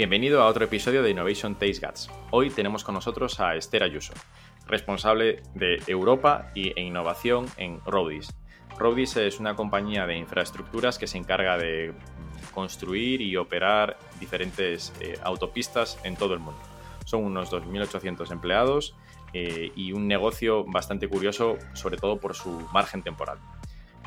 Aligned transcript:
Bienvenido 0.00 0.40
a 0.40 0.46
otro 0.46 0.64
episodio 0.64 1.02
de 1.02 1.10
Innovation 1.10 1.56
Taste 1.56 1.86
Guts. 1.86 2.10
Hoy 2.30 2.48
tenemos 2.48 2.84
con 2.84 2.94
nosotros 2.94 3.38
a 3.38 3.54
Esther 3.54 3.82
Ayuso, 3.82 4.14
responsable 4.66 5.42
de 5.54 5.82
Europa 5.86 6.50
y, 6.54 6.72
e 6.74 6.80
innovación 6.80 7.44
en 7.58 7.82
Roadis. 7.84 8.34
Roadis 8.78 9.18
es 9.18 9.40
una 9.40 9.56
compañía 9.56 10.06
de 10.06 10.16
infraestructuras 10.16 10.98
que 10.98 11.06
se 11.06 11.18
encarga 11.18 11.58
de 11.58 11.92
construir 12.54 13.20
y 13.20 13.36
operar 13.36 13.98
diferentes 14.18 14.94
eh, 15.02 15.18
autopistas 15.22 15.98
en 16.02 16.16
todo 16.16 16.32
el 16.32 16.40
mundo. 16.40 16.62
Son 17.04 17.22
unos 17.22 17.52
2.800 17.52 18.32
empleados 18.32 18.96
eh, 19.34 19.70
y 19.76 19.92
un 19.92 20.08
negocio 20.08 20.64
bastante 20.64 21.08
curioso, 21.08 21.58
sobre 21.74 21.98
todo 21.98 22.18
por 22.18 22.34
su 22.34 22.66
margen 22.72 23.02
temporal. 23.02 23.36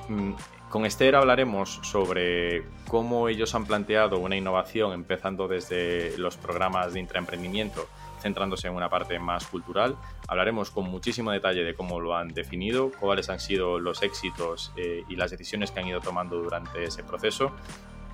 Mm, 0.10 0.34
con 0.74 0.88
Esther 0.88 1.16
hablaremos 1.16 1.82
sobre 1.84 2.64
cómo 2.88 3.30
ellos 3.30 3.54
han 3.54 3.68
planteado 3.68 4.18
una 4.18 4.36
innovación 4.36 4.92
empezando 4.94 5.48
desde 5.48 6.18
los 6.18 6.36
programas 6.36 6.94
de 6.94 7.00
intraemprendimiento, 7.00 7.88
centrándose 8.20 8.70
en 8.70 8.73
una 8.73 8.90
parte 8.90 9.20
más 9.20 9.45
cultural. 9.45 9.95
Hablaremos 10.28 10.72
con 10.72 10.90
muchísimo 10.90 11.30
detalle 11.30 11.64
de 11.64 11.76
cómo 11.76 12.00
lo 12.00 12.17
han 12.17 12.30
definido, 12.30 12.91
cuáles 13.00 13.30
han 13.30 13.40
sido 13.40 13.78
los 13.78 14.02
éxitos 14.02 14.73
eh, 14.76 15.04
y 15.08 15.16
las 15.16 15.30
decisiones 15.30 15.70
que 15.70 15.80
han 15.80 15.86
ido 15.90 16.02
tomando 16.02 16.38
durante 16.38 16.84
ese 16.84 17.03
proceso. 17.03 17.52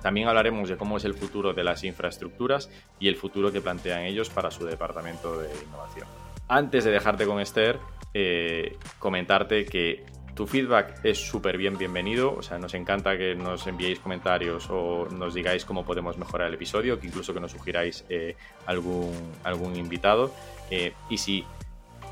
También 0.02 0.28
hablaremos 0.28 0.68
de 0.68 0.76
cómo 0.76 0.98
es 0.98 1.06
el 1.06 1.14
futuro 1.14 1.54
de 1.54 1.64
las 1.64 1.82
infraestructuras 1.82 2.68
y 2.98 3.08
el 3.08 3.16
futuro 3.16 3.50
que 3.50 3.62
plantean 3.62 4.02
ellos 4.02 4.28
para 4.28 4.50
su 4.50 4.66
departamento 4.66 5.40
de 5.40 5.48
innovación. 5.66 6.06
Antes 6.46 6.84
de 6.84 6.90
dejarte 6.90 7.24
con 7.24 7.40
Esther, 7.40 7.78
eh, 8.12 8.76
comentarte 8.98 9.64
que 9.64 10.04
tu 10.34 10.46
feedback 10.46 11.04
es 11.04 11.18
súper 11.18 11.56
bien 11.56 11.76
bienvenido, 11.76 12.34
o 12.34 12.42
sea, 12.42 12.58
nos 12.58 12.74
encanta 12.74 13.16
que 13.16 13.34
nos 13.34 13.66
enviéis 13.66 13.98
comentarios 13.98 14.68
o 14.70 15.08
nos 15.10 15.34
digáis 15.34 15.64
cómo 15.64 15.84
podemos 15.84 16.16
mejorar 16.16 16.48
el 16.48 16.54
episodio, 16.54 16.98
que 16.98 17.08
incluso 17.08 17.34
que 17.34 17.40
nos 17.40 17.52
sugiráis 17.52 18.04
eh, 18.08 18.36
algún, 18.66 19.12
algún 19.44 19.76
invitado. 19.76 20.32
Eh, 20.70 20.92
y 21.08 21.18
si 21.18 21.44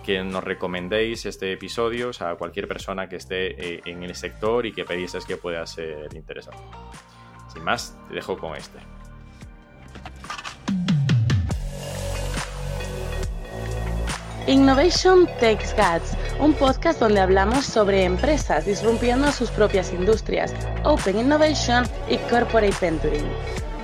que 0.04 0.22
nos 0.24 0.42
recomendéis 0.42 1.26
este 1.26 1.52
episodio 1.52 2.10
a 2.20 2.34
cualquier 2.36 2.66
persona 2.66 3.08
que 3.08 3.16
esté 3.16 3.74
eh, 3.74 3.80
en 3.84 4.02
el 4.02 4.14
sector 4.14 4.64
y 4.64 4.72
que 4.72 4.84
penséis 4.84 5.24
que 5.24 5.36
pueda 5.36 5.66
ser 5.66 6.08
interesante. 6.14 6.62
Sin 7.52 7.62
más, 7.62 7.96
te 8.08 8.14
dejo 8.14 8.38
con 8.38 8.56
este. 8.56 8.97
Innovation 14.48 15.26
Takes 15.40 15.74
Guts, 15.76 16.16
un 16.40 16.54
podcast 16.54 16.98
donde 16.98 17.20
hablamos 17.20 17.66
sobre 17.66 18.04
empresas 18.04 18.64
disrumpiendo 18.64 19.30
sus 19.30 19.50
propias 19.50 19.92
industrias, 19.92 20.54
Open 20.84 21.18
Innovation 21.18 21.84
y 22.08 22.16
Corporate 22.30 22.74
Venturing. 22.80 23.28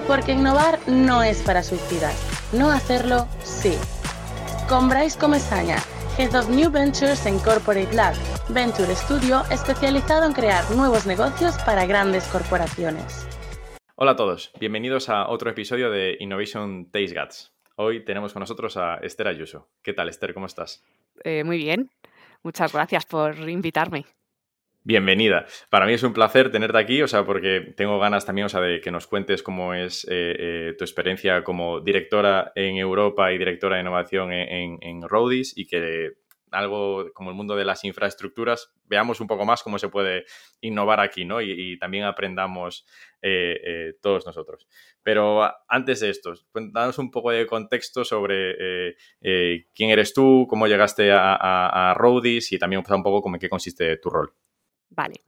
Porque 0.07 0.33
innovar 0.33 0.79
no 0.87 1.23
es 1.23 1.43
para 1.43 1.63
suicidas, 1.63 2.17
no 2.55 2.71
hacerlo 2.71 3.29
sí. 3.43 3.75
Con 4.67 4.89
Bryce 4.89 5.19
Comesaña, 5.19 5.77
Head 6.17 6.35
of 6.35 6.49
New 6.49 6.71
Ventures 6.71 7.27
en 7.27 7.39
Corporate 7.41 7.93
Lab, 7.93 8.15
Venture 8.49 8.95
Studio 8.97 9.43
especializado 9.51 10.25
en 10.25 10.33
crear 10.33 10.65
nuevos 10.71 11.05
negocios 11.05 11.59
para 11.67 11.85
grandes 11.85 12.25
corporaciones. 12.29 13.29
Hola 13.97 14.13
a 14.13 14.17
todos, 14.17 14.51
bienvenidos 14.59 15.11
a 15.11 15.29
otro 15.29 15.51
episodio 15.51 15.91
de 15.91 16.17
Innovation 16.21 16.91
Taste 16.91 17.21
Guts. 17.21 17.54
Hoy 17.77 18.05
tenemos 18.05 18.33
con 18.33 18.41
nosotros 18.41 18.77
a 18.77 18.97
Esther 18.97 19.27
Ayuso. 19.27 19.69
¿Qué 19.83 19.93
tal, 19.93 20.09
Esther? 20.09 20.33
¿Cómo 20.33 20.47
estás? 20.47 20.85
Eh, 21.25 21.43
muy 21.43 21.59
bien. 21.59 21.91
Muchas 22.45 22.73
gracias 22.73 23.05
por 23.05 23.37
invitarme. 23.49 24.05
Bienvenida. 24.85 25.47
Para 25.71 25.87
mí 25.87 25.95
es 25.95 26.03
un 26.03 26.13
placer 26.13 26.53
tenerte 26.53 26.79
aquí, 26.79 27.03
o 27.03 27.09
sea, 27.09 27.25
porque 27.25 27.73
tengo 27.77 27.99
ganas 27.99 28.27
también, 28.27 28.45
o 28.45 28.49
sea, 28.49 28.61
de 28.61 28.81
que 28.81 28.93
nos 28.93 29.07
cuentes 29.09 29.43
cómo 29.43 29.75
es 29.75 30.05
eh, 30.05 30.37
eh, 30.39 30.75
tu 30.79 30.85
experiencia 30.85 31.43
como 31.43 31.81
directora 31.81 32.53
en 32.55 32.77
Europa 32.77 33.33
y 33.33 33.39
directora 33.39 33.77
de 33.77 33.83
innovación 33.83 34.31
en, 34.33 34.79
en, 34.81 35.03
Roadis 35.09 35.57
y 35.57 35.67
que 35.67 36.13
algo 36.55 37.13
como 37.13 37.31
el 37.31 37.37
mundo 37.37 37.57
de 37.57 37.65
las 37.65 37.85
infraestructuras, 37.85 38.73
veamos 38.85 39.21
un 39.21 39.27
poco 39.27 39.45
más 39.45 39.63
cómo 39.63 39.79
se 39.79 39.89
puede 39.89 40.25
innovar 40.61 41.01
aquí, 41.01 41.25
¿no? 41.25 41.41
Y, 41.41 41.79
también 41.79 42.05
aprendamos 42.05 42.87
todos 44.01 44.27
nosotros. 44.27 44.69
Pero 45.05 45.43
antes 45.69 46.01
de 46.01 46.09
esto, 46.09 46.33
danos 46.73 46.99
un 46.99 47.11
poco 47.11 47.31
de 47.31 47.47
contexto 47.47 48.07
sobre 48.07 48.53
eh, 48.53 48.97
eh, 49.21 49.67
quién 49.75 49.91
eres 49.91 50.15
tú, 50.15 50.47
cómo 50.49 50.67
llegaste 50.67 51.13
a, 51.13 51.37
a, 51.37 51.95
y 52.25 52.59
también 52.59 52.83
un 52.89 53.03
poco 53.03 53.21
cómo 53.21 53.37
en 53.37 53.41
qué 53.41 53.51
consiste 53.51 53.99
tu 53.99 54.09
rol. 54.09 54.35
Vale. 54.89 55.21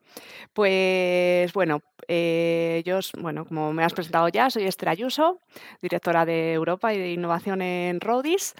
Pues 0.55 1.53
bueno, 1.53 1.83
eh, 2.09 2.83
yo, 2.87 3.01
bueno, 3.19 3.45
como 3.45 3.75
me 3.75 3.85
has 3.85 3.93
presentado 3.93 4.29
ya, 4.29 4.49
soy 4.49 4.65
Esther 4.65 4.89
Ayuso, 4.89 5.41
directora 5.83 6.25
de 6.25 6.55
Europa 6.55 6.95
y 6.95 6.99
de 6.99 7.13
Innovación 7.13 7.61
en 7.61 8.01
Roadis. 8.01 8.55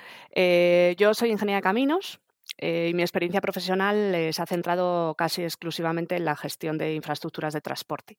yo 0.99 1.15
soy 1.15 1.31
ingeniera 1.31 1.59
de 1.59 1.63
caminos, 1.63 2.21
y 2.59 2.93
mi 2.95 3.03
experiencia 3.03 3.41
profesional 3.41 4.33
se 4.33 4.43
ha 4.43 4.47
centrado 4.47 5.15
casi 5.17 5.43
exclusivamente 5.43 6.17
en 6.17 6.25
la 6.25 6.37
gestión 6.37 6.79
de 6.79 6.95
infraestructuras 6.95 7.53
de 7.53 7.61
transporte 7.61 8.19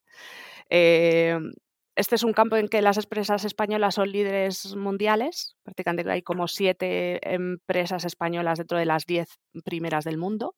este 1.97 2.15
es 2.15 2.23
un 2.23 2.31
campo 2.31 2.57
en 2.57 2.67
que 2.69 2.83
las 2.83 2.97
empresas 2.97 3.43
españolas 3.43 3.95
son 3.95 4.11
líderes 4.11 4.75
mundiales. 4.75 5.57
Prácticamente 5.63 6.11
hay 6.11 6.21
como 6.21 6.47
siete 6.47 7.19
empresas 7.33 8.05
españolas 8.05 8.59
dentro 8.59 8.77
de 8.77 8.85
las 8.85 9.05
diez 9.07 9.39
primeras 9.65 10.03
del 10.05 10.19
mundo. 10.19 10.55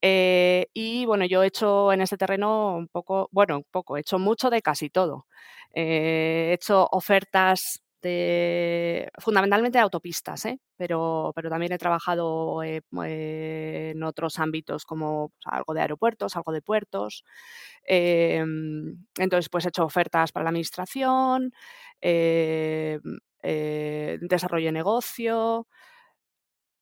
Eh, 0.00 0.68
y 0.72 1.04
bueno, 1.04 1.26
yo 1.26 1.42
he 1.42 1.48
hecho 1.48 1.92
en 1.92 2.00
este 2.00 2.16
terreno 2.16 2.76
un 2.76 2.88
poco, 2.88 3.28
bueno, 3.30 3.58
un 3.58 3.66
poco, 3.70 3.96
he 3.96 4.00
hecho 4.00 4.18
mucho 4.18 4.48
de 4.48 4.62
casi 4.62 4.88
todo. 4.88 5.26
Eh, 5.74 6.48
he 6.50 6.54
hecho 6.54 6.88
ofertas 6.92 7.82
fundamentalmente 9.18 9.78
de 9.78 9.82
autopistas, 9.82 10.44
¿eh? 10.46 10.60
pero, 10.76 11.32
pero 11.34 11.50
también 11.50 11.72
he 11.72 11.78
trabajado 11.78 12.62
eh, 12.62 12.82
en 13.04 14.02
otros 14.02 14.38
ámbitos 14.38 14.84
como 14.84 15.32
algo 15.44 15.74
de 15.74 15.80
aeropuertos, 15.82 16.36
algo 16.36 16.52
de 16.52 16.62
puertos. 16.62 17.24
Em, 17.84 19.06
entonces, 19.18 19.48
pues 19.50 19.64
he 19.66 19.68
hecho 19.68 19.84
ofertas 19.84 20.32
para 20.32 20.44
la 20.44 20.50
administración, 20.50 21.52
eh, 22.00 22.98
desarrollo 24.20 24.66
de 24.66 24.72
negocio, 24.72 25.66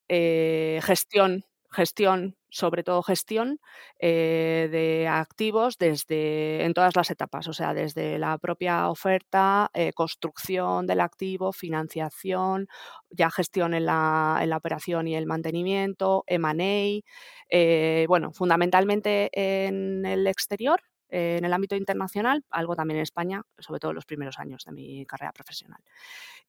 gestión 0.09 1.45
gestión, 1.73 2.37
sobre 2.53 2.85
todo 2.85 3.03
gestión 3.03 3.61
eh, 3.99 4.69
de 4.71 5.09
activos 5.09 5.79
desde 5.79 6.65
en 6.65 6.75
todas 6.75 6.95
las 6.95 7.11
etapas, 7.11 7.49
o 7.49 7.55
sea, 7.55 7.73
desde 7.73 8.19
la 8.19 8.37
propia 8.37 8.91
oferta, 8.91 9.71
eh, 9.73 9.93
construcción 9.95 10.87
del 10.87 11.01
activo, 11.01 11.53
financiación, 11.53 12.69
ya 13.09 13.31
gestión 13.31 13.73
en 13.73 13.87
la, 13.87 14.39
en 14.43 14.51
la 14.51 14.59
operación 14.59 15.09
y 15.09 15.17
el 15.17 15.27
mantenimiento, 15.27 16.25
M&A, 16.27 17.01
eh, 17.49 18.05
bueno, 18.07 18.33
fundamentalmente 18.33 19.31
en 19.33 20.05
el 20.05 20.27
exterior, 20.27 20.83
en 21.09 21.45
el 21.47 21.53
ámbito 21.55 21.75
internacional, 21.75 22.45
algo 22.51 22.77
también 22.77 22.99
en 22.99 23.03
España, 23.03 23.43
sobre 23.59 23.81
todo 23.81 23.93
en 23.93 23.97
los 23.97 24.07
primeros 24.07 24.39
años 24.39 24.65
de 24.67 24.73
mi 24.73 25.07
carrera 25.07 25.33
profesional. 25.33 25.81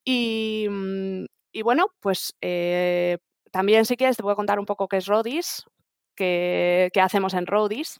Y, 0.04 0.68
mm, 0.70 1.26
y 1.54 1.62
bueno, 1.62 1.88
pues 2.02 2.36
también, 3.54 3.86
si 3.86 3.98
quieres, 3.98 4.18
te 4.18 4.24
voy 4.24 4.32
a 4.32 4.36
contar 4.36 4.60
un 4.60 4.66
poco 4.66 4.88
qué 4.88 4.98
es 4.98 5.06
Rodis, 5.06 5.64
qué 6.16 6.92
hacemos 7.02 7.34
en 7.34 7.46
Rodis. 7.46 8.00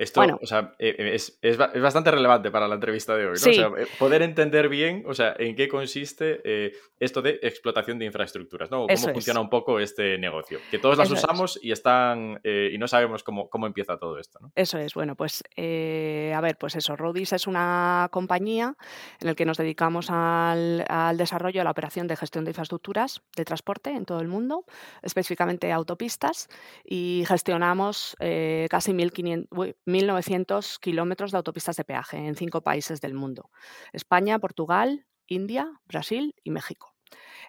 Esto, 0.00 0.22
o 0.40 0.46
sea, 0.46 0.74
e, 0.78 0.96
e, 0.98 1.14
es, 1.14 1.38
es, 1.42 1.58
bastante 1.58 2.10
relevante 2.10 2.50
para 2.50 2.66
la 2.66 2.76
entrevista 2.76 3.14
de 3.16 3.26
hoy, 3.26 3.38
¿no? 3.44 3.50
O 3.50 3.52
sea, 3.52 3.66
eh, 3.76 3.86
poder 3.98 4.22
entender 4.22 4.70
bien, 4.70 5.04
o 5.06 5.12
sea, 5.12 5.34
en 5.38 5.54
qué 5.54 5.68
consiste 5.68 6.40
eh, 6.42 6.72
esto 6.98 7.20
de 7.20 7.38
explotación 7.42 7.98
de 7.98 8.06
infraestructuras, 8.06 8.70
¿no? 8.70 8.86
cómo 8.86 9.12
funciona 9.12 9.40
un 9.40 9.50
poco 9.50 9.78
este 9.78 10.16
negocio. 10.16 10.58
Que 10.70 10.78
todos 10.78 10.96
las 10.96 11.10
usamos 11.10 11.58
y 11.62 11.72
están 11.72 12.40
eh, 12.44 12.70
y 12.72 12.78
no 12.78 12.88
sabemos 12.88 13.22
cómo, 13.22 13.50
cómo, 13.50 13.66
empieza 13.66 13.98
todo 13.98 14.18
esto, 14.18 14.38
¿no? 14.40 14.50
Eso 14.54 14.78
es, 14.78 14.94
bueno, 14.94 15.16
pues 15.16 15.44
a 15.54 16.40
ver, 16.40 16.56
pues 16.58 16.76
eso, 16.76 16.96
Rodis 16.96 17.34
es 17.34 17.46
una 17.46 18.08
compañía 18.10 18.76
en 19.20 19.26
la 19.26 19.34
que 19.34 19.44
nos 19.44 19.58
dedicamos 19.58 20.08
al, 20.08 20.86
al 20.88 21.18
desarrollo, 21.18 21.60
a 21.60 21.64
la 21.64 21.72
operación 21.72 22.06
de 22.06 22.16
gestión 22.16 22.46
de 22.46 22.52
infraestructuras 22.52 23.20
de 23.36 23.44
transporte 23.44 23.90
en 23.90 24.06
todo 24.06 24.20
el 24.20 24.28
mundo, 24.28 24.64
específicamente 25.02 25.70
autopistas, 25.72 26.48
y 26.86 27.24
gestionamos 27.26 28.16
casi 28.70 28.92
1.500 28.92 29.74
1.900 29.90 30.78
kilómetros 30.78 31.32
de 31.32 31.38
autopistas 31.38 31.76
de 31.76 31.84
peaje 31.84 32.16
en 32.16 32.34
cinco 32.34 32.62
países 32.62 33.00
del 33.00 33.14
mundo. 33.14 33.50
España, 33.92 34.38
Portugal, 34.38 35.06
India, 35.26 35.70
Brasil 35.86 36.34
y 36.42 36.50
México. 36.50 36.94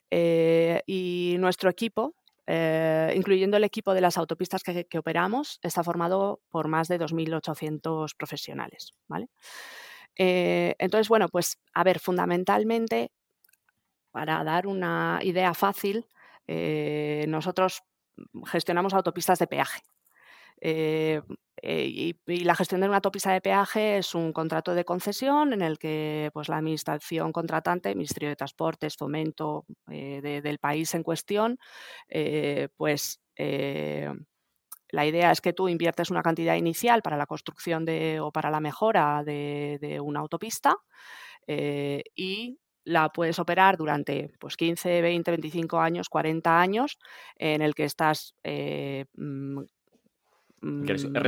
Eh, 0.10 0.82
y 0.86 1.36
nuestro 1.40 1.70
equipo, 1.70 2.16
eh, 2.48 3.14
incluyendo 3.16 3.58
el 3.58 3.64
equipo 3.64 3.94
de 3.94 4.02
las 4.02 4.18
autopistas 4.18 4.64
que, 4.64 4.98
operamos, 4.98 5.60
está 5.62 5.84
formado 5.84 6.42
por 6.50 6.68
más 6.68 6.88
de 6.88 7.00
2.800 7.00 8.16
profesionales. 8.16 8.94
¿vale? 9.08 9.28
Eh, 10.18 10.76
entonces, 10.80 11.08
bueno, 11.10 11.28
pues 11.30 11.60
a 11.74 11.84
ver, 11.84 12.00
fundamentalmente, 12.00 13.12
para 14.12 14.44
dar 14.44 14.68
una 14.68 15.20
idea 15.22 15.54
fácil, 15.54 16.06
nosotros 17.28 17.82
gestionamos 18.46 18.94
autopistas 18.94 19.40
de 19.40 19.48
peaje. 19.48 19.82
Eh, 20.62 21.22
y, 21.64 22.16
la 22.44 22.56
gestión 22.56 22.82
de 22.82 22.88
una 22.88 22.98
autopista 22.98 23.34
de 23.34 23.42
peaje 23.42 23.98
es 23.98 24.16
un 24.16 24.34
contrato 24.34 24.74
de 24.74 24.86
concesión 24.86 25.54
en 25.54 25.62
el 25.62 25.78
que 25.78 26.32
pues, 26.34 26.50
la 26.50 26.58
administración 26.58 27.32
contratante, 27.32 27.94
Ministerio 27.94 28.30
de 28.30 28.36
Transportes, 28.36 28.96
Fomento 28.96 29.66
del 29.88 30.58
país 30.60 30.96
en 30.96 31.04
cuestión, 31.04 31.60
pues 32.78 33.20
la 34.92 35.06
idea 35.06 35.32
es 35.32 35.42
que 35.42 35.54
tú 35.54 35.70
inviertes 35.70 36.12
una 36.12 36.22
cantidad 36.22 36.56
inicial 36.56 37.02
para 37.02 37.18
la 37.18 37.26
construcción 37.26 37.86
de, 37.86 38.20
o 38.20 38.32
para 38.32 38.52
la 38.52 38.60
mejora 38.60 39.24
de, 39.24 40.00
una 40.02 40.20
autopista 40.20 40.76
eh, 41.48 42.04
y 42.16 42.60
la 42.84 43.10
puedes 43.10 43.40
operar 43.40 43.78
durante 43.78 44.34
pues, 44.40 44.58
15, 44.58 45.02
20, 45.02 45.32
25 45.32 45.80
años, 45.80 46.10
40 46.10 46.60
años, 46.60 47.00
en 47.36 47.62
el 47.62 47.74
que 47.74 47.86
estás 47.86 48.36
eh, 48.44 49.06
mm, 50.62 50.86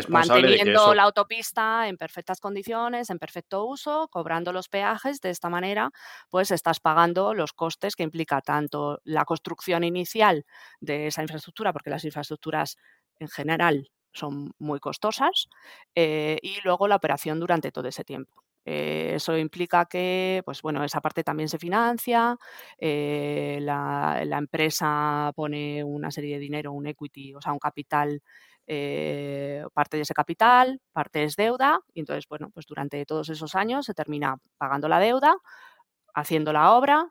manteniendo 0.09 0.93
la 0.93 1.03
autopista 1.03 1.87
en 1.87 1.97
perfectas 1.97 2.39
condiciones, 2.39 3.09
en 3.09 3.19
perfecto 3.19 3.65
uso, 3.65 4.07
cobrando 4.09 4.53
los 4.53 4.69
peajes. 4.69 5.21
De 5.21 5.29
esta 5.29 5.49
manera, 5.49 5.91
pues 6.29 6.51
estás 6.51 6.79
pagando 6.79 7.33
los 7.33 7.53
costes 7.53 7.95
que 7.95 8.03
implica 8.03 8.41
tanto 8.41 8.99
la 9.03 9.25
construcción 9.25 9.83
inicial 9.83 10.45
de 10.79 11.07
esa 11.07 11.21
infraestructura, 11.21 11.73
porque 11.73 11.89
las 11.89 12.05
infraestructuras 12.05 12.77
en 13.19 13.27
general 13.27 13.89
son 14.13 14.51
muy 14.59 14.79
costosas 14.79 15.49
eh, 15.95 16.37
y 16.41 16.57
luego 16.63 16.87
la 16.87 16.95
operación 16.95 17.39
durante 17.39 17.71
todo 17.71 17.87
ese 17.87 18.03
tiempo. 18.03 18.43
Eh, 18.65 19.11
eso 19.15 19.37
implica 19.37 19.85
que, 19.85 20.41
pues 20.45 20.61
bueno, 20.61 20.83
esa 20.83 21.01
parte 21.01 21.23
también 21.23 21.49
se 21.49 21.59
financia, 21.59 22.37
eh, 22.77 23.57
la, 23.61 24.23
empresa 24.37 25.31
pone 25.35 25.83
una 25.83 26.11
serie 26.11 26.35
de 26.35 26.39
dinero, 26.39 26.71
un 26.71 26.87
equity, 26.87 27.33
o 27.33 27.41
sea, 27.41 27.51
un 27.51 27.59
capital, 27.59 28.21
parte 29.73 29.97
de 29.97 30.03
ese 30.03 30.13
capital, 30.13 30.81
parte 30.91 31.23
es 31.23 31.35
deuda, 31.35 31.79
y 31.93 32.01
entonces, 32.01 32.25
bueno, 32.27 32.49
pues 32.53 32.65
durante 32.65 33.05
todos 33.05 33.29
esos 33.29 33.55
años 33.55 33.85
se 33.85 33.93
termina 33.93 34.37
pagando 34.57 34.87
la 34.87 34.99
deuda, 34.99 35.35
haciendo 36.13 36.53
la 36.53 36.73
obra, 36.73 37.07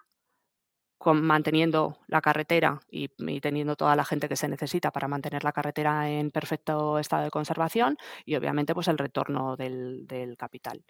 manteniendo 1.07 1.99
la 2.07 2.21
carretera 2.21 2.81
y, 2.89 3.09
teniendo 3.41 3.77
toda 3.77 3.97
la 3.97 4.05
gente 4.05 4.29
que 4.29 4.37
se 4.37 4.49
necesita 4.49 4.93
para 4.93 5.09
mantener 5.09 5.43
la 5.43 5.53
carretera 5.53 6.09
en 6.09 6.31
perfecto 6.31 6.99
estado 6.99 7.25
de 7.25 7.31
conservación 7.31 7.97
y 8.25 8.37
obviamente 8.37 8.75
pues 8.75 8.89
el 8.89 8.99
retorno 8.99 9.57
del, 9.57 10.07
capital. 10.39 10.85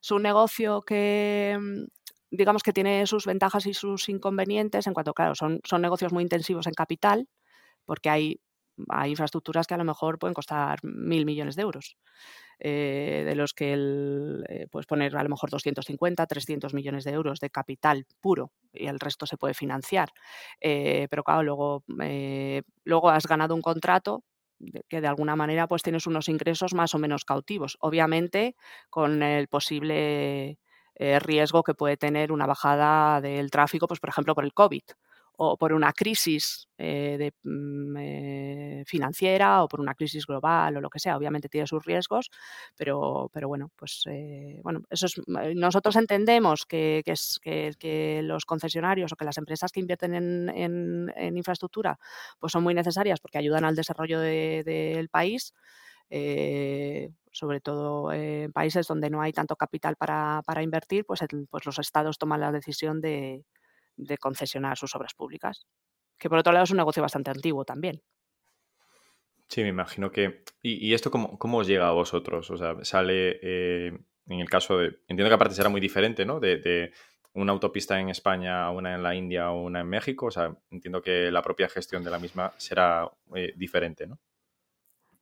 Es 0.00 0.10
un 0.10 0.22
negocio 0.22 0.82
que 0.82 1.58
mm, 1.60 1.84
digamos 2.30 2.62
que 2.62 2.72
tiene 2.72 3.06
sus 3.06 3.26
ventajas 3.26 3.66
y 3.66 3.74
sus 3.74 4.08
inconvenientes 4.08 4.86
en 4.86 4.94
cuanto, 4.94 5.12
claro, 5.14 5.34
son, 5.34 5.60
son 5.64 5.82
negocios 5.82 6.12
muy 6.12 6.22
intensivos 6.22 6.66
en 6.66 6.74
capital 6.74 7.28
porque 7.84 8.10
hay, 8.10 8.40
hay 8.88 9.10
infraestructuras 9.10 9.66
que 9.66 9.74
a 9.74 9.78
lo 9.78 9.84
mejor 9.84 10.18
pueden 10.18 10.34
costar 10.34 10.78
mil 10.82 11.24
millones 11.26 11.56
de 11.56 11.62
euros. 11.62 11.96
Eh, 12.58 13.24
de 13.26 13.34
los 13.34 13.52
que 13.52 13.74
eh, 14.48 14.66
puedes 14.70 14.86
poner 14.86 15.14
a 15.14 15.22
lo 15.22 15.28
mejor 15.28 15.50
250, 15.50 16.26
300 16.26 16.72
millones 16.72 17.04
de 17.04 17.10
euros 17.10 17.38
de 17.38 17.50
capital 17.50 18.06
puro 18.20 18.50
y 18.72 18.86
el 18.86 18.98
resto 18.98 19.26
se 19.26 19.36
puede 19.36 19.52
financiar. 19.52 20.08
Eh, 20.60 21.06
pero 21.10 21.22
claro, 21.22 21.42
luego, 21.42 21.84
luego 22.84 23.10
has 23.10 23.26
ganado 23.26 23.54
un 23.54 23.62
contrato 23.62 24.24
que 24.88 25.02
de 25.02 25.06
alguna 25.06 25.36
manera 25.36 25.68
pues 25.68 25.82
tienes 25.82 26.06
unos 26.06 26.30
ingresos 26.30 26.72
más 26.72 26.94
o 26.94 26.98
menos 26.98 27.24
cautivos. 27.26 27.76
Obviamente 27.80 28.56
con 28.88 29.22
el 29.22 29.48
posible 29.48 30.58
riesgo 30.98 31.62
que 31.62 31.74
puede 31.74 31.98
tener 31.98 32.32
una 32.32 32.46
bajada 32.46 33.20
del 33.20 33.50
tráfico, 33.50 33.86
pues 33.86 34.00
por 34.00 34.08
ejemplo 34.08 34.34
por 34.34 34.44
el 34.44 34.54
COVID 34.54 34.82
o 35.36 35.56
por 35.56 35.72
una 35.72 35.92
crisis 35.92 36.68
eh, 36.78 37.30
mm, 37.42 37.96
eh, 37.98 38.84
financiera 38.86 39.62
o 39.62 39.68
por 39.68 39.80
una 39.80 39.94
crisis 39.94 40.26
global 40.26 40.76
o 40.76 40.80
lo 40.80 40.90
que 40.90 40.98
sea. 40.98 41.16
Obviamente 41.16 41.48
tiene 41.48 41.66
sus 41.66 41.84
riesgos, 41.84 42.30
pero, 42.76 43.30
pero 43.32 43.48
bueno, 43.48 43.70
pues 43.76 44.02
eh, 44.06 44.60
bueno, 44.62 44.82
eso 44.90 45.06
es, 45.06 45.20
nosotros 45.26 45.96
entendemos 45.96 46.64
que, 46.66 47.02
es, 47.04 47.38
que, 47.42 48.20
los 48.22 48.44
concesionarios 48.44 49.12
o 49.12 49.16
que 49.16 49.24
las 49.24 49.38
empresas 49.38 49.72
que 49.72 49.80
invierten 49.80 50.14
en, 50.14 51.36
infraestructura 51.36 51.98
pues 52.38 52.52
son 52.52 52.62
muy 52.62 52.74
necesarias 52.74 53.20
porque 53.20 53.38
ayudan 53.38 53.64
al 53.64 53.76
desarrollo 53.76 54.20
del 54.20 55.08
país. 55.08 55.52
sobre 57.32 57.60
todo 57.60 58.12
en 58.12 58.52
países 58.52 58.86
donde 58.86 59.10
no 59.10 59.20
hay 59.20 59.32
tanto 59.32 59.56
capital 59.56 59.96
para, 59.96 60.42
para 60.46 60.62
invertir, 60.62 61.04
pues, 61.04 61.20
pues 61.50 61.66
los 61.66 61.78
estados 61.78 62.18
toman 62.18 62.40
la 62.40 62.52
decisión 62.52 63.00
de, 63.00 63.44
de 63.96 64.18
concesionar 64.18 64.76
sus 64.76 64.94
obras 64.94 65.14
públicas. 65.14 65.66
Que 66.18 66.28
por 66.28 66.38
otro 66.38 66.52
lado 66.52 66.64
es 66.64 66.70
un 66.70 66.78
negocio 66.78 67.02
bastante 67.02 67.30
antiguo 67.30 67.64
también. 67.64 68.02
Sí, 69.48 69.62
me 69.62 69.68
imagino 69.68 70.10
que. 70.10 70.42
¿Y, 70.62 70.92
esto 70.94 71.10
cómo, 71.10 71.38
cómo, 71.38 71.58
os 71.58 71.66
llega 71.66 71.88
a 71.88 71.92
vosotros? 71.92 72.50
O 72.50 72.56
sea, 72.56 72.76
sale 72.84 73.38
eh, 73.42 73.98
en 74.26 74.40
el 74.40 74.48
caso 74.48 74.78
de. 74.78 74.86
Entiendo 75.08 75.28
que 75.28 75.34
aparte 75.34 75.54
será 75.54 75.68
muy 75.68 75.80
diferente, 75.80 76.24
¿no? 76.24 76.40
De, 76.40 76.92
una 77.34 77.52
autopista 77.52 78.00
en 78.00 78.08
España, 78.08 78.70
una 78.70 78.94
en 78.94 79.02
la 79.02 79.14
India 79.14 79.50
o 79.50 79.62
una 79.62 79.80
en 79.80 79.88
México. 79.88 80.26
O 80.26 80.30
sea, 80.30 80.56
entiendo 80.70 81.02
que 81.02 81.30
la 81.30 81.42
propia 81.42 81.68
gestión 81.68 82.02
de 82.02 82.10
la 82.10 82.18
misma 82.18 82.52
será 82.56 83.10
eh, 83.34 83.52
diferente, 83.56 84.06
¿no? 84.06 84.18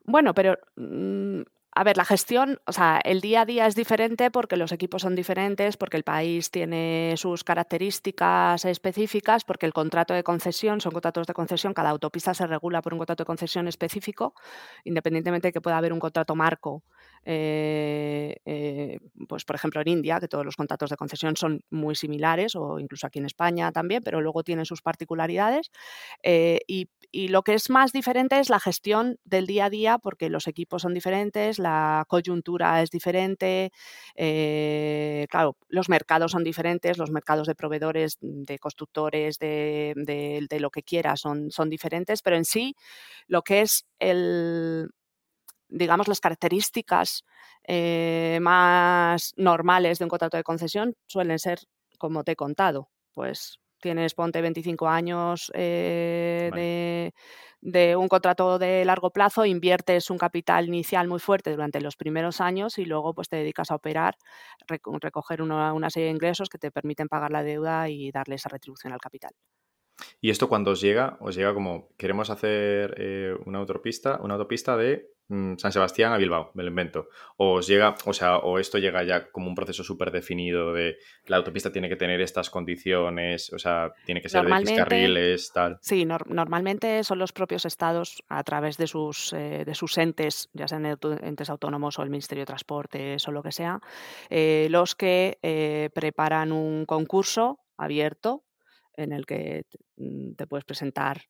Bueno, 0.04 0.32
pero 0.32 0.56
mm, 0.76 1.42
a 1.76 1.82
ver, 1.82 1.96
la 1.96 2.04
gestión, 2.04 2.60
o 2.66 2.72
sea, 2.72 3.00
el 3.02 3.20
día 3.20 3.40
a 3.40 3.44
día 3.44 3.66
es 3.66 3.74
diferente 3.74 4.30
porque 4.30 4.56
los 4.56 4.70
equipos 4.70 5.02
son 5.02 5.16
diferentes, 5.16 5.76
porque 5.76 5.96
el 5.96 6.04
país 6.04 6.52
tiene 6.52 7.14
sus 7.16 7.42
características 7.42 8.64
específicas, 8.64 9.44
porque 9.44 9.66
el 9.66 9.72
contrato 9.72 10.14
de 10.14 10.22
concesión 10.22 10.80
son 10.80 10.92
contratos 10.92 11.26
de 11.26 11.34
concesión, 11.34 11.74
cada 11.74 11.90
autopista 11.90 12.32
se 12.32 12.46
regula 12.46 12.80
por 12.80 12.94
un 12.94 12.98
contrato 12.98 13.24
de 13.24 13.26
concesión 13.26 13.66
específico, 13.66 14.34
independientemente 14.84 15.48
de 15.48 15.52
que 15.52 15.60
pueda 15.60 15.76
haber 15.78 15.92
un 15.92 15.98
contrato 15.98 16.36
marco 16.36 16.84
eh, 17.24 18.36
eh, 18.44 18.98
pues 19.28 19.44
por 19.44 19.56
ejemplo 19.56 19.80
en 19.80 19.88
India, 19.88 20.20
que 20.20 20.28
todos 20.28 20.44
los 20.44 20.56
contratos 20.56 20.90
de 20.90 20.96
concesión 20.96 21.36
son 21.36 21.62
muy 21.70 21.94
similares, 21.94 22.54
o 22.56 22.78
incluso 22.78 23.06
aquí 23.06 23.18
en 23.18 23.26
España 23.26 23.72
también, 23.72 24.02
pero 24.02 24.20
luego 24.20 24.42
tienen 24.42 24.66
sus 24.66 24.82
particularidades. 24.82 25.70
Eh, 26.22 26.60
y, 26.66 26.88
lo 27.28 27.42
que 27.42 27.54
es 27.54 27.70
más 27.70 27.92
diferente 27.92 28.40
es 28.40 28.50
la 28.50 28.58
gestión 28.58 29.20
del 29.24 29.46
día 29.46 29.66
a 29.66 29.70
día, 29.70 29.98
porque 29.98 30.28
los 30.28 30.48
equipos 30.48 30.82
son 30.82 30.94
diferentes, 30.94 31.60
la 31.60 32.04
coyuntura 32.08 32.82
es 32.82 32.90
diferente, 32.90 33.70
claro, 35.30 35.56
los 35.68 35.88
mercados 35.88 36.32
son 36.32 36.42
diferentes, 36.42 36.98
los 36.98 37.12
mercados 37.12 37.46
de 37.46 37.54
proveedores, 37.54 38.18
de 38.20 38.58
constructores, 38.58 39.38
de, 39.38 39.94
de 39.96 40.60
lo 40.60 40.70
que 40.70 40.82
quiera 40.82 41.16
son, 41.16 41.52
son 41.52 41.70
diferentes, 41.70 42.20
pero 42.20 42.34
en 42.34 42.44
sí 42.44 42.74
lo 43.28 43.42
que 43.42 43.60
es 43.60 43.86
el, 44.00 44.90
digamos, 45.68 46.08
las 46.08 46.20
características 46.20 47.24
eh, 47.66 48.38
más 48.42 49.32
normales 49.36 49.98
de 49.98 50.04
un 50.04 50.08
contrato 50.10 50.36
de 50.36 50.42
concesión 50.42 50.94
suelen 51.06 51.38
ser 51.38 51.60
como 51.98 52.24
te 52.24 52.32
he 52.32 52.36
contado, 52.36 52.90
pues 53.12 53.58
tienes, 53.80 54.14
ponte 54.14 54.40
25 54.40 54.88
años 54.88 55.52
eh, 55.54 57.12
de, 57.60 57.96
un 57.96 58.08
contrato 58.08 58.58
de 58.58 58.84
largo 58.84 59.10
plazo, 59.10 59.44
inviertes 59.44 60.10
un 60.10 60.18
capital 60.18 60.68
inicial 60.68 61.06
muy 61.06 61.18
fuerte 61.20 61.50
durante 61.50 61.80
los 61.80 61.96
primeros 61.96 62.40
años 62.40 62.78
y 62.78 62.86
luego 62.86 63.14
pues 63.14 63.28
te 63.28 63.36
dedicas 63.36 63.70
a 63.70 63.74
operar, 63.74 64.16
recoger 64.66 65.42
una 65.42 65.90
serie 65.90 66.06
de 66.06 66.14
ingresos 66.14 66.48
que 66.48 66.58
te 66.58 66.70
permiten 66.70 67.08
pagar 67.08 67.30
la 67.30 67.42
deuda 67.42 67.88
y 67.90 68.10
darle 68.10 68.36
esa 68.36 68.48
retribución 68.48 68.92
al 68.92 69.00
capital. 69.00 69.32
Y 70.20 70.30
esto 70.30 70.48
cuando 70.48 70.72
os 70.72 70.80
llega, 70.80 71.16
os 71.20 71.36
llega 71.36 71.54
como 71.54 71.88
queremos 71.96 72.30
hacer 72.30 72.94
eh, 72.98 73.34
una 73.46 73.58
autopista, 73.58 74.18
una 74.22 74.34
autopista 74.34 74.76
de 74.76 75.10
mm, 75.28 75.56
San 75.56 75.72
Sebastián 75.72 76.12
a 76.12 76.16
Bilbao, 76.16 76.50
me 76.54 76.62
lo 76.62 76.70
invento. 76.70 77.08
O 77.36 77.54
os 77.54 77.66
llega, 77.66 77.94
o 78.04 78.12
sea, 78.12 78.38
o 78.38 78.58
esto 78.58 78.78
llega 78.78 79.04
ya 79.04 79.30
como 79.30 79.48
un 79.48 79.54
proceso 79.54 79.84
súper 79.84 80.10
definido 80.10 80.72
de 80.72 80.96
la 81.26 81.36
autopista 81.36 81.70
tiene 81.70 81.88
que 81.88 81.96
tener 81.96 82.20
estas 82.20 82.50
condiciones, 82.50 83.52
o 83.52 83.58
sea, 83.58 83.92
tiene 84.04 84.20
que 84.20 84.28
ser 84.28 84.44
de 84.44 84.50
X 84.52 84.72
carriles, 84.72 85.52
tal. 85.52 85.78
Sí, 85.80 86.04
normalmente 86.04 87.04
son 87.04 87.18
los 87.18 87.32
propios 87.32 87.64
estados 87.64 88.22
a 88.28 88.42
través 88.44 88.76
de 88.76 88.86
sus, 88.86 89.32
eh, 89.32 89.64
de 89.64 89.74
sus 89.74 89.96
entes, 89.98 90.50
ya 90.52 90.68
sean 90.68 90.86
entes 90.86 91.50
autónomos 91.50 91.98
o 91.98 92.02
el 92.02 92.10
Ministerio 92.10 92.42
de 92.42 92.46
Transportes 92.46 93.28
o 93.28 93.32
lo 93.32 93.42
que 93.42 93.52
sea, 93.52 93.80
eh, 94.30 94.68
los 94.70 94.94
que 94.94 95.38
preparan 95.94 96.52
un 96.52 96.86
concurso 96.86 97.60
abierto 97.76 98.43
en 98.96 99.12
el 99.12 99.26
que 99.26 99.64
mm, 99.96 100.34
te 100.34 100.46
puedes 100.46 100.64
presentar. 100.64 101.22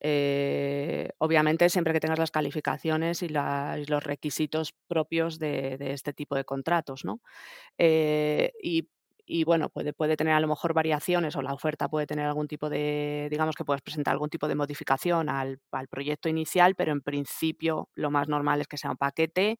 Eh, 0.00 1.10
obviamente, 1.18 1.68
siempre 1.68 1.92
que 1.92 2.00
tengas 2.00 2.18
las 2.18 2.32
calificaciones 2.32 3.22
y, 3.22 3.28
los 3.28 4.02
requisitos 4.02 4.74
propios 4.88 5.38
de, 5.38 5.76
este 5.80 6.12
tipo 6.12 6.34
de 6.34 6.44
contratos, 6.44 7.04
¿no? 7.04 7.20
Eh, 7.78 8.52
y 8.62 8.88
y 9.32 9.44
bueno, 9.44 9.70
puede, 9.70 9.94
puede 9.94 10.14
tener 10.18 10.34
a 10.34 10.40
lo 10.40 10.46
mejor 10.46 10.74
variaciones 10.74 11.36
o 11.36 11.42
la 11.42 11.54
oferta 11.54 11.88
puede 11.88 12.06
tener 12.06 12.26
algún 12.26 12.48
tipo 12.48 12.68
de, 12.68 13.28
digamos 13.30 13.56
que 13.56 13.64
puedes 13.64 13.80
presentar 13.80 14.12
algún 14.12 14.28
tipo 14.28 14.46
de 14.46 14.54
modificación 14.54 15.30
al, 15.30 15.58
proyecto 15.88 16.28
inicial, 16.28 16.74
pero 16.74 16.92
en 16.92 17.00
principio 17.00 17.88
lo 17.94 18.10
más 18.10 18.28
normal 18.28 18.60
es 18.60 18.68
que 18.68 18.76
sea 18.76 18.90
un 18.90 18.98
paquete, 18.98 19.58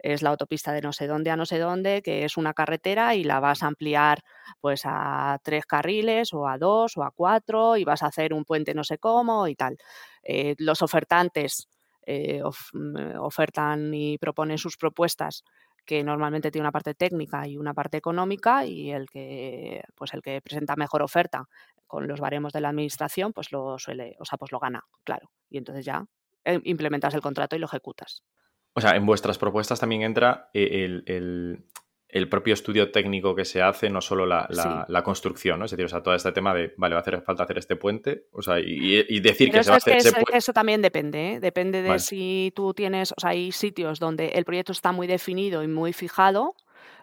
es 0.00 0.22
la 0.22 0.30
autopista 0.30 0.72
de 0.72 0.80
no 0.80 0.92
sé 0.92 1.06
dónde 1.06 1.30
a 1.30 1.36
no 1.36 1.46
sé 1.46 1.60
dónde, 1.60 2.02
que 2.02 2.24
es 2.24 2.36
una 2.36 2.52
carretera 2.52 3.14
y 3.14 3.22
la 3.22 3.38
vas 3.38 3.62
a 3.62 3.68
ampliar 3.68 4.24
pues 4.60 4.82
a 4.86 5.38
tres 5.44 5.66
carriles 5.66 6.32
o 6.34 6.48
a 6.48 6.58
dos 6.58 6.96
o 6.96 7.04
a 7.04 7.12
cuatro 7.12 7.76
y 7.76 7.84
vas 7.84 8.02
a 8.02 8.06
hacer 8.06 8.34
un 8.34 8.44
puente 8.44 8.74
no 8.74 8.82
sé 8.82 8.98
cómo 8.98 9.46
y 9.46 9.54
tal. 9.54 9.78
Eh, 10.24 10.56
los 10.58 10.82
ofertantes 10.82 11.68
eh, 12.06 12.42
mm, 12.72 13.20
ofertan 13.20 13.94
y 13.94 14.18
proponen 14.18 14.58
sus 14.58 14.76
propuestas 14.76 15.44
que 15.84 16.02
normalmente 16.02 16.50
tiene 16.50 16.64
una 16.64 16.72
parte 16.72 16.94
técnica 16.94 17.46
y 17.46 17.56
una 17.56 17.74
parte 17.74 17.96
económica 17.96 18.64
y 18.64 18.90
el 18.90 19.08
que 19.08 19.82
pues 19.94 20.14
el 20.14 20.22
que 20.22 20.40
presenta 20.40 20.76
mejor 20.76 21.02
oferta 21.02 21.48
con 21.86 22.06
los 22.06 22.20
baremos 22.20 22.52
de 22.52 22.60
la 22.60 22.68
administración 22.68 23.32
pues 23.32 23.52
lo 23.52 23.78
suele 23.78 24.16
o 24.18 24.24
sea 24.24 24.38
pues 24.38 24.52
lo 24.52 24.58
gana 24.58 24.84
claro. 25.04 25.30
Y 25.50 25.58
entonces 25.58 25.84
ya 25.84 26.04
eh, 26.44 26.60
implementas 26.64 27.14
el 27.14 27.20
contrato 27.20 27.56
y 27.56 27.58
lo 27.58 27.66
ejecutas. 27.66 28.22
O 28.74 28.80
sea 28.80 28.96
en 28.96 29.06
vuestras 29.06 29.38
propuestas 29.38 29.80
también 29.80 30.02
entra 30.02 30.50
el, 30.54 31.02
el 31.06 31.66
propio 32.28 32.54
estudio 32.54 32.90
técnico 32.90 33.34
que 33.34 33.44
se 33.44 33.62
hace, 33.62 33.88
no 33.88 34.00
solo 34.00 34.26
la, 34.26 35.02
construcción, 35.02 35.58
¿no? 35.58 35.64
Es 35.64 35.70
decir, 35.70 35.86
o 35.86 35.88
sea, 35.88 36.02
todo 36.02 36.14
este 36.14 36.30
tema 36.32 36.54
de, 36.54 36.74
vale, 36.76 36.94
va 36.94 37.00
a 37.00 37.02
hacer 37.02 37.22
falta 37.22 37.44
hacer 37.44 37.58
este 37.58 37.76
puente, 37.76 38.26
o 38.32 38.42
sea, 38.42 38.60
y, 38.60 39.20
decir 39.20 39.50
que 39.50 39.64
se 39.64 39.70
va 39.70 39.76
a 39.76 39.78
hacer 39.78 39.96
ese 39.96 40.12
puente. 40.12 40.36
Eso 40.36 40.52
también 40.52 40.82
depende, 40.82 41.34
¿eh? 41.34 41.40
Depende 41.40 41.82
de 41.82 41.98
si 41.98 42.52
tú 42.54 42.74
tienes, 42.74 43.12
o 43.12 43.20
sea, 43.20 43.30
hay 43.30 43.50
sitios 43.52 43.98
donde 43.98 44.28
el 44.28 44.44
proyecto 44.44 44.72
está 44.72 44.92
muy 44.92 45.06
definido 45.06 45.62
y 45.62 45.68
muy 45.68 45.92
fijado, 45.92 46.54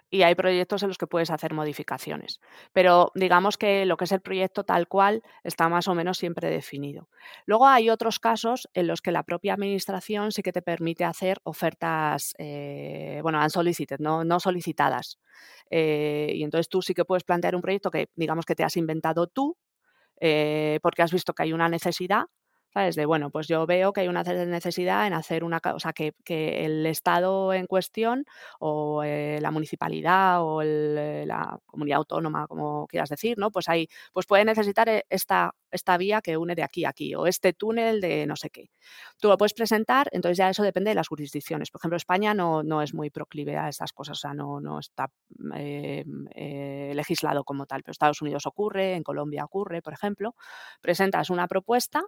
y 0.10 0.24
hay 0.24 0.36
proyectos 0.36 0.84
en 0.84 0.90
los 0.90 0.98
que 0.98 1.08
puedes 1.08 1.30
hacer 1.30 1.54
modificaciones. 1.54 2.40
Pero 2.74 3.12
digamos 3.16 3.58
que 3.58 3.86
lo 3.86 3.98
que 3.98 4.06
es 4.06 4.12
el 4.12 4.22
proyecto 4.22 4.64
tal 4.64 4.88
cual 4.88 5.22
está 5.44 5.70
más 5.70 5.88
o 5.88 5.96
menos 5.96 6.18
siempre 6.18 6.50
definido. 6.50 7.10
Luego 7.46 7.68
hay 7.68 7.90
otros 7.90 8.20
casos 8.20 8.68
en 8.74 8.88
los 8.88 9.02
que 9.02 9.12
la 9.12 9.24
propia 9.24 9.54
administración 9.54 10.32
sí 10.32 10.42
que 10.42 10.52
te 10.52 10.62
permite 10.62 11.06
hacer 11.06 11.38
ofertas, 11.44 12.34
eh, 12.38 13.20
bueno, 13.22 13.42
unsolicited, 13.44 14.00
no, 14.00 14.24
no 14.24 14.40
solicitadas. 14.40 15.20
Eh, 15.70 16.32
y 16.36 16.44
entonces 16.44 16.70
tú 16.70 16.82
sí 16.82 16.94
que 16.94 17.06
puedes 17.06 17.24
plantear 17.24 17.56
un 17.56 17.62
proyecto 17.62 17.92
que 17.92 18.10
digamos 18.16 18.46
que 18.46 18.56
te 18.56 18.64
has 18.64 18.78
inventado 18.78 19.28
tú, 19.28 19.58
eh, 20.20 20.80
porque 20.82 21.02
has 21.02 21.14
visto 21.14 21.34
que 21.34 21.44
hay 21.44 21.54
una 21.54 21.70
necesidad 21.70 22.26
¿sabes? 22.74 22.96
De, 22.96 23.06
bueno, 23.06 23.30
pues 23.32 23.48
yo 23.48 23.66
veo 23.66 23.94
que 23.94 24.02
hay 24.02 24.08
una 24.08 24.24
necesidad 24.24 25.08
en 25.08 25.14
hacer 25.14 25.44
una, 25.44 25.58
o 25.58 25.94
que, 25.94 26.14
que 26.24 26.66
el 26.66 26.86
Estado 26.86 27.54
en 27.54 27.66
cuestión 27.68 28.26
o 28.60 29.04
eh, 29.04 29.40
la 29.42 29.52
municipalidad 29.52 30.44
o 30.44 30.62
eh, 30.62 31.24
la 31.26 31.60
comunidad 31.66 31.98
autónoma, 31.98 32.48
como 32.48 32.88
quieras 32.88 33.10
decir, 33.10 33.38
¿no? 33.38 33.52
Pues 33.52 33.70
hay, 33.70 33.88
pues 34.14 34.26
puede 34.26 34.46
necesitar 34.46 34.88
eh, 34.90 35.06
esta, 35.10 35.56
esta 35.72 35.98
vía 35.98 36.22
que 36.22 36.38
une 36.38 36.56
de 36.56 36.64
aquí 36.64 36.86
a 36.86 36.90
aquí 36.90 37.14
o 37.16 37.28
este 37.28 37.54
túnel 37.54 38.02
de 38.02 38.26
no 38.26 38.36
sé 38.36 38.50
qué. 38.50 38.72
Tú 39.20 39.28
lo 39.28 39.38
puedes 39.38 39.54
presentar, 39.54 40.08
entonces 40.12 40.38
ya 40.38 40.50
eso 40.50 40.64
depende 40.64 40.90
de 40.90 40.96
las 40.96 41.08
jurisdicciones. 41.08 41.70
Por 41.70 41.80
ejemplo, 41.80 41.98
España 41.98 42.34
no, 42.34 42.64
no 42.64 42.82
es 42.82 42.94
muy 42.94 43.12
proclive 43.12 43.58
a 43.58 43.70
estas 43.70 43.94
cosas, 43.94 44.18
o 44.18 44.22
sea, 44.22 44.34
no, 44.34 44.60
no 44.60 44.80
está 44.80 45.12
legislado 46.94 47.44
como 47.44 47.66
tal, 47.68 47.84
pero 47.84 47.92
Estados 47.92 48.22
Unidos 48.22 48.46
ocurre, 48.48 48.96
en 48.96 49.04
Colombia 49.04 49.46
ocurre, 49.46 49.82
por 49.82 49.94
ejemplo. 49.94 50.36
Presentas 50.82 51.30
una 51.30 51.48
propuesta 51.48 52.04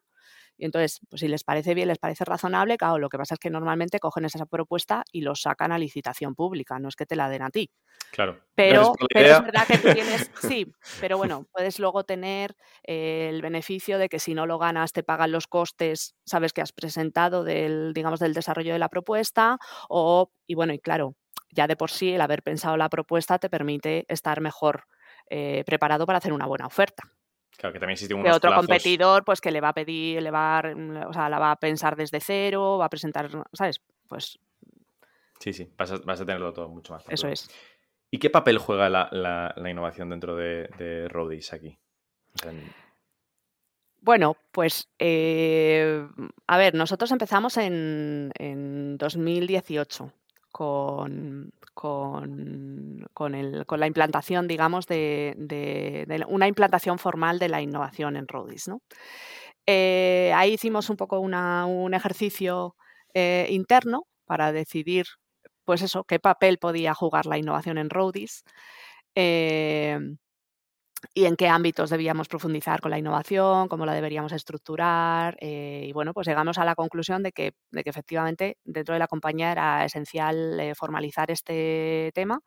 y 0.57 0.65
entonces, 0.65 0.99
pues 1.09 1.21
si 1.21 1.27
les 1.27 1.43
parece 1.43 1.73
bien, 1.73 1.87
les 1.87 1.97
parece 1.97 2.23
razonable, 2.23 2.77
claro, 2.77 2.99
lo 2.99 3.09
que 3.09 3.17
pasa 3.17 3.35
es 3.35 3.39
que 3.39 3.49
normalmente 3.49 3.99
cogen 3.99 4.25
esa 4.25 4.45
propuesta 4.45 5.03
y 5.11 5.21
lo 5.21 5.35
sacan 5.35 5.71
a 5.71 5.79
licitación 5.79 6.35
pública, 6.35 6.77
no 6.79 6.87
es 6.87 6.95
que 6.95 7.05
te 7.05 7.15
la 7.15 7.29
den 7.29 7.41
a 7.41 7.49
ti. 7.49 7.71
Claro. 8.11 8.39
Pero, 8.55 8.93
es 9.09 9.43
verdad 9.43 9.65
que 9.67 9.77
tienes, 9.77 10.31
sí, 10.41 10.71
pero 10.99 11.17
bueno, 11.17 11.47
puedes 11.51 11.79
luego 11.79 12.03
tener 12.03 12.55
eh, 12.83 13.29
el 13.29 13.41
beneficio 13.41 13.97
de 13.97 14.09
que 14.09 14.19
si 14.19 14.33
no 14.33 14.45
lo 14.45 14.59
ganas 14.59 14.91
te 14.91 15.03
pagan 15.03 15.31
los 15.31 15.47
costes, 15.47 16.15
sabes 16.25 16.53
que 16.53 16.61
has 16.61 16.73
presentado 16.73 17.43
del, 17.43 17.93
digamos, 17.93 18.19
del 18.19 18.33
desarrollo 18.33 18.73
de 18.73 18.79
la 18.79 18.89
propuesta, 18.89 19.57
o, 19.89 20.31
y 20.45 20.55
bueno, 20.55 20.73
y 20.73 20.79
claro, 20.79 21.15
ya 21.49 21.67
de 21.67 21.75
por 21.75 21.89
sí 21.89 22.13
el 22.13 22.21
haber 22.21 22.43
pensado 22.43 22.77
la 22.77 22.89
propuesta 22.89 23.39
te 23.39 23.49
permite 23.49 24.05
estar 24.07 24.41
mejor 24.41 24.85
eh, 25.29 25.63
preparado 25.65 26.05
para 26.05 26.17
hacer 26.17 26.33
una 26.33 26.45
buena 26.45 26.67
oferta. 26.67 27.03
Claro, 27.57 27.73
que 27.73 27.79
también 27.79 27.93
existe 27.93 28.13
un 28.13 28.27
otro 28.27 28.55
competidor, 28.55 29.23
pues 29.23 29.41
que 29.41 29.51
le 29.51 29.61
va 29.61 29.69
a 29.69 29.73
pedir, 29.73 30.21
le 30.21 30.31
va 30.31 30.59
a, 30.59 30.75
mm, 30.75 31.07
o 31.07 31.13
sea, 31.13 31.29
la 31.29 31.39
va 31.39 31.51
a 31.51 31.55
pensar 31.57 31.95
desde 31.95 32.19
cero, 32.19 32.77
va 32.77 32.85
a 32.85 32.89
presentar, 32.89 33.29
¿sabes? 33.53 33.81
Pues. 34.07 34.39
Sí, 35.39 35.53
sí, 35.53 35.69
vas 35.77 35.91
a, 35.91 36.25
tenerlo 36.25 36.53
todo 36.53 36.69
mucho 36.69 36.93
más. 36.93 37.03
Eso 37.09 37.27
es. 37.27 37.49
¿Y 38.09 38.19
qué 38.19 38.29
papel 38.29 38.57
juega 38.57 38.89
la, 38.89 39.53
innovación 39.69 40.09
dentro 40.09 40.35
de, 40.35 40.69
de 40.77 41.07
aquí? 41.51 41.77
Bueno, 44.01 44.35
pues 44.51 44.89
eh, 44.99 46.07
a 46.47 46.57
ver, 46.57 46.73
nosotros 46.75 47.11
empezamos 47.11 47.57
en, 47.57 48.31
en 48.37 48.97
2018 48.97 50.11
con, 50.61 51.51
con, 51.73 53.07
con, 53.15 53.79
la 53.79 53.87
implantación, 53.87 54.47
digamos, 54.47 54.85
de, 54.85 56.05
una 56.27 56.47
implantación 56.47 56.99
formal 56.99 57.39
de 57.39 57.49
la 57.49 57.63
innovación 57.63 58.15
en 58.15 58.27
Rodis. 58.27 58.67
¿no? 58.67 58.83
Eh, 59.65 60.31
ahí 60.35 60.53
hicimos 60.53 60.91
un 60.91 60.97
poco 60.97 61.19
un 61.19 61.93
ejercicio 61.95 62.75
eh, 63.15 63.47
interno 63.49 64.03
para 64.25 64.51
decidir, 64.51 65.07
pues 65.65 65.81
eso, 65.81 66.03
qué 66.03 66.19
papel 66.19 66.59
podía 66.59 66.93
jugar 66.93 67.25
la 67.25 67.39
innovación 67.39 67.79
en 67.79 67.89
Rodis. 67.89 68.43
Eh, 69.15 69.97
y 71.13 71.25
en 71.25 71.35
qué 71.35 71.47
ámbitos 71.47 71.89
debíamos 71.89 72.27
profundizar 72.27 72.79
con 72.81 72.91
la 72.91 72.99
innovación, 72.99 73.67
cómo 73.67 73.85
la 73.85 73.93
deberíamos 73.93 74.31
estructurar. 74.31 75.37
Eh, 75.41 75.85
y 75.87 75.93
bueno, 75.93 76.13
pues 76.13 76.27
llegamos 76.27 76.57
a 76.57 76.65
la 76.65 76.75
conclusión 76.75 77.23
de 77.23 77.31
que, 77.31 77.53
de 77.71 77.83
que, 77.83 77.89
efectivamente 77.89 78.57
dentro 78.63 78.93
de 78.93 78.99
la 78.99 79.07
compañía 79.07 79.51
era 79.51 79.85
esencial 79.85 80.59
eh, 80.59 80.75
formalizar 80.75 81.31
este 81.31 82.11
tema 82.13 82.41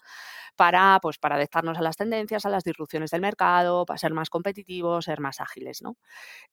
para, 0.57 0.99
pues, 1.03 1.19
para 1.19 1.37
adaptarnos 1.37 1.79
a 1.79 1.83
las 1.83 1.97
tendencias, 1.97 2.47
a 2.47 2.51
las 2.51 2.65
disrupciones 2.65 3.11
del 3.11 3.21
mercado, 3.23 3.85
para 3.87 3.99
ser 3.99 4.13
más 4.15 4.31
competitivos, 4.31 5.07
ser 5.07 5.21
más 5.21 5.41
ágiles. 5.41 5.83
¿no? 5.83 5.97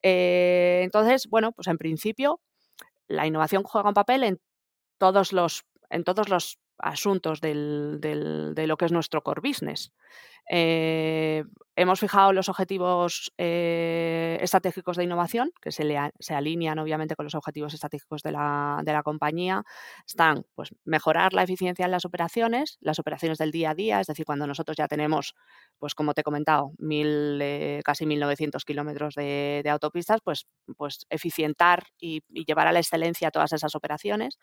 Eh, 0.01 0.81
entonces, 0.83 1.27
bueno, 1.29 1.51
pues 1.51 1.67
en 1.67 1.77
principio 1.77 2.41
la 3.07 3.27
innovación 3.27 3.63
juega 3.63 3.89
un 3.89 3.95
papel 3.95 4.23
en 4.23 4.41
todos 4.97 5.33
los, 5.33 5.65
en 5.89 6.03
todos 6.03 6.29
los 6.29 6.59
asuntos 6.77 7.41
del, 7.41 7.99
del, 8.01 8.53
de 8.55 8.67
lo 8.67 8.77
que 8.77 8.85
es 8.85 8.91
nuestro 8.91 9.23
core 9.23 9.41
business. 9.43 9.93
Eh, 10.53 11.45
hemos 11.77 12.01
fijado 12.01 12.33
los 12.33 12.49
objetivos 12.49 13.31
eh, 13.37 14.37
estratégicos 14.41 14.97
de 14.97 15.05
innovación, 15.05 15.53
que 15.61 15.71
se, 15.71 15.87
se, 16.19 16.33
alinean 16.33 16.77
obviamente 16.77 17.15
con 17.15 17.23
los 17.23 17.35
objetivos 17.35 17.73
estratégicos 17.73 18.21
de 18.21 18.33
la, 18.33 19.01
compañía. 19.05 19.63
Están, 20.05 20.43
pues, 20.53 20.75
mejorar 20.83 21.31
la 21.31 21.43
eficiencia 21.43 21.85
en 21.85 21.91
las 21.91 22.03
operaciones, 22.03 22.77
las 22.81 22.99
operaciones 22.99 23.37
del 23.37 23.51
día 23.51 23.69
a 23.69 23.75
día, 23.75 24.01
es 24.01 24.07
decir, 24.07 24.25
cuando 24.25 24.45
nosotros 24.45 24.75
ya 24.75 24.89
tenemos, 24.89 25.35
pues, 25.79 25.95
como 25.95 26.13
te 26.13 26.19
he 26.19 26.23
comentado, 26.25 26.73
mil, 26.77 27.39
eh, 27.41 27.79
casi 27.85 28.05
1.900 28.05 28.65
kilómetros 28.65 29.15
de, 29.15 29.61
de, 29.63 29.69
autopistas, 29.69 30.19
pues, 30.21 30.47
pues 30.75 31.05
eficientar 31.09 31.85
y, 31.97 32.23
y 32.27 32.43
llevar 32.43 32.67
a 32.67 32.73
la 32.73 32.79
excelencia 32.79 33.31
todas 33.31 33.53
esas 33.53 33.73
operaciones. 33.73 34.37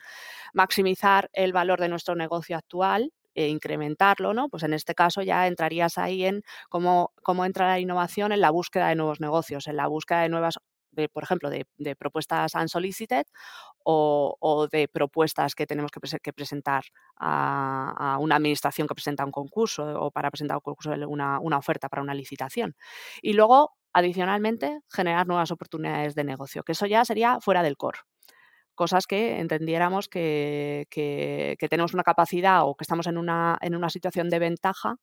Maximizar 0.55 1.29
el 1.35 1.53
valor 1.53 1.81
de 1.81 1.91
nuestro 1.91 2.15
negocio 2.15 2.57
actual, 2.57 3.13
e 3.39 3.49
incrementarlo, 3.49 4.35
¿no? 4.35 4.49
Pues 4.49 4.65
en 4.65 4.75
este 4.75 4.95
caso 4.95 5.23
ya 5.23 5.47
entrarías 5.47 5.97
ahí 5.97 6.25
en 6.25 6.43
cómo, 6.69 7.13
cómo 7.23 7.45
entra 7.45 7.69
la 7.69 7.79
innovación 7.79 8.33
en 8.33 8.41
la 8.41 8.51
búsqueda 8.51 8.89
de 8.89 8.97
nuevos 8.97 9.21
negocios, 9.21 9.69
en 9.69 9.77
la 9.77 9.87
búsqueda 9.87 10.23
de 10.23 10.29
nuevas 10.29 10.59
de, 10.91 11.09
por 11.09 11.23
ejemplo, 11.23 11.49
de, 11.51 11.65
propuestas 11.97 12.55
unsolicited 12.55 13.25
o, 13.85 14.37
o, 14.41 14.67
de 14.67 14.89
propuestas 14.89 15.55
que 15.55 15.67
tenemos 15.67 15.93
que, 15.93 16.01
que 16.21 16.33
presentar 16.33 16.83
a, 17.17 18.17
una 18.21 18.37
administración 18.37 18.89
que 18.89 18.95
presenta 18.95 19.25
un 19.25 19.31
concurso 19.31 19.85
o 19.85 20.11
para 20.11 20.31
presentar 20.31 20.57
un 20.57 20.63
concurso 20.63 20.91
una, 21.07 21.39
una 21.41 21.59
oferta 21.59 21.89
para 21.89 22.03
una 22.03 22.15
licitación. 22.15 22.75
Y 23.23 23.35
luego, 23.35 23.77
adicionalmente, 23.93 24.81
generar 24.91 25.29
nuevas 25.29 25.53
oportunidades 25.53 26.17
de 26.17 26.25
negocio, 26.25 26.65
que 26.65 26.73
eso 26.73 26.87
ya 26.87 27.05
sería 27.05 27.39
fuera 27.41 27.63
del 27.63 27.77
core 27.77 28.01
cosas 28.79 29.09
que 29.09 29.41
entendiéramos 29.41 30.09
que, 30.09 30.87
tenemos 31.69 31.95
una 31.95 32.05
capacidad 32.05 32.63
o 32.65 32.77
que 32.77 32.85
estamos 32.85 33.09
en 33.09 33.19
una, 33.19 33.59
en 33.61 33.75
una 33.75 33.91
situación 33.91 34.31
de 34.31 34.39
ventaja 34.39 34.97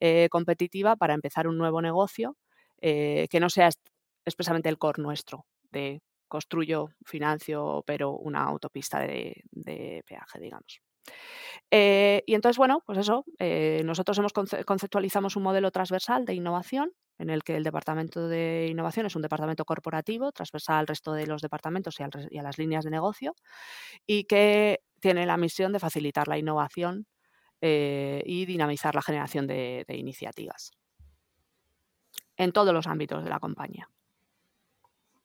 eh, 0.00 0.28
competitiva 0.30 0.94
para 0.94 1.12
empezar 1.12 1.48
un 1.48 1.58
nuevo 1.58 1.82
negocio 1.82 2.36
eh, 2.80 3.26
que 3.28 3.40
no 3.40 3.50
sea 3.50 3.68
expresamente 4.24 4.68
el 4.68 4.78
core 4.78 5.02
nuestro 5.02 5.44
de 5.72 6.02
construyo, 6.28 6.90
financio, 7.04 7.82
pero 7.84 8.12
una 8.12 8.44
autopista 8.44 9.00
de, 9.00 9.42
peaje, 10.06 10.38
digamos. 10.40 10.80
Eh, 11.70 12.22
y 12.26 12.34
entonces, 12.34 12.58
bueno, 12.58 12.82
pues 12.86 12.98
eso, 12.98 13.24
nosotros 13.84 14.18
hemos 14.18 14.32
conceptualizamos 14.32 15.34
un 15.34 15.42
modelo 15.42 15.72
transversal 15.72 16.24
de 16.24 16.34
innovación 16.34 16.92
en 17.18 17.30
el 17.30 17.42
que 17.42 17.56
el 17.56 17.64
Departamento 17.64 18.28
de 18.28 18.68
Innovación 18.70 19.06
es 19.06 19.16
un 19.16 19.22
departamento 19.22 19.64
corporativo, 19.64 20.32
transversal 20.32 20.76
al 20.76 20.86
resto 20.86 21.12
de 21.12 21.26
los 21.26 21.42
departamentos 21.42 21.96
y, 21.98 22.38
a 22.38 22.42
las 22.42 22.58
líneas 22.58 22.84
de 22.84 22.90
negocio, 22.90 23.34
y 24.06 24.24
que 24.24 24.80
tiene 25.00 25.26
la 25.26 25.36
misión 25.36 25.72
de 25.72 25.80
facilitar 25.80 26.28
la 26.28 26.38
innovación 26.38 27.06
eh, 27.60 28.22
y 28.26 28.44
dinamizar 28.44 28.94
la 28.94 29.02
generación 29.02 29.46
de, 29.46 29.84
iniciativas 29.88 30.72
en 32.36 32.52
todos 32.52 32.74
los 32.74 32.86
ámbitos 32.86 33.24
de 33.24 33.30
la 33.30 33.40
compañía. 33.40 33.88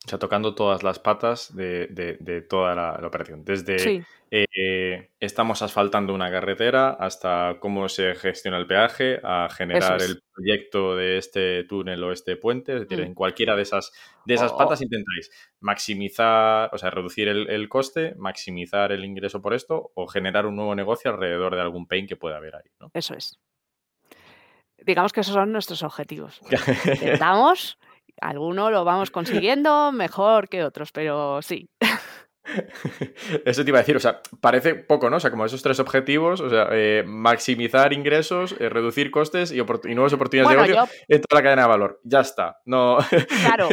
Sea, 0.07 0.17
tocando 0.17 0.55
todas 0.55 0.81
las 0.81 0.99
patas 0.99 1.55
de, 1.55 2.45
toda 2.49 2.73
la, 2.75 3.07
operación. 3.07 3.45
Desde 3.45 4.03
eh, 4.31 5.09
estamos 5.19 5.61
asfaltando 5.61 6.13
una 6.13 6.31
carretera 6.31 6.89
hasta 6.91 7.57
cómo 7.59 7.87
se 7.87 8.15
gestiona 8.15 8.57
el 8.57 8.65
peaje, 8.65 9.19
a 9.23 9.47
generar 9.49 10.01
el 10.01 10.23
proyecto 10.33 10.95
de 10.95 11.17
este 11.17 11.65
túnel 11.65 12.03
o 12.03 12.11
este 12.11 12.35
puente. 12.35 12.73
Es 12.73 12.79
decir, 12.81 12.99
mm. 12.99 13.07
en 13.07 13.13
cualquiera 13.13 13.55
de 13.55 13.61
esas, 13.61 13.91
de 14.25 14.33
esas 14.33 14.53
patas 14.53 14.81
intentáis 14.81 15.29
maximizar, 15.59 16.71
o 16.73 16.77
sea, 16.79 16.89
reducir 16.89 17.27
el, 17.27 17.69
coste, 17.69 18.15
maximizar 18.17 18.91
el 18.91 19.05
ingreso 19.05 19.39
por 19.39 19.53
esto 19.53 19.91
o 19.93 20.07
generar 20.07 20.47
un 20.47 20.55
nuevo 20.55 20.73
negocio 20.73 21.11
alrededor 21.11 21.53
de 21.55 21.61
algún 21.61 21.85
pain 21.85 22.07
que 22.07 22.15
pueda 22.15 22.37
haber 22.37 22.55
ahí. 22.55 22.71
¿no? 22.79 22.89
Eso 22.93 23.13
es. 23.13 23.39
Digamos 24.83 25.13
que 25.13 25.19
esos 25.19 25.35
son 25.35 25.51
nuestros 25.51 25.83
objetivos. 25.83 26.41
Intentamos 26.85 27.77
algunos 28.19 28.71
lo 28.71 28.83
vamos 28.83 29.11
consiguiendo 29.11 29.91
mejor 29.91 30.49
que 30.49 30.63
otros, 30.63 30.91
pero 30.91 31.41
sí. 31.41 31.69
Eso 33.45 33.63
te 33.63 33.69
iba 33.69 33.79
a 33.79 33.81
decir, 33.81 33.95
o 33.95 33.99
sea, 33.99 34.21
parece 34.39 34.75
poco, 34.75 35.09
¿no? 35.09 35.17
O 35.17 35.19
sea, 35.19 35.31
como 35.31 35.45
esos 35.45 35.61
tres 35.61 35.79
objetivos, 35.79 36.41
o 36.41 36.49
sea, 36.49 36.67
eh, 36.71 37.03
maximizar 37.05 37.93
ingresos, 37.93 38.55
eh, 38.59 38.69
reducir 38.69 39.11
costes 39.11 39.51
y, 39.51 39.57
nuevas 39.57 40.13
oportunidades 40.13 40.57
de 40.57 40.67
negocio 40.67 40.95
en 41.07 41.21
toda 41.21 41.39
la 41.39 41.43
cadena 41.43 41.61
de 41.63 41.67
valor. 41.67 42.01
Ya 42.03 42.21
está, 42.21 42.59
no... 42.65 42.97
Claro, 43.45 43.69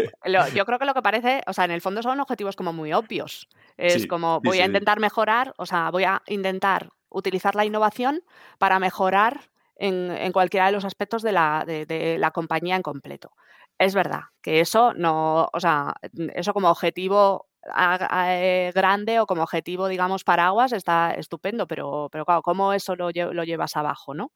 yo 0.54 0.64
creo 0.66 0.78
que 0.78 0.84
lo 0.84 0.94
que 0.94 1.02
parece, 1.02 1.42
o 1.46 1.52
sea, 1.52 1.64
en 1.64 1.70
el 1.70 1.80
fondo 1.80 2.02
son 2.02 2.20
objetivos 2.20 2.56
como 2.56 2.72
muy 2.72 2.92
obvios. 2.92 3.48
Es 3.76 4.06
como, 4.06 4.40
voy 4.40 4.60
a 4.60 4.66
intentar 4.66 5.00
mejorar, 5.00 5.54
o 5.56 5.66
sea, 5.66 5.90
voy 5.90 6.04
a 6.04 6.22
intentar 6.26 6.88
utilizar 7.08 7.54
la 7.54 7.64
innovación 7.64 8.22
para 8.58 8.78
mejorar 8.78 9.50
en, 9.76 10.32
cualquiera 10.32 10.66
de 10.66 10.72
los 10.72 10.84
aspectos 10.84 11.22
de 11.22 11.32
la, 11.32 11.64
de 11.64 12.16
la 12.18 12.32
compañía 12.32 12.76
en 12.76 12.82
completo 12.82 13.32
es 13.78 13.94
verdad 13.94 14.22
que 14.42 14.60
eso 14.60 14.94
no, 14.94 15.48
o 15.52 15.60
sea, 15.60 15.94
eso 16.34 16.52
como 16.52 16.70
objetivo 16.70 17.48
eh, 17.76 18.72
grande 18.74 19.20
o 19.20 19.26
como 19.26 19.42
objetivo, 19.42 19.88
digamos, 19.88 20.24
paraguas 20.24 20.72
está 20.72 21.12
estupendo, 21.12 21.66
pero, 21.66 22.08
pero 22.10 22.24
claro, 22.24 22.42
¿cómo 22.42 22.72
eso 22.72 22.96
lo, 22.96 23.10
llevas 23.10 23.76
abajo, 23.76 24.14
no? 24.14 24.32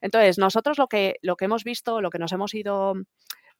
Entonces, 0.00 0.38
nosotros 0.38 0.78
lo 0.78 0.88
que, 0.88 1.16
lo 1.22 1.36
que 1.36 1.44
hemos 1.44 1.64
visto, 1.64 2.00
lo 2.00 2.10
que 2.10 2.18
nos 2.18 2.32
hemos 2.32 2.54
ido 2.54 2.94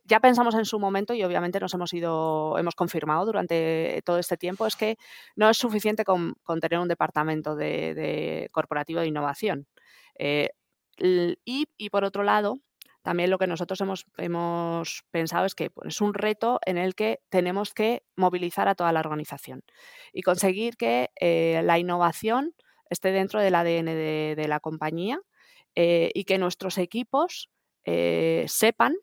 ya 0.04 0.18
pensamos 0.20 0.54
en 0.56 0.64
su 0.64 0.80
momento 0.80 1.14
y 1.14 1.22
obviamente 1.22 1.60
nos 1.60 1.74
hemos 1.74 1.92
ido, 1.92 2.58
hemos 2.58 2.74
confirmado 2.74 3.24
durante 3.24 4.02
todo 4.04 4.18
este 4.18 4.36
tiempo, 4.36 4.66
es 4.66 4.74
que 4.74 4.96
no 5.36 5.48
es 5.48 5.56
suficiente 5.56 6.04
con, 6.04 6.34
tener 6.60 6.80
un 6.80 6.88
departamento 6.88 7.54
de, 7.54 8.48
corporativo 8.52 9.00
de 9.00 9.06
innovación. 9.06 9.68
Eh, 10.18 10.50
y, 10.98 11.90
por 11.90 12.04
otro 12.04 12.22
lado, 12.24 12.58
también 13.02 13.30
lo 13.30 13.38
que 13.38 13.46
nosotros 13.46 13.80
hemos, 13.80 14.06
hemos 14.16 15.04
pensado 15.10 15.44
es 15.44 15.54
que 15.54 15.70
es 15.84 16.00
un 16.00 16.14
reto 16.14 16.60
en 16.64 16.78
el 16.78 16.94
que 16.94 17.20
tenemos 17.28 17.74
que 17.74 18.04
movilizar 18.16 18.68
a 18.68 18.74
toda 18.74 18.92
la 18.92 19.00
organización 19.00 19.64
y 20.12 20.22
conseguir 20.22 20.76
que 20.76 21.10
eh, 21.20 21.62
la 21.64 21.78
innovación 21.78 22.54
esté 22.88 23.10
dentro 23.10 23.40
del 23.40 23.54
ADN 23.54 23.86
de, 23.86 24.46
la 24.48 24.60
compañía 24.60 25.20
eh, 25.74 26.10
y 26.14 26.24
que 26.24 26.38
nuestros 26.38 26.78
equipos 26.78 27.50
eh, 27.84 28.44
sepan 28.48 28.94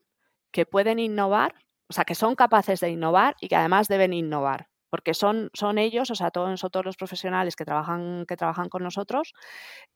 que 0.52 0.66
pueden 0.66 1.00
innovar, 1.00 1.54
o 1.90 1.94
sea, 1.94 2.06
que 2.06 2.16
son 2.16 2.36
capaces 2.36 2.80
de 2.80 2.90
innovar 2.90 3.36
y 3.42 3.50
que 3.50 3.56
además 3.56 3.88
deben 3.88 4.14
innovar 4.14 4.70
porque 4.90 5.14
son, 5.14 5.50
son 5.54 5.78
ellos, 5.78 6.10
o 6.12 6.16
sea, 6.16 6.32
todos, 6.32 6.60
todos 6.60 6.86
los 6.86 6.98
profesionales 6.98 7.56
que 7.56 7.66
trabajan, 7.66 8.26
que 8.28 8.36
trabajan 8.36 8.70
con 8.70 8.84
nosotros, 8.84 9.34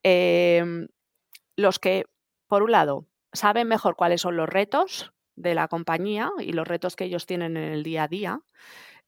em, 0.03 0.87
los 1.55 1.79
que, 1.79 2.05
por 2.47 2.63
un 2.63 2.71
lado, 2.71 3.07
saben 3.33 3.67
mejor 3.67 3.95
cuáles 3.95 4.21
son 4.21 4.37
los 4.37 4.47
retos 4.47 5.13
de 5.35 5.55
la 5.55 5.67
compañía 5.67 6.31
y 6.39 6.53
los 6.53 6.67
retos 6.67 6.95
que 6.95 7.05
ellos 7.05 7.25
tienen 7.25 7.57
en 7.57 7.73
el 7.73 7.83
día 7.83 8.03
a 8.03 8.07
día. 8.07 8.39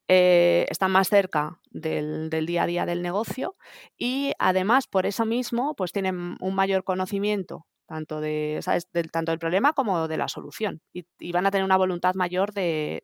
Eh, 0.08 0.68
están 0.70 0.92
más 0.92 1.10
cerca 1.10 1.60
del, 1.72 2.30
día 2.30 2.64
a 2.64 2.68
día 2.68 2.86
del 2.86 3.02
negocio 3.02 3.56
y 3.98 4.34
además 4.38 4.86
por 4.86 5.08
eso 5.08 5.26
mismo 5.26 5.76
pues 5.76 5.92
tienen 5.94 6.38
un 6.40 6.54
mayor 6.54 6.84
conocimiento 6.84 7.66
tanto, 7.88 8.22
de, 8.22 8.60
Del, 8.94 9.10
tanto 9.10 9.32
del 9.32 9.40
problema 9.40 9.74
como 9.74 10.08
de 10.08 10.18
la 10.18 10.28
solución 10.28 10.82
y, 10.94 11.32
van 11.32 11.48
a 11.48 11.52
tener 11.52 11.66
una 11.66 11.78
voluntad 11.78 12.14
mayor 12.14 12.54
de, 12.54 13.02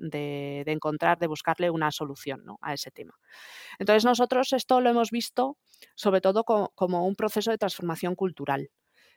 encontrar, 0.68 1.18
de 1.18 1.26
buscarle 1.26 1.72
una 1.72 1.92
solución 1.92 2.44
a 2.62 2.74
ese 2.74 2.92
tema. 2.92 3.14
Entonces 3.80 4.06
nosotros 4.06 4.54
esto 4.54 4.80
lo 4.80 4.90
hemos 4.90 5.10
visto 5.10 5.58
sobre 5.96 6.22
todo 6.22 6.44
como 6.44 7.08
un 7.08 7.16
proceso 7.16 7.50
de 7.50 7.58
transformación 7.58 8.14
cultural. 8.14 8.70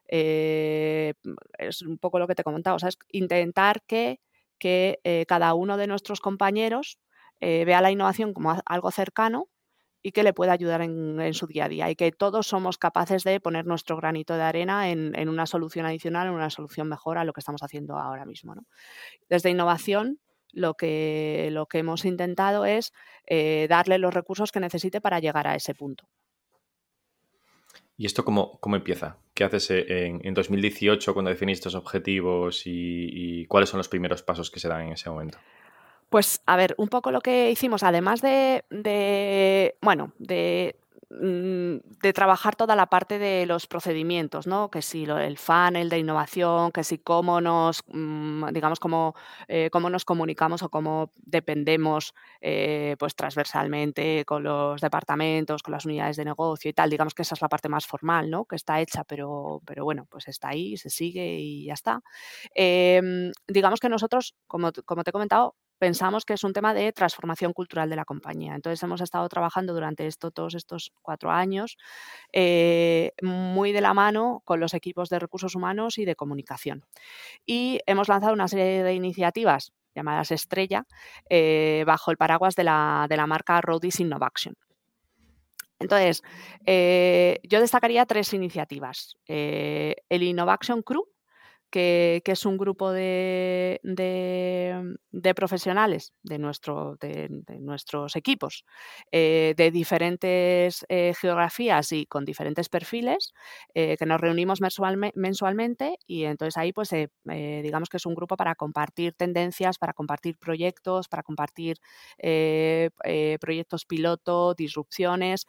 Eh, 0.08 1.14
es 1.58 1.82
un 1.82 1.98
poco 1.98 2.18
lo 2.18 2.26
que 2.26 2.34
te 2.34 2.44
comentaba, 2.44 2.76
o 2.76 2.78
sea, 2.78 2.88
es 2.88 2.98
intentar 3.10 3.82
que, 3.86 4.20
que 4.58 5.00
eh, 5.04 5.24
cada 5.26 5.54
uno 5.54 5.76
de 5.76 5.86
nuestros 5.86 6.20
compañeros 6.20 6.98
eh, 7.40 7.64
vea 7.64 7.80
la 7.80 7.90
innovación 7.90 8.32
como 8.34 8.56
algo 8.66 8.90
cercano 8.90 9.48
y 10.02 10.12
que 10.12 10.22
le 10.22 10.34
pueda 10.34 10.52
ayudar 10.52 10.82
en, 10.82 11.32
su 11.32 11.46
día 11.46 11.64
a 11.64 11.68
día 11.68 11.90
y 11.90 11.96
que 11.96 12.12
todos 12.12 12.46
somos 12.46 12.76
capaces 12.76 13.24
de 13.24 13.40
poner 13.40 13.64
nuestro 13.64 13.96
granito 13.96 14.36
de 14.36 14.42
arena 14.42 14.90
en, 14.90 15.28
una 15.30 15.46
solución 15.46 15.86
adicional, 15.86 16.28
en 16.28 16.34
una 16.34 16.50
solución 16.50 16.88
mejor 16.88 17.16
a 17.16 17.24
lo 17.24 17.32
que 17.32 17.40
estamos 17.40 17.62
haciendo 17.62 17.96
ahora 17.96 18.26
mismo. 18.26 18.54
Desde 19.30 19.48
innovación, 19.48 20.20
lo 20.52 20.74
que, 20.74 21.48
lo 21.52 21.66
que 21.66 21.78
hemos 21.78 22.04
intentado 22.04 22.66
es 22.66 22.92
darle 23.70 23.96
los 23.96 24.12
recursos 24.12 24.52
que 24.52 24.60
necesite 24.60 25.00
para 25.00 25.20
llegar 25.20 25.46
a 25.46 25.54
ese 25.54 25.74
punto. 25.74 26.06
¿Y 27.96 28.06
esto 28.06 28.24
cómo, 28.24 28.58
cómo 28.60 28.76
empieza? 28.76 29.18
¿Qué 29.34 29.44
haces 29.44 29.70
en, 29.70 30.20
en 30.24 30.34
2018 30.34 31.12
cuando 31.14 31.30
definís 31.30 31.58
estos 31.58 31.74
objetivos 31.74 32.62
y, 32.66 33.46
cuáles 33.46 33.68
son 33.70 33.78
los 33.78 33.88
primeros 33.88 34.22
pasos 34.22 34.50
que 34.50 34.60
se 34.60 34.68
dan 34.68 34.82
en 34.82 34.92
ese 34.92 35.10
momento? 35.10 35.38
Pues 36.10 36.42
a 36.46 36.56
ver, 36.56 36.74
un 36.78 36.88
poco 36.88 37.10
lo 37.10 37.20
que 37.20 37.50
hicimos, 37.50 37.82
además 37.82 38.20
de, 38.20 38.64
de 38.70 39.76
bueno, 39.80 40.12
de 40.18 40.76
de 41.20 42.12
trabajar 42.12 42.56
toda 42.56 42.74
la 42.76 42.86
parte 42.86 43.18
de 43.18 43.46
los 43.46 43.66
procedimientos, 43.66 44.46
¿no? 44.46 44.70
Que 44.70 44.82
si 44.82 45.04
el 45.04 45.38
funnel 45.38 45.88
de 45.88 45.98
innovación, 45.98 46.72
que 46.72 46.84
si 46.84 46.98
cómo 46.98 47.40
nos, 47.40 47.82
mm, 47.88 48.46
digamos, 48.52 48.80
cómo, 48.80 49.14
eh, 49.48 49.70
cómo 49.70 49.90
nos 49.90 50.04
comunicamos 50.04 50.62
o 50.62 50.70
cómo 50.70 51.12
dependemos 51.16 52.14
eh, 52.40 52.96
pues 52.98 53.14
transversalmente 53.14 54.24
con 54.24 54.42
los 54.42 54.80
departamentos, 54.80 55.62
con 55.62 55.72
las 55.72 55.84
unidades 55.84 56.16
de 56.16 56.24
negocio 56.24 56.70
y 56.70 56.74
tal. 56.74 56.90
Digamos 56.90 57.14
que 57.14 57.22
esa 57.22 57.34
es 57.34 57.42
la 57.42 57.48
parte 57.48 57.68
más 57.68 57.86
formal, 57.86 58.30
¿no? 58.30 58.44
Que 58.44 58.56
está 58.56 58.80
hecha, 58.80 59.04
pero, 59.04 59.60
pero 59.66 59.84
bueno, 59.84 60.06
pues 60.10 60.28
está 60.28 60.48
ahí, 60.48 60.76
se 60.76 60.90
sigue 60.90 61.36
y 61.38 61.66
ya 61.66 61.74
está. 61.74 62.00
Em, 62.54 63.32
digamos 63.48 63.80
que 63.80 63.88
nosotros, 63.88 64.34
como, 64.46 64.72
como 64.84 65.04
te 65.04 65.10
he 65.10 65.12
comentado, 65.12 65.56
pensamos 65.78 66.24
que 66.24 66.34
es 66.34 66.44
un 66.44 66.52
tema 66.52 66.74
de 66.74 66.92
transformación 66.92 67.52
cultural 67.52 67.90
de 67.90 67.96
la 67.96 68.04
compañía. 68.04 68.54
Entonces 68.54 68.82
hemos 68.82 69.00
estado 69.00 69.28
trabajando 69.28 69.74
durante 69.74 70.06
esto, 70.06 70.30
todos 70.30 70.54
estos 70.54 70.92
cuatro 71.02 71.30
años 71.30 71.76
eh, 72.32 73.12
muy 73.22 73.72
de 73.72 73.80
la 73.80 73.94
mano 73.94 74.42
con 74.44 74.60
los 74.60 74.74
equipos 74.74 75.08
de 75.08 75.18
recursos 75.18 75.54
humanos 75.54 75.98
y 75.98 76.04
de 76.04 76.16
comunicación. 76.16 76.84
Y 77.46 77.80
hemos 77.86 78.08
lanzado 78.08 78.32
una 78.32 78.48
serie 78.48 78.82
de 78.82 78.94
iniciativas 78.94 79.72
llamadas 79.94 80.32
Estrella 80.32 80.86
eh, 81.30 81.84
bajo 81.86 82.10
el 82.10 82.16
paraguas 82.16 82.56
de 82.56 82.64
la, 82.64 83.24
marca 83.26 83.60
Roadies 83.60 84.00
Innovation. 84.00 84.56
Entonces, 85.78 86.22
eh, 86.64 87.40
yo 87.42 87.60
destacaría 87.60 88.06
tres 88.06 88.32
iniciativas. 88.32 89.16
el 89.26 90.22
Innovation 90.22 90.82
Crew, 90.82 91.13
que, 91.74 92.22
es 92.24 92.46
un 92.46 92.56
grupo 92.56 92.92
de, 92.92 93.80
profesionales 95.34 96.12
de, 96.22 96.38
nuestro, 96.38 96.96
de, 97.00 97.28
nuestros 97.58 98.14
equipos 98.14 98.64
eh, 99.10 99.54
de 99.56 99.72
diferentes 99.72 100.86
eh, 100.88 101.14
geografías 101.20 101.90
y 101.90 102.06
con 102.06 102.24
diferentes 102.24 102.68
perfiles 102.68 103.32
eh, 103.74 103.96
que 103.98 104.06
nos 104.06 104.20
reunimos 104.20 104.60
mensualmente 104.60 105.98
y 106.06 106.24
entonces 106.24 106.56
ahí 106.56 106.72
pues 106.72 106.94
digamos 107.24 107.88
que 107.88 107.96
es 107.96 108.06
un 108.06 108.14
grupo 108.14 108.36
para 108.36 108.54
compartir 108.54 109.14
tendencias, 109.14 109.76
para 109.78 109.94
compartir 109.94 110.38
proyectos, 110.38 111.08
para 111.08 111.24
compartir 111.24 111.78
proyectos 113.40 113.84
piloto, 113.84 114.54
disrupciones. 114.54 115.46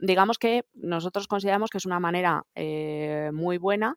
digamos 0.00 0.38
que 0.38 0.64
nosotros 0.74 1.28
consideramos 1.28 1.70
que 1.70 1.78
es 1.78 1.86
una 1.86 2.00
manera 2.00 2.42
muy 3.32 3.58
buena 3.58 3.96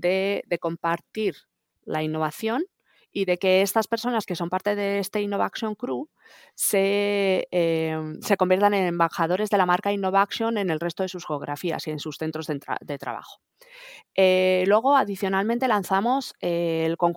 de, 0.00 0.58
compartir 0.60 1.36
la 1.84 2.02
innovación 2.02 2.64
y 3.10 3.24
de 3.24 3.38
que 3.38 3.62
estas 3.62 3.88
personas 3.88 4.26
que 4.26 4.36
son 4.36 4.50
parte 4.50 4.76
de 4.76 4.98
este 4.98 5.22
Innovation 5.22 5.74
Crew 5.74 6.08
se, 6.54 7.48
em, 7.50 8.20
se, 8.20 8.36
conviertan 8.36 8.74
en 8.74 8.86
embajadores 8.86 9.48
de 9.48 9.56
la 9.56 9.64
marca 9.64 9.92
Innovation 9.92 10.58
en 10.58 10.70
el 10.70 10.78
resto 10.78 11.02
de 11.02 11.08
sus 11.08 11.26
geografías 11.26 11.86
y 11.86 11.90
en 11.90 11.98
sus 11.98 12.18
centros 12.18 12.46
de, 12.46 12.98
trabajo. 12.98 13.40
Eh, 14.14 14.64
luego, 14.66 14.94
adicionalmente, 14.96 15.68
lanzamos 15.68 16.34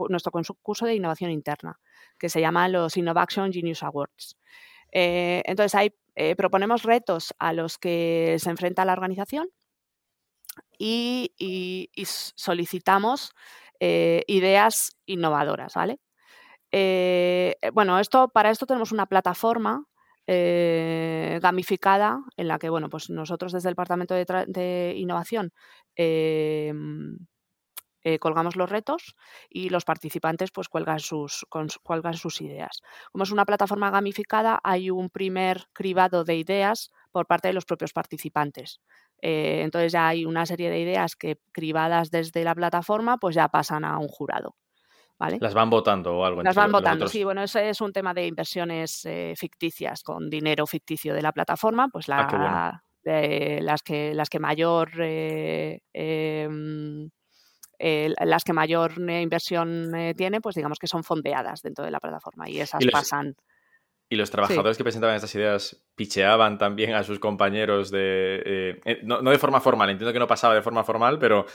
nuestro 0.09 0.31
concurso 0.31 0.85
de 0.85 0.95
innovación 0.95 1.31
interna, 1.31 1.79
que 2.17 2.29
se 2.29 2.39
llama 2.39 2.69
los 2.69 2.95
Innovation 2.95 3.51
Genius 3.51 3.83
Awards. 3.83 4.37
Eh, 4.91 5.41
entonces, 5.45 5.75
ahí 5.75 5.93
eh, 6.15 6.35
proponemos 6.35 6.83
retos 6.83 7.33
a 7.39 7.53
los 7.53 7.77
que 7.77 8.37
se 8.39 8.49
enfrenta 8.49 8.85
la 8.85 8.93
organización 8.93 9.49
y, 10.77 11.89
solicitamos 12.35 13.33
eh, 13.79 14.23
ideas 14.27 14.97
innovadoras, 15.05 15.73
¿vale? 15.75 15.99
Eh, 16.71 17.55
bueno, 17.73 17.99
esto, 17.99 18.29
para 18.29 18.49
esto 18.49 18.65
tenemos 18.65 18.91
una 18.91 19.05
plataforma 19.05 19.85
eh, 20.27 21.39
gamificada 21.41 22.21
en 22.37 22.47
la 22.47 22.59
que, 22.59 22.69
bueno, 22.69 22.89
pues 22.89 23.09
nosotros 23.09 23.51
desde 23.51 23.69
el 23.69 23.73
Departamento 23.73 24.13
de, 24.15 24.93
Innovación 24.95 25.51
em, 25.95 27.17
eh, 28.03 28.19
colgamos 28.19 28.55
los 28.55 28.69
retos 28.69 29.15
y 29.49 29.69
los 29.69 29.83
participantes 29.85 30.51
pues 30.51 30.69
cuelgan 30.69 30.99
sus, 30.99 31.45
cuelgan 31.83 32.13
sus 32.13 32.41
ideas. 32.41 32.81
Como 33.11 33.23
es 33.25 33.31
una 33.31 33.45
plataforma 33.45 33.91
gamificada, 33.91 34.59
hay 34.63 34.89
un 34.89 35.09
primer 35.09 35.65
cribado 35.73 36.23
de 36.23 36.37
ideas 36.37 36.91
por 37.11 37.27
parte 37.27 37.47
de 37.49 37.53
los 37.53 37.65
propios 37.65 37.93
participantes. 37.93 38.79
entonces 39.21 39.91
ya 39.91 40.07
hay 40.07 40.25
una 40.25 40.45
serie 40.45 40.69
de 40.69 40.79
ideas 40.79 41.15
que 41.15 41.39
cribadas 41.51 42.09
desde 42.11 42.43
la 42.43 42.55
plataforma 42.55 43.17
pues 43.17 43.35
ya 43.35 43.47
pasan 43.49 43.85
a 43.85 43.97
un 43.99 44.07
jurado. 44.07 44.55
Las 45.39 45.53
van 45.53 45.69
votando 45.69 46.17
o 46.17 46.25
algo. 46.25 46.41
Las 46.41 46.55
van 46.55 46.71
votando, 46.71 47.07
sí. 47.07 47.23
Bueno, 47.23 47.43
ese 47.43 47.69
es 47.69 47.81
un 47.81 47.93
tema 47.93 48.13
de 48.13 48.25
inversiones 48.25 49.05
eh, 49.05 49.33
ficticias 49.37 50.03
con 50.03 50.29
dinero 50.29 50.65
ficticio 50.65 51.13
de 51.13 51.21
la 51.21 51.31
plataforma, 51.31 51.89
pues 51.89 52.07
ah, 52.09 52.81
la, 53.03 53.61
las 53.61 53.83
que 53.83 54.13
las 54.13 54.29
que 54.29 54.39
mayor 54.39 54.89
eh, 54.99 55.81
em, 55.93 57.09
las 57.79 58.43
que 58.43 58.53
mayor 58.53 58.93
eh, 59.09 59.21
inversión 59.21 59.91
tiene, 60.15 60.41
pues 60.41 60.55
digamos 60.55 60.79
que 60.79 60.87
son 60.87 61.03
fondeadas 61.03 61.61
dentro 61.61 61.85
de 61.85 61.91
la 61.91 61.99
plataforma 61.99 62.49
y 62.49 62.59
esas 62.59 62.83
pasan. 62.91 63.35
Y 64.11 64.17
los 64.17 64.29
trabajadores 64.29 64.75
que 64.75 64.83
presentaban 64.83 65.15
estas 65.15 65.33
ideas 65.35 65.85
picheaban 65.95 66.57
también 66.57 66.95
a 66.95 67.03
sus 67.03 67.17
compañeros 67.17 67.91
de. 67.91 68.81
no, 69.03 69.21
no, 69.21 69.31
de 69.31 69.37
forma 69.37 69.61
formal, 69.61 69.89
entiendo 69.89 70.11
que 70.11 70.19
no 70.19 70.27
pasaba 70.27 70.53
de 70.53 70.61
forma 70.61 70.83
formal, 70.83 71.17
pero 71.17 71.45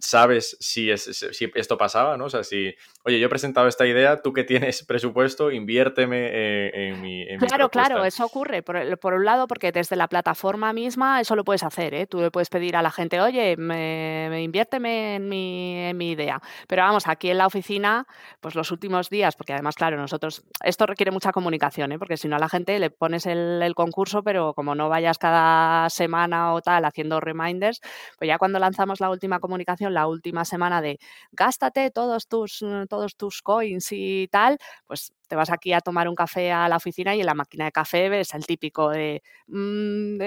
sabes 0.00 0.56
si, 0.60 0.90
es, 0.90 1.04
si 1.32 1.50
esto 1.54 1.78
pasaba, 1.78 2.16
¿no? 2.16 2.26
O 2.26 2.30
sea, 2.30 2.44
si, 2.44 2.74
oye, 3.04 3.18
yo 3.18 3.26
he 3.26 3.30
presentado 3.30 3.68
esta 3.68 3.86
idea, 3.86 4.20
tú 4.20 4.32
que 4.32 4.44
tienes 4.44 4.84
presupuesto, 4.86 5.50
inviérteme 5.50 6.28
eh, 6.30 6.70
en, 6.74 7.00
mi... 7.00 7.22
En 7.22 7.38
claro, 7.38 7.68
claro, 7.70 8.04
eso 8.04 8.24
ocurre. 8.24 8.62
Por, 8.62 8.98
por, 8.98 9.14
un 9.14 9.24
lado, 9.24 9.46
porque 9.48 9.72
desde 9.72 9.96
la 9.96 10.08
plataforma 10.08 10.72
misma 10.72 11.20
eso 11.20 11.34
lo 11.36 11.44
puedes 11.44 11.62
hacer, 11.62 11.94
¿eh? 11.94 12.06
Tú 12.06 12.20
le 12.20 12.30
puedes 12.30 12.50
pedir 12.50 12.76
a 12.76 12.82
la 12.82 12.90
gente, 12.90 13.20
oye, 13.20 13.56
me, 13.56 14.42
inviérteme 14.42 15.16
en 15.16 15.28
mi, 15.28 15.76
en 15.78 15.96
mi 15.96 16.10
idea. 16.10 16.40
Pero 16.66 16.82
vamos, 16.82 17.08
aquí 17.08 17.30
en 17.30 17.38
la 17.38 17.46
oficina, 17.46 18.06
pues 18.40 18.54
los 18.54 18.70
últimos 18.70 19.08
días, 19.08 19.36
porque 19.36 19.54
además, 19.54 19.74
claro, 19.74 19.96
nosotros, 19.96 20.44
esto 20.62 20.86
requiere 20.86 21.10
mucha 21.10 21.32
comunicación, 21.32 21.92
¿eh? 21.92 21.98
Porque 21.98 22.16
si 22.16 22.28
no 22.28 22.36
a 22.36 22.38
la 22.38 22.48
gente 22.48 22.78
le 22.78 22.90
pones 22.90 23.26
el, 23.26 23.62
el 23.62 23.74
concurso, 23.74 24.22
pero 24.22 24.52
como 24.54 24.74
no 24.74 24.88
vayas 24.88 25.18
cada 25.18 25.88
semana 25.88 26.52
o 26.52 26.60
tal 26.60 26.84
haciendo 26.84 27.20
reminders, 27.20 27.80
pues 28.18 28.28
ya 28.28 28.38
cuando 28.38 28.58
lanzamos 28.58 29.00
la 29.00 29.10
última 29.10 29.40
comunicación, 29.40 29.77
la 29.80 30.06
última 30.06 30.44
semana 30.44 30.82
de 30.82 30.98
gástate 31.32 31.90
todos 31.90 32.26
tus, 32.28 32.62
mm, 32.62 32.84
todos 32.88 33.16
tus 33.16 33.42
coins 33.42 33.88
y 33.92 34.28
tal, 34.28 34.58
pues 34.86 35.12
te 35.26 35.36
vas 35.36 35.50
aquí 35.50 35.72
a 35.72 35.80
tomar 35.80 36.08
un 36.08 36.14
café 36.14 36.50
a 36.52 36.68
la 36.68 36.76
oficina 36.76 37.14
y 37.14 37.20
en 37.20 37.26
la 37.26 37.34
máquina 37.34 37.66
de 37.66 37.72
café 37.72 38.08
ves 38.08 38.34
el 38.34 38.46
típico 38.46 38.90
de, 38.90 39.22
mm, 39.46 40.18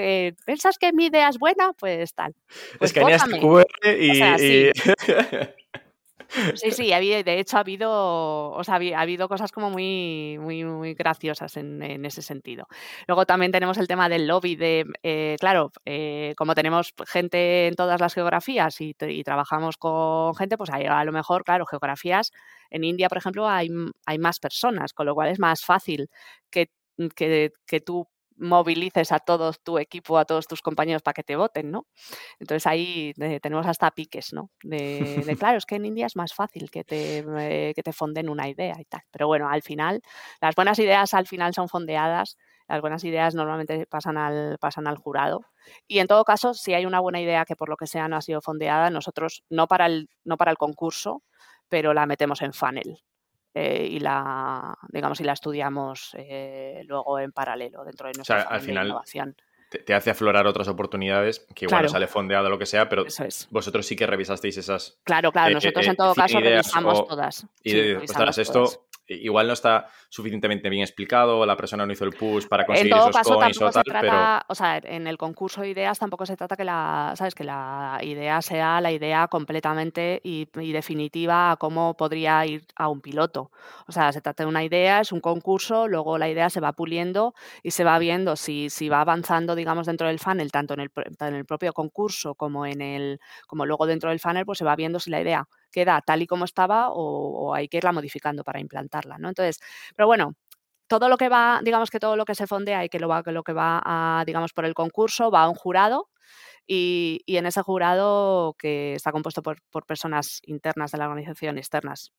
¿piensas 0.45 0.77
que 0.77 0.93
mi 0.93 1.07
idea 1.07 1.29
es 1.29 1.37
buena? 1.37 1.73
Pues 1.73 2.13
tal. 2.13 2.35
Pues 2.79 2.91
Escaneas 2.91 3.23
QR 3.25 3.65
y... 3.99 4.37
Sí, 4.37 4.71
sí, 6.55 6.89
de 6.89 7.39
hecho 7.39 7.57
ha 7.57 7.61
habido, 7.61 8.51
o 8.51 8.63
sea, 8.63 8.75
ha 8.75 9.01
habido 9.01 9.27
cosas 9.27 9.51
como 9.51 9.69
muy, 9.69 10.37
muy, 10.39 10.63
muy 10.63 10.93
graciosas 10.93 11.57
en, 11.57 11.81
ese 12.05 12.21
sentido. 12.21 12.67
Luego 13.07 13.25
también 13.25 13.51
tenemos 13.51 13.77
el 13.77 13.87
tema 13.87 14.09
del 14.09 14.27
lobby 14.27 14.55
de, 14.55 14.85
eh, 15.03 15.35
claro, 15.39 15.71
eh, 15.85 16.33
como 16.37 16.55
tenemos 16.55 16.93
gente 17.07 17.67
en 17.67 17.75
todas 17.75 17.99
las 17.99 18.13
geografías 18.13 18.79
y, 18.81 18.93
trabajamos 19.23 19.77
con 19.77 20.35
gente, 20.35 20.57
pues 20.57 20.69
hay, 20.71 20.85
a 20.85 21.03
lo 21.03 21.11
mejor, 21.11 21.43
claro, 21.43 21.65
geografías, 21.65 22.31
en 22.69 22.83
India, 22.83 23.09
por 23.09 23.17
ejemplo, 23.17 23.47
hay, 23.47 23.69
hay 24.05 24.17
más 24.17 24.39
personas, 24.39 24.93
con 24.93 25.05
lo 25.05 25.13
cual 25.13 25.29
es 25.29 25.39
más 25.39 25.63
fácil 25.63 26.09
que, 26.49 26.69
que, 27.15 27.51
que 27.65 27.79
tú 27.81 28.07
movilices 28.41 29.11
a 29.11 29.19
todo 29.19 29.53
tu 29.53 29.77
equipo, 29.77 30.17
a 30.17 30.25
todos 30.25 30.47
tus 30.47 30.61
compañeros 30.61 31.03
para 31.03 31.13
que 31.13 31.23
te 31.23 31.35
voten, 31.35 31.71
¿no? 31.71 31.85
Entonces 32.39 32.65
ahí 32.67 33.13
eh, 33.19 33.39
tenemos 33.39 33.67
hasta 33.67 33.91
piques, 33.91 34.33
¿no? 34.33 34.49
De, 34.63 35.23
claro, 35.39 35.57
es 35.57 35.65
que 35.65 35.75
en 35.75 35.85
India 35.85 36.07
es 36.07 36.15
más 36.15 36.33
fácil 36.33 36.69
que 36.71 36.83
te, 36.83 37.19
eh, 37.19 37.73
que 37.75 37.83
te 37.83 37.93
fonden 37.93 38.29
una 38.29 38.49
idea 38.49 38.75
y 38.79 38.85
tal. 38.85 39.01
Pero 39.11 39.27
bueno, 39.27 39.47
al 39.49 39.61
final, 39.61 40.01
las 40.41 40.55
buenas 40.55 40.79
ideas 40.79 41.13
al 41.13 41.27
final 41.27 41.53
son 41.53 41.69
fondeadas, 41.69 42.37
las 42.67 42.81
buenas 42.81 43.03
ideas 43.03 43.35
normalmente 43.35 43.85
pasan 43.85 44.17
al, 44.17 44.57
pasan 44.59 44.87
al 44.87 44.97
jurado. 44.97 45.41
Y 45.87 45.99
en 45.99 46.07
todo 46.07 46.23
caso, 46.23 46.53
si 46.53 46.73
hay 46.73 46.85
una 46.85 46.99
buena 46.99 47.21
idea 47.21 47.45
que 47.45 47.55
por 47.55 47.69
lo 47.69 47.77
que 47.77 47.87
sea 47.87 48.07
no 48.07 48.15
ha 48.17 48.21
sido 48.21 48.41
fondeada, 48.41 48.89
nosotros, 48.89 49.43
no 49.49 49.67
para 49.67 49.85
el, 49.85 50.09
no 50.23 50.37
para 50.37 50.51
el 50.51 50.57
concurso, 50.57 51.23
pero 51.69 51.93
la 51.93 52.05
metemos 52.05 52.41
en 52.41 52.53
funnel. 52.53 53.01
Eh, 53.53 53.85
y 53.91 53.99
la 53.99 54.77
digamos 54.89 55.19
y 55.19 55.25
la 55.25 55.33
estudiamos 55.33 56.15
eh, 56.17 56.83
luego 56.85 57.19
en 57.19 57.33
paralelo 57.33 57.83
dentro 57.83 58.07
de 58.07 58.13
nuestra 58.13 58.43
al 58.43 58.61
final, 58.61 58.87
innovación. 58.87 59.35
Te, 59.85 59.93
hace 59.93 60.09
aflorar 60.09 60.47
otras 60.47 60.67
oportunidades 60.67 61.45
que 61.53 61.65
igual 61.65 61.89
sale 61.89 62.07
fondeado 62.07 62.49
lo 62.49 62.57
que 62.57 62.65
sea, 62.65 62.87
pero 62.89 63.05
vosotros 63.49 63.85
sí 63.85 63.95
que 63.95 64.05
revisasteis 64.05 64.57
esas. 64.57 64.99
Claro, 65.03 65.31
claro, 65.31 65.51
eh, 65.51 65.53
nosotros 65.53 65.87
en 65.87 65.95
todo 65.95 66.13
caso 66.13 66.39
revisamos 66.39 67.07
todas. 67.07 67.47
Y 67.63 67.77
esto 67.77 68.85
igual 69.15 69.47
no 69.47 69.53
está 69.53 69.87
suficientemente 70.09 70.69
bien 70.69 70.83
explicado, 70.83 71.45
la 71.45 71.55
persona 71.55 71.85
no 71.85 71.93
hizo 71.93 72.05
el 72.05 72.11
push 72.11 72.47
para 72.47 72.65
conseguir 72.65 72.93
esos 72.93 73.17
coins 73.27 73.61
o 73.61 73.71
tal, 73.71 73.83
pero... 73.85 74.39
O 74.47 74.55
sea, 74.55 74.77
en 74.77 75.07
el 75.07 75.17
concurso 75.17 75.61
de 75.61 75.69
ideas 75.69 75.99
tampoco 75.99 76.25
se 76.25 76.35
trata 76.35 76.55
que 76.55 76.63
la, 76.63 77.13
¿sabes? 77.15 77.35
Que 77.35 77.43
la 77.43 77.99
idea 78.01 78.41
sea 78.41 78.81
la 78.81 78.91
idea 78.91 79.27
completamente 79.27 80.21
y, 80.23 80.47
definitiva 80.71 81.51
a 81.51 81.57
cómo 81.57 81.95
podría 81.95 82.45
ir 82.45 82.65
a 82.75 82.87
un 82.87 83.01
piloto. 83.01 83.51
O 83.87 83.91
sea, 83.91 84.11
se 84.11 84.21
trata 84.21 84.43
de 84.43 84.49
una 84.49 84.63
idea, 84.63 85.01
es 85.01 85.11
un 85.11 85.19
concurso, 85.19 85.87
luego 85.87 86.17
la 86.17 86.29
idea 86.29 86.49
se 86.49 86.59
va 86.59 86.73
puliendo 86.73 87.33
y 87.63 87.71
se 87.71 87.83
va 87.83 87.99
viendo 87.99 88.35
si, 88.35 88.69
si 88.69 88.89
va 88.89 89.01
avanzando, 89.01 89.55
digamos, 89.55 89.87
dentro 89.87 90.07
del 90.07 90.19
funnel, 90.19 90.51
tanto 90.51 90.73
en 90.73 90.81
el, 90.81 90.91
en 91.19 91.35
el 91.35 91.45
propio 91.45 91.73
concurso 91.73 92.35
como 92.35 92.65
en 92.65 92.81
el, 92.81 93.19
como 93.47 93.65
luego 93.65 93.85
dentro 93.85 94.09
del 94.09 94.19
funnel, 94.19 94.45
pues 94.45 94.59
se 94.59 94.65
va 94.65 94.75
viendo 94.75 94.99
si 94.99 95.09
la 95.09 95.21
idea 95.21 95.47
queda 95.71 96.01
tal 96.01 96.21
y 96.21 96.27
como 96.27 96.45
estaba 96.45 96.89
o, 96.91 97.53
hay 97.53 97.67
que 97.67 97.77
irla 97.77 97.91
modificando 97.91 98.43
para 98.43 98.59
implantarla, 98.59 99.17
¿no? 99.17 99.29
Entonces, 99.29 99.59
pero 99.95 100.07
bueno, 100.07 100.35
todo 100.87 101.09
lo 101.09 101.17
que 101.17 101.29
va, 101.29 101.61
digamos 101.63 101.89
que 101.89 101.99
todo 101.99 102.15
lo 102.17 102.25
que 102.25 102.35
se 102.35 102.47
fondea 102.47 102.85
y 102.85 102.89
que 102.89 102.99
lo, 102.99 103.07
va, 103.07 103.23
lo 103.25 103.43
que 103.43 103.53
va 103.53 103.81
a, 103.83 104.23
digamos, 104.25 104.53
por 104.53 104.65
el 104.65 104.73
concurso 104.73 105.31
va 105.31 105.43
a 105.43 105.49
un 105.49 105.55
jurado 105.55 106.09
y, 106.67 107.23
en 107.27 107.45
ese 107.45 107.61
jurado 107.61 108.55
que 108.57 108.95
está 108.95 109.11
compuesto 109.11 109.41
por, 109.43 109.59
personas 109.85 110.39
internas 110.45 110.91
de 110.91 110.97
la 110.99 111.05
organización, 111.05 111.57
externas, 111.57 112.13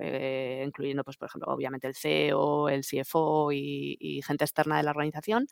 eh, 0.00 0.62
incluyendo, 0.64 1.04
pues, 1.04 1.16
por 1.16 1.28
ejemplo, 1.28 1.52
obviamente 1.52 1.88
el 1.88 1.94
CEO, 1.96 2.68
el 2.68 2.84
CFO 2.84 3.50
y, 3.52 4.20
gente 4.24 4.44
externa 4.44 4.76
de 4.76 4.84
la 4.84 4.90
organización, 4.90 5.48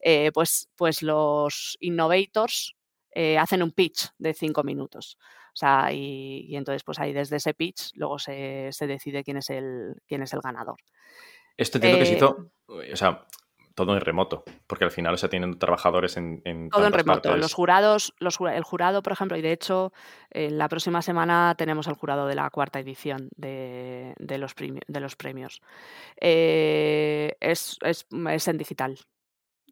eh, 0.00 0.30
pues, 0.34 0.68
pues 0.76 1.02
los 1.02 1.78
innovators 1.80 2.75
eh, 3.18 3.38
hacen 3.38 3.62
un 3.62 3.70
pitch 3.70 4.10
de 4.18 4.34
cinco 4.34 4.62
minutos. 4.62 5.16
O 5.46 5.56
sea, 5.56 5.90
y, 5.90 6.54
entonces 6.54 6.84
pues 6.84 6.98
ahí 6.98 7.14
desde 7.14 7.36
ese 7.36 7.54
pitch 7.54 7.92
luego 7.94 8.18
se, 8.18 8.70
decide 8.78 9.24
quién 9.24 9.38
es 9.38 9.48
el, 9.48 9.94
quién 10.06 10.20
es 10.22 10.34
el 10.34 10.40
ganador. 10.42 10.76
Esto 11.56 11.78
entiendo 11.78 11.98
que 11.98 12.04
se 12.04 12.16
hizo, 12.16 12.50
eh, 12.82 12.92
o 12.92 12.96
sea, 12.96 13.26
todo 13.74 13.94
en 13.94 14.02
remoto, 14.02 14.44
porque 14.66 14.84
al 14.84 14.90
final, 14.90 15.14
o 15.14 15.16
sea, 15.16 15.30
tienen 15.30 15.58
trabajadores 15.58 16.18
en, 16.18 16.42
en 16.44 16.68
Todo 16.68 16.86
en 16.86 16.92
remoto. 16.92 17.34
Los 17.38 17.54
jurados, 17.54 18.12
los, 18.18 18.38
el 18.38 18.64
jurado, 18.64 19.02
por 19.02 19.14
ejemplo, 19.14 19.38
y 19.38 19.40
de 19.40 19.52
hecho, 19.52 19.94
la 20.30 20.68
próxima 20.68 21.00
semana 21.00 21.54
tenemos 21.56 21.86
el 21.86 21.94
jurado 21.94 22.26
de 22.26 22.34
la 22.34 22.50
cuarta 22.50 22.80
edición 22.80 23.30
de, 23.34 24.14
los, 24.18 24.54
de 24.56 25.00
los 25.00 25.16
premios. 25.16 25.62
Eh, 26.20 27.34
es, 27.40 27.78
es, 27.80 28.06
es 28.10 28.48
en 28.48 28.58
digital 28.58 28.98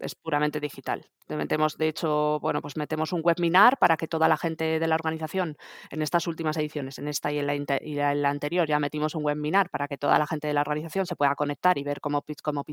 es 0.05 0.15
puramente 0.15 0.61
digital. 0.61 1.07
Metemos, 1.29 1.77
de 1.79 1.89
hecho, 1.89 2.39
bueno, 2.41 2.61
pues 2.61 2.77
metemos 2.77 3.13
un 3.13 3.23
webinar 3.25 3.79
para 3.79 3.97
que 3.97 4.07
toda 4.07 4.29
la 4.29 4.37
gente 4.37 4.79
de 4.79 4.87
la 4.87 4.95
organización, 4.95 5.57
en 5.91 6.03
estas 6.03 6.27
últimas 6.27 6.57
ediciones, 6.57 6.99
en 6.99 7.09
esta 7.09 7.33
y 7.33 7.39
en 7.39 8.23
la, 8.23 8.29
anterior, 8.29 8.69
ya 8.69 8.79
metimos 8.79 9.15
un 9.15 9.25
webinar 9.25 9.71
para 9.71 9.89
que 9.89 9.97
toda 9.97 10.19
la 10.19 10.27
gente 10.27 10.47
de 10.47 10.55
la 10.55 10.61
organización 10.61 11.07
se 11.07 11.17
pueda 11.17 11.35
conectar 11.35 11.79
y 11.79 11.83
ver 11.83 12.01
cómo, 12.01 12.25
cómo 12.43 12.65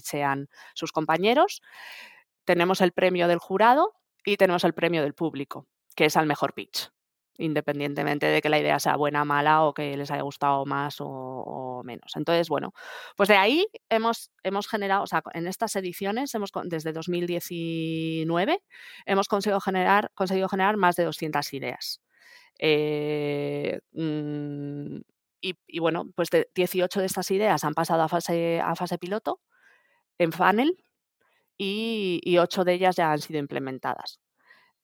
sus 0.74 0.92
compañeros. 0.92 1.62
Tenemos 2.46 2.82
el 2.82 2.92
premio 2.92 3.28
del 3.28 3.40
jurado 3.40 3.94
y 4.26 4.38
tenemos 4.38 4.64
el 4.64 4.74
premio 4.74 5.02
del 5.02 5.14
público, 5.14 5.68
que 5.96 6.06
es 6.06 6.18
al 6.18 6.28
mejor 6.28 6.54
pitch 6.54 6.92
independientemente 7.38 8.28
de 8.28 8.42
que 8.42 8.50
la 8.50 8.60
idea 8.60 8.80
sea 8.80 8.96
buena, 8.96 9.26
mala 9.26 9.64
o 9.64 9.74
que 9.74 9.98
les 9.98 10.12
haya 10.12 10.22
gustado 10.22 10.66
más 10.66 10.98
o, 11.00 11.82
menos. 11.84 12.14
Entonces, 12.16 12.50
bueno, 12.50 12.74
pues 13.16 13.30
de 13.30 13.36
ahí 13.36 13.66
hemos, 13.90 14.32
hemos 14.44 14.68
generado, 14.68 15.04
o 15.04 15.08
sea, 15.08 15.24
en 15.34 15.48
estas 15.48 15.76
ediciones, 15.76 16.34
hemos, 16.36 16.52
desde 16.66 16.94
2019, 16.94 18.62
hemos 19.06 19.28
conseguido 19.28 19.60
generar, 19.60 20.12
conseguido 20.14 20.48
generar 20.50 20.78
más 20.78 20.96
de 20.96 21.06
200 21.06 21.54
ideas. 21.54 22.02
Eh, 22.60 23.80
mm, 23.94 24.98
y, 25.42 25.80
bueno, 25.80 26.12
pues 26.16 26.30
18 26.54 27.00
de 27.00 27.06
estas 27.06 27.32
ideas 27.32 27.64
han 27.64 27.74
pasado 27.74 28.04
a 28.04 28.08
fase, 28.08 28.62
a 28.62 28.76
fase 28.76 29.00
piloto 29.00 29.42
en 30.20 30.32
funnel 30.32 30.86
y, 31.58 32.22
y 32.24 32.38
8 32.38 32.64
de 32.64 32.74
ellas 32.74 32.96
ya 32.96 33.12
han 33.12 33.20
sido 33.20 33.40
implementadas. 33.40 34.20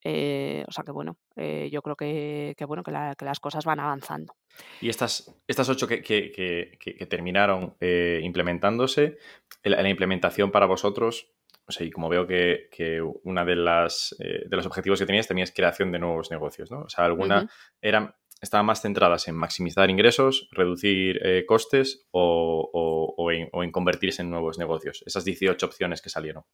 Eh, 0.04 0.64
o 0.66 0.72
sea 0.72 0.84
que 0.84 0.92
bueno, 0.92 1.16
eh, 1.36 1.68
yo 1.72 1.82
creo 1.82 1.96
que, 1.96 2.54
bueno 2.66 2.82
que, 2.82 2.92
las 2.92 3.40
cosas 3.40 3.64
van 3.64 3.80
avanzando. 3.80 4.34
Y 4.80 4.88
estas, 4.88 5.34
estas 5.46 5.68
ocho 5.68 5.86
que, 5.88 6.02
que, 6.02 7.06
terminaron 7.08 7.76
eh, 7.80 8.20
implementándose, 8.22 9.18
la, 9.64 9.88
implementación 9.88 10.50
para 10.50 10.66
vosotros, 10.66 11.32
o 11.66 11.72
sea, 11.72 11.86
y 11.86 11.90
como 11.90 12.08
veo 12.08 12.26
que, 12.26 13.02
una 13.24 13.44
de 13.44 13.56
las 13.56 14.16
de 14.18 14.56
los 14.56 14.66
objetivos 14.66 15.00
que 15.00 15.06
tenías 15.06 15.26
también 15.26 15.44
es 15.44 15.52
creación 15.52 15.90
de 15.92 15.98
nuevos 15.98 16.30
negocios, 16.30 16.70
¿no? 16.70 16.82
O 16.82 16.88
sea, 16.88 17.04
alguna 17.04 17.48
eran 17.82 18.14
estaban 18.40 18.66
más 18.66 18.80
centradas 18.80 19.26
en 19.26 19.34
maximizar 19.34 19.90
ingresos, 19.90 20.48
reducir 20.52 21.20
costes 21.46 22.06
o, 22.12 22.70
o, 23.16 23.32
en, 23.32 23.48
o, 23.52 23.64
en, 23.64 23.72
convertirse 23.72 24.22
en 24.22 24.30
nuevos 24.30 24.58
negocios. 24.58 25.02
Esas 25.04 25.24
18 25.24 25.66
opciones 25.66 26.00
que 26.00 26.08
salieron. 26.08 26.44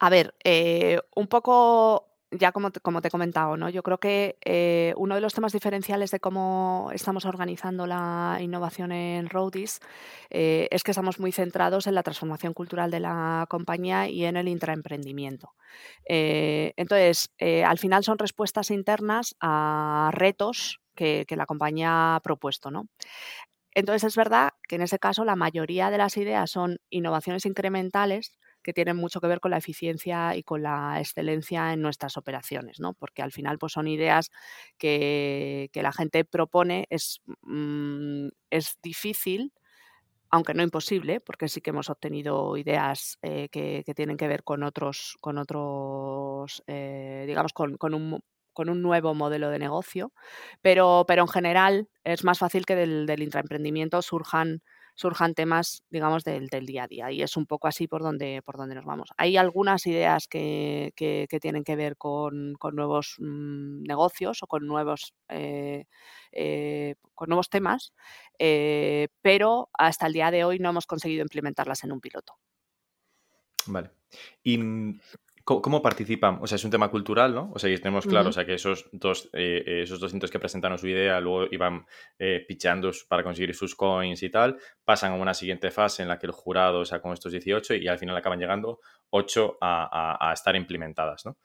A 0.00 0.10
ver, 0.10 0.34
un 1.14 1.28
poco 1.28 2.15
ya 2.38 2.52
como 2.52 2.70
te, 2.70 2.80
como 2.80 3.00
te 3.00 3.08
he 3.08 3.10
comentado, 3.10 3.56
¿no? 3.56 3.68
yo 3.68 3.82
creo 3.82 3.98
que 3.98 4.38
eh, 4.44 4.94
uno 4.96 5.14
de 5.14 5.20
los 5.20 5.34
temas 5.34 5.52
diferenciales 5.52 6.10
de 6.10 6.20
cómo 6.20 6.90
estamos 6.92 7.24
organizando 7.24 7.86
la 7.86 8.38
innovación 8.40 8.92
en 8.92 9.28
Roadies 9.28 9.80
eh, 10.30 10.68
es 10.70 10.82
que 10.82 10.92
estamos 10.92 11.20
muy 11.20 11.32
centrados 11.32 11.86
en 11.86 11.94
la 11.94 12.02
transformación 12.02 12.54
cultural 12.54 12.90
de 12.90 13.00
la 13.00 13.46
compañía 13.48 14.08
y 14.08 14.24
en 14.24 14.36
el 14.36 14.48
intraemprendimiento. 14.48 15.54
Eh, 16.08 16.72
entonces, 16.76 17.30
al 17.64 17.78
final 17.78 18.04
son 18.04 18.18
respuestas 18.18 18.70
internas 18.70 19.36
a 19.40 20.10
retos 20.12 20.80
que, 20.94 21.24
que 21.26 21.36
la 21.36 21.46
compañía 21.46 22.16
ha 22.16 22.20
propuesto. 22.20 22.70
¿no? 22.70 22.88
Entonces, 23.72 24.04
es 24.04 24.16
verdad 24.16 24.50
que 24.68 24.76
en 24.76 24.82
ese 24.82 24.98
caso 24.98 25.24
la 25.24 25.36
mayoría 25.36 25.90
de 25.90 25.98
las 25.98 26.16
ideas 26.16 26.50
son 26.50 26.78
innovaciones 26.88 27.44
incrementales 27.44 28.38
que 28.66 28.72
tienen 28.72 28.96
mucho 28.96 29.20
que 29.20 29.28
ver 29.28 29.38
con 29.38 29.52
la 29.52 29.58
eficiencia 29.58 30.34
y 30.34 30.42
con 30.42 30.60
la 30.64 30.98
excelencia 30.98 31.72
en 31.72 31.80
nuestras 31.80 32.16
operaciones, 32.16 32.80
¿no? 32.80 32.94
Porque 32.94 33.22
al 33.22 33.30
final 33.30 33.58
pues, 33.58 33.72
son 33.72 33.86
ideas 33.86 34.32
que, 34.76 35.70
la 35.72 35.92
gente 35.92 36.24
propone, 36.24 36.88
es, 36.90 37.22
mm, 37.42 38.26
es 38.50 38.76
difícil, 38.82 39.52
aunque 40.30 40.52
no 40.52 40.64
imposible, 40.64 41.20
porque 41.20 41.46
sí 41.46 41.60
que 41.60 41.70
hemos 41.70 41.90
obtenido 41.90 42.56
ideas 42.56 43.18
eh, 43.22 43.48
que, 43.50 43.84
tienen 43.94 44.16
que 44.16 44.26
ver 44.26 44.42
con 44.42 44.64
otros, 44.64 45.16
con 45.20 45.38
otros, 45.38 46.64
eh, 46.66 47.24
digamos, 47.28 47.52
con, 47.52 47.76
un 47.94 48.20
con 48.52 48.68
un 48.68 48.82
nuevo 48.82 49.14
modelo 49.14 49.50
de 49.50 49.60
negocio, 49.60 50.12
pero, 50.60 51.04
pero 51.06 51.22
en 51.22 51.28
general 51.28 51.88
es 52.02 52.24
más 52.24 52.40
fácil 52.40 52.66
que 52.66 52.74
del, 52.74 53.06
del 53.06 53.22
intraemprendimiento 53.22 54.02
surjan 54.02 54.62
surjan 54.96 55.34
temas, 55.34 55.84
digamos, 55.90 56.24
del, 56.24 56.48
día 56.48 56.84
a 56.84 56.88
día. 56.88 57.12
Y 57.12 57.22
es 57.22 57.36
un 57.36 57.46
poco 57.46 57.68
así 57.68 57.86
por 57.86 58.02
donde, 58.02 58.42
por 58.42 58.56
donde 58.56 58.74
nos 58.74 58.84
vamos. 58.84 59.10
Hay 59.16 59.36
algunas 59.36 59.86
ideas 59.86 60.26
que, 60.26 60.92
tienen 61.40 61.62
que 61.62 61.76
ver 61.76 61.96
con, 61.96 62.56
nuevos 62.72 63.16
mm, 63.18 63.82
negocios 63.82 64.42
o 64.42 64.46
con 64.46 64.66
nuevos, 64.66 65.14
eh, 65.28 65.84
eh, 66.32 66.96
con 67.14 67.28
nuevos 67.28 67.50
temas, 67.50 67.92
eh, 68.38 69.08
pero 69.22 69.68
hasta 69.74 70.06
el 70.06 70.14
día 70.14 70.30
de 70.30 70.44
hoy 70.44 70.58
no 70.58 70.70
hemos 70.70 70.86
conseguido 70.86 71.22
implementarlas 71.22 71.84
en 71.84 71.92
un 71.92 72.00
piloto. 72.00 72.34
Vale. 73.66 73.90
Y 74.42 74.58
¿Cómo, 75.46 75.80
participan? 75.80 76.40
O 76.42 76.48
sea, 76.48 76.56
es 76.56 76.64
un 76.64 76.72
tema 76.72 76.90
cultural, 76.90 77.32
¿no? 77.32 77.52
O 77.54 77.58
sea, 77.60 77.72
tenemos 77.76 78.04
claro, 78.04 78.30
o 78.30 78.32
sea, 78.32 78.44
que 78.44 78.54
esos 78.54 78.88
dos, 78.90 79.30
eh, 79.32 79.62
esos 79.84 80.00
200 80.00 80.28
que 80.28 80.40
presentaron 80.40 80.76
su 80.76 80.88
idea 80.88 81.20
luego 81.20 81.46
iban 81.52 81.86
eh, 82.18 82.44
pichando 82.48 82.90
para 83.06 83.22
conseguir 83.22 83.54
sus 83.54 83.76
coins 83.76 84.24
y 84.24 84.28
tal, 84.28 84.58
pasan 84.84 85.12
a 85.12 85.14
una 85.14 85.34
siguiente 85.34 85.70
fase 85.70 86.02
en 86.02 86.08
la 86.08 86.18
que 86.18 86.26
el 86.26 86.32
jurado, 86.32 86.80
o 86.80 86.84
sea, 86.84 87.00
con 87.00 87.12
estos 87.12 87.30
18 87.30 87.76
y 87.76 87.86
al 87.86 87.96
final 87.96 88.16
acaban 88.16 88.40
llegando 88.40 88.80
8 89.10 89.58
a, 89.60 90.32
estar 90.34 90.56
implementadas, 90.56 91.24
¿no? 91.24 91.36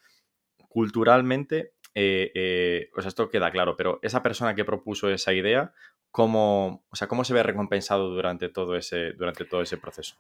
Culturalmente, 0.68 1.74
eh, 1.94 2.90
o 2.98 3.02
sea, 3.02 3.10
esto 3.10 3.30
queda 3.30 3.52
claro, 3.52 3.78
pero 3.78 4.00
esa 4.02 4.24
persona 4.24 4.56
que 4.56 4.66
propuso 4.66 5.12
esa 5.12 5.32
idea, 5.32 5.76
¿cómo, 6.10 6.88
o 6.90 6.96
sea, 6.96 7.08
¿cómo 7.08 7.24
se 7.24 7.36
ve 7.36 7.44
recompensado 7.44 8.10
durante 8.10 8.50
todo 8.50 8.76
ese, 8.76 9.12
durante 9.14 9.46
todo 9.46 9.62
ese 9.62 9.78
proceso? 9.78 10.16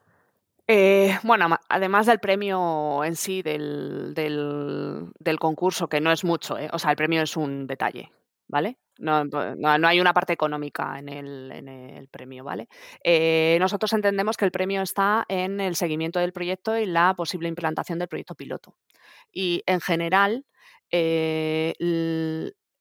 Eh, 0.73 1.19
bueno, 1.23 1.49
además 1.67 2.05
del 2.05 2.19
premio 2.19 3.03
en 3.03 3.17
sí 3.17 3.41
del, 3.41 4.13
concurso, 5.37 5.89
que 5.89 5.99
no 5.99 6.13
es 6.13 6.23
mucho, 6.23 6.57
¿eh? 6.57 6.69
o 6.71 6.79
sea, 6.79 6.91
el 6.91 6.95
premio 6.95 7.21
es 7.21 7.35
un 7.35 7.67
detalle, 7.67 8.09
¿vale? 8.47 8.77
No, 8.97 9.25
hay 9.85 9.99
una 9.99 10.13
parte 10.13 10.31
económica 10.31 10.97
en 10.97 11.09
el, 11.09 11.51
en 11.51 11.67
el 11.67 12.07
premio, 12.07 12.45
¿vale? 12.45 12.69
Eh, 13.03 13.57
nosotros 13.59 13.91
entendemos 13.91 14.37
que 14.37 14.45
el 14.45 14.51
premio 14.51 14.81
está 14.81 15.25
en 15.27 15.59
el 15.59 15.75
seguimiento 15.75 16.19
del 16.19 16.31
proyecto 16.31 16.77
y 16.77 16.85
la 16.85 17.15
posible 17.15 17.49
implantación 17.49 17.99
del 17.99 18.07
proyecto 18.07 18.35
piloto. 18.35 18.77
Y 19.29 19.63
en 19.65 19.81
general, 19.81 20.45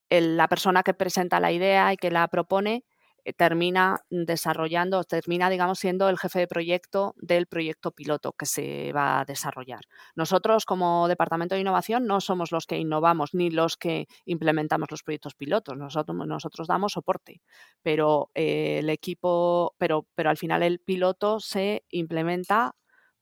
la 0.08 0.48
persona 0.48 0.84
que 0.84 0.94
presenta 0.94 1.40
la 1.40 1.50
idea 1.50 1.92
y 1.92 1.96
que 1.96 2.12
la 2.12 2.28
propone 2.28 2.76
eh, 2.76 2.89
termina 3.36 4.00
desarrollando, 4.10 5.04
termina, 5.04 5.50
digamos, 5.50 5.78
siendo 5.78 6.08
el 6.08 6.18
jefe 6.18 6.40
de 6.40 6.48
proyecto 6.48 7.14
del 7.18 7.46
proyecto 7.46 7.92
piloto 7.92 8.32
que 8.32 8.46
se 8.46 8.92
va 8.92 9.20
a 9.20 9.24
desarrollar. 9.24 9.80
Nosotros, 10.14 10.64
como 10.64 11.08
Departamento 11.08 11.54
de 11.54 11.60
Innovación, 11.60 12.06
no 12.06 12.20
somos 12.20 12.52
los 12.52 12.66
que 12.66 12.78
innovamos 12.78 13.34
ni 13.34 13.50
los 13.50 13.76
que 13.76 14.06
implementamos 14.24 14.90
los 14.90 15.02
proyectos 15.02 15.34
pilotos. 15.34 15.76
Nosotros, 15.76 16.16
nosotros 16.26 16.68
damos 16.68 16.92
soporte, 16.92 17.42
pero 17.82 18.30
eh, 18.34 18.78
el 18.78 18.90
equipo, 18.90 19.74
pero, 19.78 20.06
pero 20.14 20.30
al 20.30 20.36
final 20.36 20.62
el 20.62 20.80
piloto 20.80 21.40
se 21.40 21.84
implementa, 21.90 22.74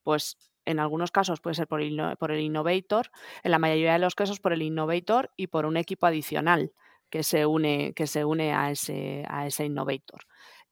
pues 0.03 0.37
en 0.65 0.79
algunos 0.79 1.11
casos 1.11 1.41
puede 1.41 1.55
ser 1.55 1.67
por 1.67 1.81
por 2.19 2.31
el 2.31 2.41
innovator, 2.41 3.09
en 3.43 3.51
la 3.51 3.59
mayoría 3.59 3.93
de 3.93 3.99
los 3.99 4.15
casos 4.15 4.39
por 4.39 4.53
el 4.53 4.61
innovator 4.61 5.31
y 5.35 5.47
por 5.47 5.65
un 5.65 5.77
equipo 5.77 6.05
adicional 6.05 6.73
que 7.09 7.23
se 7.23 7.45
une, 7.45 7.93
que 7.93 8.07
se 8.07 8.25
une 8.25 8.53
a, 8.53 8.71
ese, 8.71 9.23
a 9.27 9.47
ese 9.47 9.65
innovator. 9.65 10.21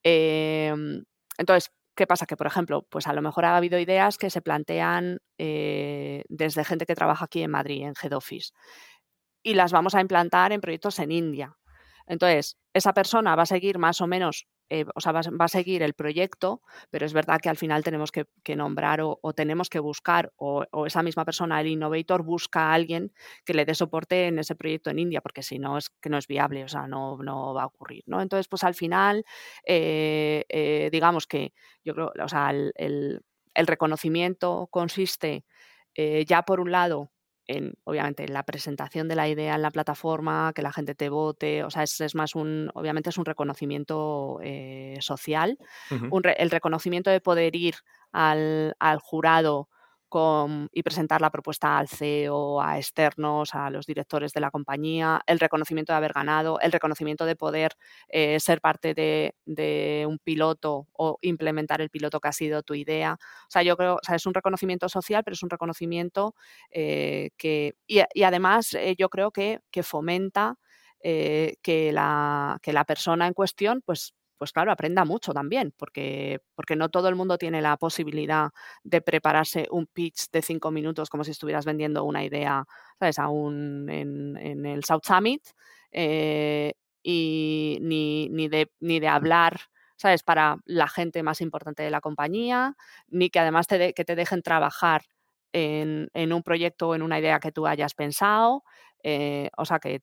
Em, 0.03 1.03
entonces, 1.37 1.71
¿qué 1.95 2.07
pasa? 2.07 2.25
Que, 2.25 2.37
por 2.37 2.47
ejemplo, 2.47 2.85
pues 2.89 3.07
a 3.07 3.13
lo 3.13 3.21
mejor 3.21 3.45
ha 3.45 3.57
habido 3.57 3.79
ideas 3.79 4.17
que 4.17 4.29
se 4.29 4.41
plantean 4.41 5.19
eh, 5.37 6.23
desde 6.29 6.63
gente 6.63 6.85
que 6.85 6.95
trabaja 6.95 7.25
aquí 7.25 7.43
en 7.43 7.51
Madrid, 7.51 7.83
en 7.83 7.93
Head 8.01 8.13
Office, 8.13 8.51
y 9.43 9.53
las 9.55 9.71
vamos 9.71 9.95
a 9.95 10.01
implantar 10.01 10.51
en 10.51 10.61
proyectos 10.61 10.99
en 10.99 11.11
India. 11.11 11.57
Entonces, 12.07 12.57
esa 12.73 12.93
persona 12.93 13.35
va 13.35 13.43
a 13.43 13.47
seguir 13.47 13.79
más 13.79 14.01
o 14.01 14.07
menos 14.07 14.47
eh, 14.69 14.85
o 14.95 15.01
sea, 15.01 15.11
va, 15.13 15.21
a 15.21 15.47
seguir 15.47 15.81
el 15.81 15.93
proyecto, 15.93 16.61
pero 16.89 17.05
es 17.05 17.13
verdad 17.13 17.39
que 17.41 17.49
al 17.49 17.57
final 17.57 17.83
tenemos 17.83 18.11
que, 18.11 18.25
nombrar 18.55 18.99
o, 19.01 19.19
tenemos 19.33 19.69
que 19.69 19.79
buscar, 19.79 20.33
o, 20.35 20.65
esa 20.85 21.03
misma 21.03 21.25
persona, 21.25 21.61
el 21.61 21.67
innovator, 21.67 22.23
busca 22.23 22.69
a 22.69 22.73
alguien 22.73 23.13
que 23.45 23.53
le 23.53 23.65
dé 23.65 23.75
soporte 23.75 24.27
en 24.27 24.39
ese 24.39 24.55
proyecto 24.55 24.89
en 24.89 24.99
India, 24.99 25.21
porque 25.21 25.43
si 25.43 25.59
no 25.59 25.77
es 25.77 25.89
que 25.89 26.09
no 26.09 26.17
es 26.17 26.27
viable, 26.27 26.63
o 26.63 26.67
sea, 26.67 26.87
no, 26.87 27.17
no 27.23 27.53
va 27.53 27.63
a 27.63 27.67
ocurrir, 27.67 28.03
¿no? 28.07 28.21
Entonces, 28.21 28.47
pues 28.47 28.63
al 28.63 28.75
final, 28.75 29.25
eh, 29.65 30.45
eh, 30.49 30.89
digamos 30.91 31.27
que 31.27 31.53
yo 31.83 31.93
creo, 31.93 32.11
o 32.21 32.27
sea, 32.29 32.49
el, 32.49 33.21
el 33.53 33.67
reconocimiento 33.67 34.67
consiste 34.71 35.45
ya 36.27 36.43
por 36.43 36.59
un 36.59 36.71
lado 36.71 37.09
en, 37.47 37.73
obviamente, 37.83 38.23
en 38.23 38.33
la 38.33 38.43
presentación 38.43 39.07
de 39.07 39.15
la 39.15 39.27
idea 39.27 39.55
en 39.55 39.61
la 39.61 39.71
plataforma, 39.71 40.51
que 40.53 40.61
la 40.61 40.73
gente 40.73 40.95
te 40.95 41.09
vote, 41.09 41.63
o 41.63 41.69
sea, 41.69 41.83
es, 41.83 42.15
más 42.15 42.35
un, 42.35 42.69
obviamente 42.73 43.09
es 43.09 43.17
un 43.17 43.25
reconocimiento 43.25 44.39
eh, 44.43 44.97
social, 45.01 45.57
el 45.89 46.51
reconocimiento 46.51 47.09
de 47.09 47.21
poder 47.21 47.55
ir 47.55 47.75
al, 48.11 48.75
al 48.79 48.99
jurado 48.99 49.69
y 50.71 50.83
presentar 50.83 51.19
la 51.21 51.29
propuesta 51.29 51.77
al 51.77 51.87
CEO, 51.89 52.61
a 52.61 52.77
externos, 52.77 53.53
a 53.53 53.69
los 53.69 53.85
directores 53.85 54.31
de 54.31 54.39
la 54.39 54.51
compañía, 54.51 55.21
el 55.27 55.39
reconocimiento 55.39 55.91
de 55.91 55.97
haber 55.97 56.13
ganado, 56.13 56.59
el 56.61 56.71
reconocimiento 56.71 57.25
de 57.25 57.35
poder 57.35 57.73
eh, 58.07 58.39
ser 58.39 58.61
parte 58.61 58.93
de, 58.93 60.05
un 60.07 60.19
piloto 60.19 60.87
o 60.93 61.17
implementar 61.21 61.81
el 61.81 61.89
piloto 61.89 62.19
que 62.19 62.29
ha 62.29 62.31
sido 62.31 62.63
tu 62.63 62.73
idea. 62.73 63.17
O 63.21 63.49
sea, 63.49 63.63
yo 63.63 63.75
creo, 63.75 63.95
o 63.95 63.99
sea, 64.01 64.15
es 64.15 64.25
un 64.25 64.33
reconocimiento 64.33 64.87
social, 64.87 65.23
pero 65.23 65.33
es 65.33 65.43
un 65.43 65.49
reconocimiento 65.49 66.35
eh, 66.71 67.31
que, 67.37 67.75
y, 67.85 67.99
además 68.23 68.73
eh, 68.73 68.95
yo 68.97 69.09
creo 69.09 69.31
que, 69.31 69.59
que 69.71 69.83
fomenta 69.83 70.55
que, 71.01 71.91
la, 71.93 72.59
que 72.61 72.73
la 72.73 72.83
persona 72.83 73.27
en 73.27 73.33
cuestión 73.33 73.81
pues 73.85 74.13
pues 74.37 74.51
claro, 74.51 74.71
aprenda 74.71 75.05
mucho 75.05 75.33
también, 75.33 75.73
porque, 75.77 76.39
porque 76.55 76.75
no 76.75 76.89
todo 76.89 77.09
el 77.09 77.15
mundo 77.15 77.37
tiene 77.37 77.61
la 77.61 77.77
posibilidad 77.77 78.51
de 78.83 79.01
prepararse 79.01 79.67
un 79.71 79.87
pitch 79.87 80.29
de 80.31 80.41
cinco 80.41 80.71
minutos 80.71 81.09
como 81.09 81.23
si 81.23 81.31
estuvieras 81.31 81.65
vendiendo 81.65 82.03
una 82.03 82.23
idea, 82.23 82.65
¿sabes? 82.99 83.19
Aún 83.19 83.89
en, 83.89 84.65
el 84.65 84.83
South 84.83 85.03
Summit, 85.03 85.43
eh, 85.91 86.73
y 87.03 87.77
ni, 87.81 88.29
ni, 88.29 88.47
de, 88.47 88.71
ni 88.79 88.99
de 88.99 89.07
hablar, 89.07 89.59
¿sabes? 89.95 90.23
Para 90.23 90.57
la 90.65 90.87
gente 90.87 91.23
más 91.23 91.41
importante 91.41 91.83
de 91.83 91.91
la 91.91 92.01
compañía, 92.01 92.75
ni 93.07 93.29
que 93.29 93.39
además 93.39 93.67
te 93.67 93.93
que 93.93 94.05
te 94.05 94.15
dejen 94.15 94.41
trabajar 94.41 95.03
en, 95.53 96.09
en, 96.13 96.33
un 96.33 96.43
proyecto 96.43 96.89
o 96.89 96.95
en 96.95 97.01
una 97.01 97.19
idea 97.19 97.39
que 97.39 97.51
tú 97.51 97.67
hayas 97.67 97.93
pensado. 97.93 98.63
Eh, 99.03 99.49
o 99.57 99.63
sea, 99.63 99.79
que, 99.79 100.01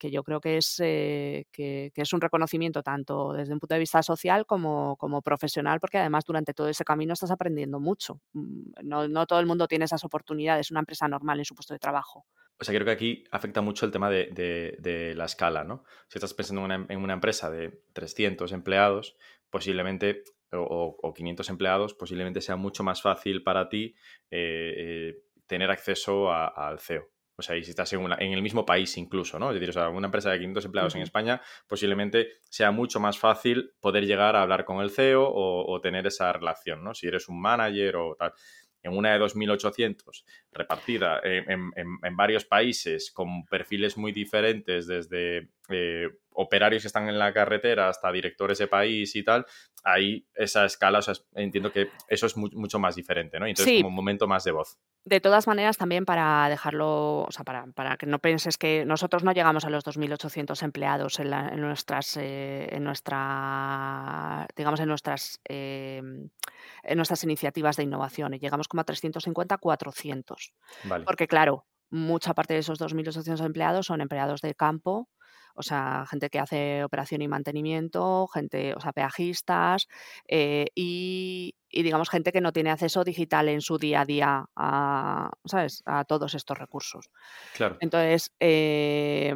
yo 0.00 0.22
creo 0.22 0.40
que 0.40 0.58
es, 0.58 0.78
eh, 0.80 1.46
que, 1.50 1.90
es 1.94 2.12
un 2.12 2.20
reconocimiento 2.20 2.82
tanto 2.82 3.32
desde 3.32 3.52
un 3.52 3.58
punto 3.58 3.74
de 3.74 3.80
vista 3.80 4.02
social 4.02 4.46
como, 4.46 4.96
como, 4.96 5.22
profesional, 5.22 5.80
porque 5.80 5.98
además 5.98 6.24
durante 6.24 6.52
todo 6.52 6.68
ese 6.68 6.84
camino 6.84 7.14
estás 7.14 7.30
aprendiendo 7.30 7.80
mucho. 7.80 8.20
Mm, 8.32 8.72
no, 8.82 9.26
todo 9.26 9.40
el 9.40 9.46
mundo 9.46 9.66
tiene 9.66 9.86
esas 9.86 10.04
oportunidades, 10.04 10.70
una 10.70 10.80
empresa 10.80 11.08
normal 11.08 11.38
en 11.38 11.44
su 11.44 11.54
puesto 11.54 11.74
de 11.74 11.78
trabajo. 11.78 12.26
o 12.60 12.64
sea, 12.64 12.74
creo 12.74 12.84
que 12.84 12.92
aquí 12.92 13.24
afecta 13.30 13.62
mucho 13.62 13.86
el 13.86 13.92
tema 13.92 14.10
de, 14.10 15.14
la 15.16 15.24
escala, 15.24 15.64
¿no? 15.64 15.84
Si 16.08 16.18
estás 16.18 16.34
pensando 16.34 16.64
en 16.64 16.98
una, 17.02 17.14
empresa 17.14 17.50
de 17.50 17.82
300 17.94 18.52
empleados, 18.52 19.16
posiblemente, 19.50 20.22
o, 20.56 21.14
500 21.14 21.48
empleados, 21.50 21.94
posiblemente 21.94 22.40
sea 22.40 22.56
mucho 22.56 22.82
más 22.82 23.02
fácil 23.02 23.42
para 23.42 23.68
ti 23.68 23.94
eh, 24.30 24.74
eh, 24.76 25.14
tener 25.46 25.70
acceso 25.70 26.32
al 26.32 26.78
CEO. 26.78 27.10
O 27.36 27.42
sea, 27.42 27.56
y 27.56 27.64
si 27.64 27.70
estás 27.70 27.92
en, 27.92 28.00
en, 28.00 28.32
el 28.32 28.42
mismo 28.42 28.64
país 28.64 28.96
incluso, 28.96 29.40
¿no? 29.40 29.50
Es 29.50 29.54
decir, 29.54 29.70
o 29.70 29.72
sea, 29.72 29.88
una 29.88 30.06
empresa 30.06 30.30
de 30.30 30.38
500 30.38 30.64
empleados 30.66 30.94
en 30.94 31.02
España, 31.02 31.42
posiblemente 31.66 32.28
sea 32.48 32.70
mucho 32.70 33.00
más 33.00 33.18
fácil 33.18 33.72
poder 33.80 34.06
llegar 34.06 34.36
a 34.36 34.42
hablar 34.42 34.64
con 34.64 34.80
el 34.80 34.90
CEO 34.90 35.24
o, 35.24 35.72
o, 35.72 35.80
tener 35.80 36.06
esa 36.06 36.32
relación, 36.32 36.84
¿no? 36.84 36.94
Si 36.94 37.08
eres 37.08 37.28
un 37.28 37.40
manager 37.40 37.96
o 37.96 38.14
tal 38.14 38.32
en 38.84 38.96
una 38.96 39.12
de 39.12 39.18
2.800 39.18 40.24
repartida 40.52 41.20
en, 41.24 42.16
varios 42.16 42.44
países 42.44 43.10
con 43.10 43.44
perfiles 43.46 43.96
muy 43.96 44.12
diferentes, 44.12 44.86
desde 44.86 45.48
eh, 45.68 46.08
operarios 46.34 46.82
que 46.82 46.88
están 46.88 47.08
en 47.08 47.18
la 47.18 47.32
carretera 47.32 47.88
hasta 47.88 48.10
directores 48.10 48.58
de 48.58 48.66
país 48.66 49.14
y 49.14 49.22
tal, 49.22 49.46
ahí 49.84 50.26
esa 50.34 50.64
escala, 50.64 50.98
o 50.98 51.02
sea, 51.02 51.14
entiendo 51.34 51.70
que 51.70 51.90
eso 52.08 52.26
es 52.26 52.36
mucho 52.36 52.78
más 52.78 52.96
diferente, 52.96 53.38
¿no? 53.38 53.46
Entonces, 53.46 53.76
como 53.78 53.88
un 53.88 53.94
momento 53.94 54.26
más 54.26 54.44
de 54.44 54.50
voz. 54.50 54.78
De 55.04 55.20
todas 55.20 55.46
maneras, 55.46 55.76
también 55.76 56.04
para 56.04 56.48
dejarlo, 56.48 57.22
o 57.22 57.30
sea, 57.30 57.44
para, 57.44 57.66
para 57.68 57.96
que 57.96 58.06
no 58.06 58.18
penses 58.18 58.58
que 58.58 58.84
nosotros 58.84 59.22
no 59.22 59.32
llegamos 59.32 59.64
a 59.64 59.70
los 59.70 59.84
2.800 59.84 60.62
empleados 60.62 61.20
en, 61.20 61.60
nuestras, 61.60 62.16
eh, 62.16 62.68
en 62.70 62.82
nuestra, 62.82 64.48
digamos, 64.56 64.80
en 64.80 64.88
nuestras, 64.88 65.40
eh, 65.48 66.02
en 66.82 66.96
nuestras 66.96 67.22
iniciativas 67.22 67.76
de 67.76 67.84
innovación. 67.84 68.34
Y 68.34 68.38
llegamos 68.38 68.66
como 68.66 68.80
a 68.80 68.84
350, 68.84 69.58
400. 69.58 70.52
Porque 71.04 71.28
claro, 71.28 71.66
mucha 71.90 72.34
parte 72.34 72.54
de 72.54 72.60
esos 72.60 72.80
2.800 72.80 73.44
empleados 73.44 73.86
son 73.86 74.00
empleados 74.00 74.40
de 74.40 74.54
campo 74.54 75.08
o 75.54 75.62
sea, 75.62 76.04
gente 76.08 76.30
que 76.30 76.38
hace 76.38 76.84
operación 76.84 77.22
y 77.22 77.28
mantenimiento, 77.28 78.26
gente, 78.28 78.74
o 78.74 78.80
sea, 78.80 78.92
peajistas 78.92 79.88
eh, 80.28 80.66
y, 80.74 81.54
digamos, 81.70 82.10
gente 82.10 82.32
que 82.32 82.40
no 82.40 82.52
tiene 82.52 82.70
acceso 82.70 83.04
digital 83.04 83.48
en 83.48 83.60
su 83.60 83.78
día 83.78 84.02
a 84.02 84.04
día 84.04 84.44
a, 84.56 85.30
¿sabes? 85.44 85.82
a 85.86 86.04
todos 86.04 86.34
estos 86.34 86.58
recursos. 86.58 87.10
Claro. 87.54 87.76
Entonces, 87.80 88.32
eh, 88.40 89.34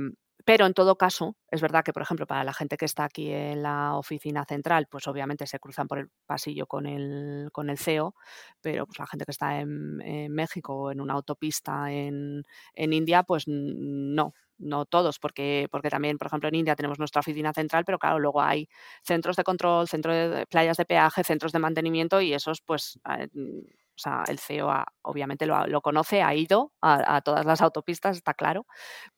pero 0.49 0.65
en 0.65 0.73
todo 0.73 0.97
caso, 0.97 1.37
es 1.51 1.61
verdad 1.61 1.85
que, 1.85 1.93
por 1.93 2.01
ejemplo, 2.01 2.27
para 2.27 2.43
la 2.43 2.55
gente 2.55 2.79
que 2.79 2.87
está 2.87 3.05
aquí 3.05 3.31
en 3.31 3.63
la 3.63 3.97
oficina 3.97 4.47
central, 4.47 4.87
pues 4.91 5.07
obviamente 5.07 5.47
se 5.47 5.59
cruzan 5.59 5.87
por 5.87 5.99
el 5.99 6.09
pasillo 6.25 6.67
con 6.67 6.87
el, 6.87 7.51
con 7.53 7.69
el 7.69 7.77
CEO, 7.77 8.15
pero 8.63 8.87
pues 8.87 8.99
la 8.99 9.07
gente 9.07 9.27
que 9.27 9.33
está 9.33 9.61
en, 9.61 9.99
México 10.33 10.75
o 10.75 10.91
en 10.91 11.03
una 11.03 11.13
autopista 11.13 11.93
en, 11.93 12.45
en 12.73 12.93
India, 12.95 13.25
pues 13.25 13.45
no, 13.47 14.33
no 14.59 14.87
todos, 14.87 15.19
porque, 15.19 15.69
porque 15.71 15.91
también, 15.91 16.19
por 16.19 16.27
ejemplo, 16.29 16.49
en 16.49 16.57
India 16.57 16.77
tenemos 16.77 16.99
nuestra 16.99 17.21
oficina 17.21 17.53
central, 17.53 17.85
pero 17.85 17.99
claro, 17.99 18.19
luego 18.19 18.43
hay 18.43 18.69
centros 19.03 19.37
de 19.37 19.45
control, 19.45 19.89
centros 19.89 20.15
de 20.15 20.47
playas 20.47 20.77
de 20.77 20.85
peaje, 20.85 21.25
centros 21.25 21.53
de 21.53 21.59
mantenimiento 21.59 22.21
y 22.21 22.35
esos, 22.35 22.61
pues, 22.61 22.99
eh, 23.19 23.29
mm, 23.33 23.61
o 23.99 24.01
sea, 24.01 24.23
el 24.29 24.39
CEO 24.39 24.71
obviamente 25.03 25.45
lo, 25.47 25.81
conoce, 25.81 26.23
ha 26.23 26.35
ido 26.35 26.73
a, 26.81 27.21
todas 27.23 27.45
las 27.45 27.61
autopistas, 27.61 28.17
está 28.17 28.33
claro, 28.35 28.65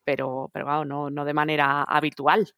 pero, 0.05 0.51
pero 0.53 0.65
claro, 0.67 0.85
no, 0.87 1.11
no 1.11 1.25
de 1.27 1.35
manera 1.35 1.83
habitual. 1.83 2.55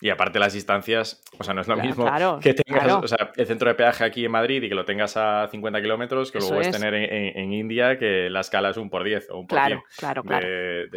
Y 0.00 0.10
aparte 0.10 0.38
las 0.38 0.52
distancias, 0.52 1.22
o 1.38 1.44
sea, 1.44 1.54
no 1.54 1.60
es 1.60 1.68
lo 1.68 1.76
mismo 1.76 2.08
que 2.40 2.54
tengas 2.54 3.12
el 3.36 3.46
centro 3.46 3.68
de 3.68 3.74
peaje 3.74 4.04
aquí 4.04 4.24
en 4.24 4.30
Madrid 4.30 4.62
y 4.62 4.68
que 4.68 4.74
lo 4.74 4.84
tengas 4.84 5.16
a 5.16 5.48
50 5.50 5.82
kilómetros 5.82 6.30
que 6.30 6.38
luego 6.38 6.60
es 6.60 6.70
tener 6.70 6.94
en, 6.94 7.52
India 7.52 7.98
que 7.98 8.30
la 8.30 8.40
escala 8.40 8.70
es 8.70 8.76
un 8.76 8.90
por 8.90 9.02
10 9.02 9.30
o 9.30 9.40
un 9.40 9.46
por 9.48 9.58
claro, 9.58 9.82
claro, 9.96 10.22
de, 10.22 10.88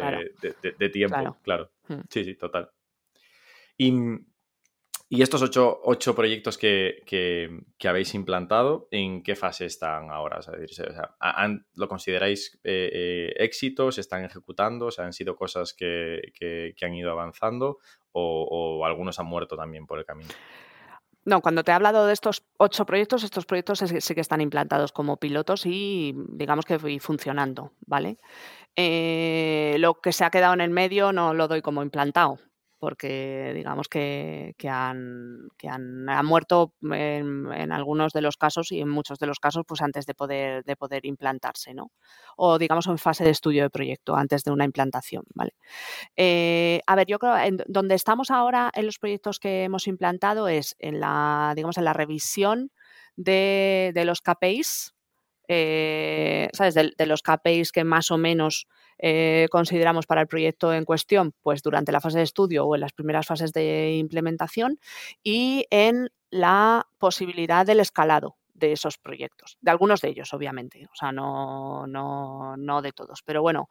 de, 0.78 0.88
tiempo, 0.88 1.36
claro. 1.42 1.70
Hmm. 1.88 2.00
Sí, 2.08 2.24
sí, 2.24 2.34
total. 2.36 2.70
Y, 3.76 3.92
estos 5.20 5.42
ocho, 5.42 5.80
ocho 5.82 6.14
proyectos 6.14 6.56
que, 6.56 7.50
habéis 7.84 8.14
implantado, 8.14 8.88
¿en 8.90 9.22
qué 9.22 9.34
fase 9.34 9.66
están 9.66 10.10
ahora? 10.10 10.38
O 10.38 10.42
sea, 10.42 10.54
¿Lo 11.74 11.88
consideráis 11.88 12.58
eh, 12.64 12.90
eh, 12.92 13.34
éxitos? 13.38 13.98
¿Están 13.98 14.24
ejecutando? 14.24 14.86
O 14.86 14.90
sea, 14.90 15.04
¿Han 15.04 15.12
sido 15.12 15.36
cosas 15.36 15.74
que, 15.74 16.32
que 16.38 16.86
han 16.86 16.94
ido 16.94 17.10
avanzando? 17.10 17.78
O, 18.12 18.84
algunos 18.84 19.18
han 19.18 19.26
muerto 19.26 19.56
también 19.56 19.86
por 19.86 19.98
el 19.98 20.04
camino. 20.04 20.30
No, 21.24 21.40
cuando 21.40 21.62
te 21.62 21.70
he 21.70 21.74
hablado 21.74 22.06
de 22.06 22.12
estos 22.12 22.42
ocho 22.56 22.84
proyectos, 22.84 23.22
estos 23.22 23.46
proyectos 23.46 23.78
sí 23.78 24.14
que 24.14 24.20
están 24.20 24.40
implantados 24.40 24.90
como 24.90 25.18
pilotos 25.18 25.66
y 25.66 26.14
digamos 26.30 26.64
que 26.64 26.78
funcionando, 26.98 27.72
¿vale? 27.86 28.18
Eh, 28.74 29.76
lo 29.78 30.00
que 30.00 30.12
se 30.12 30.24
ha 30.24 30.30
quedado 30.30 30.54
en 30.54 30.60
el 30.60 30.70
medio 30.70 31.12
no 31.12 31.32
lo 31.32 31.46
doy 31.46 31.62
como 31.62 31.82
implantado, 31.82 32.38
porque 32.82 33.52
digamos 33.54 33.86
que, 33.86 34.56
han, 34.68 35.48
han, 35.68 36.26
muerto 36.26 36.74
en, 36.82 37.70
algunos 37.70 38.12
de 38.12 38.22
los 38.22 38.36
casos 38.36 38.72
y 38.72 38.80
en 38.80 38.88
muchos 38.88 39.20
de 39.20 39.28
los 39.28 39.38
casos 39.38 39.62
pues 39.68 39.82
antes 39.82 40.04
de 40.04 40.14
poder, 40.14 40.64
de 40.64 40.74
poder 40.74 41.06
implantarse, 41.06 41.74
¿no? 41.74 41.92
O 42.36 42.58
digamos 42.58 42.88
en 42.88 42.98
fase 42.98 43.22
de 43.22 43.30
estudio 43.30 43.62
de 43.62 43.70
proyecto, 43.70 44.16
antes 44.16 44.42
de 44.42 44.50
una 44.50 44.64
implantación, 44.64 45.22
¿vale? 45.32 45.54
Eh, 46.16 46.80
a 46.88 46.96
ver, 46.96 47.06
yo 47.06 47.20
creo, 47.20 47.38
en, 47.38 47.58
donde 47.68 47.94
estamos 47.94 48.32
ahora 48.32 48.72
en 48.74 48.86
los 48.86 48.98
proyectos 48.98 49.38
que 49.38 49.62
hemos 49.62 49.86
implantado 49.86 50.48
es 50.48 50.74
en 50.80 50.98
la, 50.98 51.52
digamos, 51.54 51.78
en 51.78 51.84
la 51.84 51.92
revisión 51.92 52.72
de, 53.14 53.92
los 54.04 54.22
KPIs, 54.22 54.92
eh, 55.54 56.48
¿sabes? 56.54 56.74
De, 56.74 57.06
los 57.06 57.22
KPIs 57.22 57.72
que 57.72 57.84
más 57.84 58.10
o 58.10 58.16
menos 58.16 58.66
eh, 58.96 59.48
consideramos 59.50 60.06
para 60.06 60.22
el 60.22 60.26
proyecto 60.26 60.72
en 60.72 60.86
cuestión, 60.86 61.34
pues 61.42 61.62
durante 61.62 61.92
la 61.92 62.00
fase 62.00 62.16
de 62.16 62.24
estudio 62.24 62.64
o 62.64 62.74
en 62.74 62.80
las 62.80 62.94
primeras 62.94 63.26
fases 63.26 63.52
de 63.52 63.96
implementación 63.96 64.80
y 65.22 65.66
en 65.68 66.08
la 66.30 66.86
posibilidad 66.98 67.66
del 67.66 67.80
escalado 67.80 68.38
de 68.54 68.72
esos 68.72 68.96
proyectos, 68.96 69.58
de 69.60 69.70
algunos 69.70 70.00
de 70.00 70.08
ellos, 70.08 70.32
obviamente, 70.32 70.86
o 70.90 70.94
sea, 70.94 71.12
no, 71.12 71.86
no, 71.86 72.56
no 72.56 72.80
de 72.80 72.92
todos. 72.92 73.20
Pero 73.22 73.42
bueno, 73.42 73.68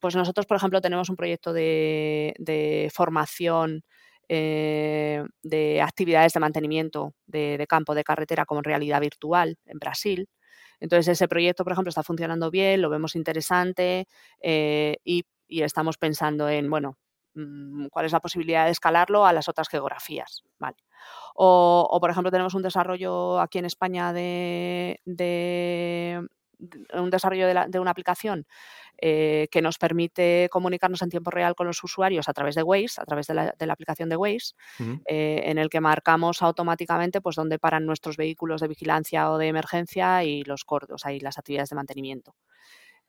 pues 0.00 0.16
nosotros, 0.16 0.46
por 0.46 0.56
ejemplo, 0.56 0.80
tenemos 0.80 1.10
un 1.10 1.16
proyecto 1.16 1.52
de, 1.52 2.90
formación 2.92 3.84
eh, 4.28 5.22
de 5.44 5.80
actividades 5.80 6.32
de 6.32 6.40
mantenimiento 6.40 7.14
de, 7.26 7.64
campo 7.68 7.94
de 7.94 8.02
carretera 8.02 8.46
como 8.46 8.62
realidad 8.62 9.00
virtual 9.00 9.58
en 9.66 9.78
Brasil. 9.78 10.28
Entonces, 10.80 11.08
ese 11.08 11.28
proyecto, 11.28 11.64
por 11.64 11.72
ejemplo, 11.72 11.90
está 11.90 12.02
funcionando 12.02 12.50
bien, 12.50 12.82
lo 12.82 12.90
vemos 12.90 13.14
interesante 13.14 14.08
eh, 14.40 14.96
y, 15.04 15.24
estamos 15.48 15.98
pensando 15.98 16.48
en, 16.48 16.70
bueno, 16.70 16.96
mm, 17.34 17.86
cuál 17.88 18.06
es 18.06 18.12
la 18.12 18.20
posibilidad 18.20 18.66
de 18.66 18.70
escalarlo 18.70 19.26
a 19.26 19.32
las 19.32 19.48
otras 19.48 19.68
geografías. 19.68 20.44
Vale. 20.58 20.76
O, 21.34 21.98
por 22.00 22.10
ejemplo, 22.10 22.30
tenemos 22.30 22.54
un 22.54 22.62
desarrollo 22.62 23.40
aquí 23.40 23.58
en 23.58 23.64
España 23.64 24.12
de, 24.12 25.00
un 26.94 27.10
desarrollo 27.10 27.46
de, 27.46 27.78
una 27.78 27.90
aplicación 27.90 28.46
eh, 28.98 29.48
que 29.50 29.62
nos 29.62 29.78
permite 29.78 30.48
comunicarnos 30.50 31.02
en 31.02 31.10
tiempo 31.10 31.30
real 31.30 31.54
con 31.54 31.66
los 31.66 31.82
usuarios 31.82 32.28
a 32.28 32.32
través 32.32 32.54
de 32.54 32.62
Waze, 32.62 33.00
a 33.00 33.04
través 33.04 33.26
de 33.26 33.34
la, 33.34 33.72
aplicación 33.72 34.08
de 34.08 34.16
Waze, 34.16 34.52
eh, 35.06 35.42
en 35.44 35.58
el 35.58 35.70
que 35.70 35.80
marcamos 35.80 36.42
automáticamente 36.42 37.20
pues 37.20 37.36
dónde 37.36 37.58
paran 37.58 37.86
nuestros 37.86 38.16
vehículos 38.16 38.60
de 38.60 38.68
vigilancia 38.68 39.30
o 39.30 39.38
de 39.38 39.48
emergencia 39.48 40.24
y 40.24 40.44
los 40.44 40.64
cordos, 40.64 41.06
ahí 41.06 41.20
las 41.20 41.38
actividades 41.38 41.70
de 41.70 41.76
mantenimiento. 41.76 42.34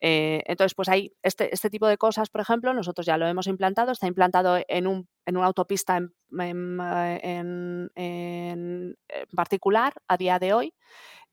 Eh, 0.04 0.42
entonces, 0.48 0.74
pues 0.74 0.90
hay 0.90 1.14
este, 1.22 1.54
este, 1.54 1.70
tipo 1.70 1.88
de 1.88 1.98
cosas, 1.98 2.30
por 2.30 2.42
ejemplo, 2.42 2.74
nosotros 2.74 3.06
ya 3.06 3.18
lo 3.18 3.28
hemos 3.28 3.46
implantado, 3.46 3.92
está 3.92 4.08
implantado 4.08 4.60
en, 4.68 4.88
un, 4.88 5.08
en 5.28 5.38
una 5.38 5.46
autopista 5.46 5.98
en, 5.98 7.92
en 7.96 8.96
particular 9.36 9.94
a 10.08 10.18
día 10.18 10.40
de 10.40 10.54
hoy 10.54 10.74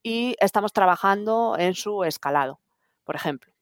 y 0.03 0.37
estamos 0.41 0.73
trabajando 0.73 1.57
en 1.59 1.75
su 1.75 2.05
escalado, 2.05 2.61
por 3.05 3.17
ejemplo. 3.17 3.58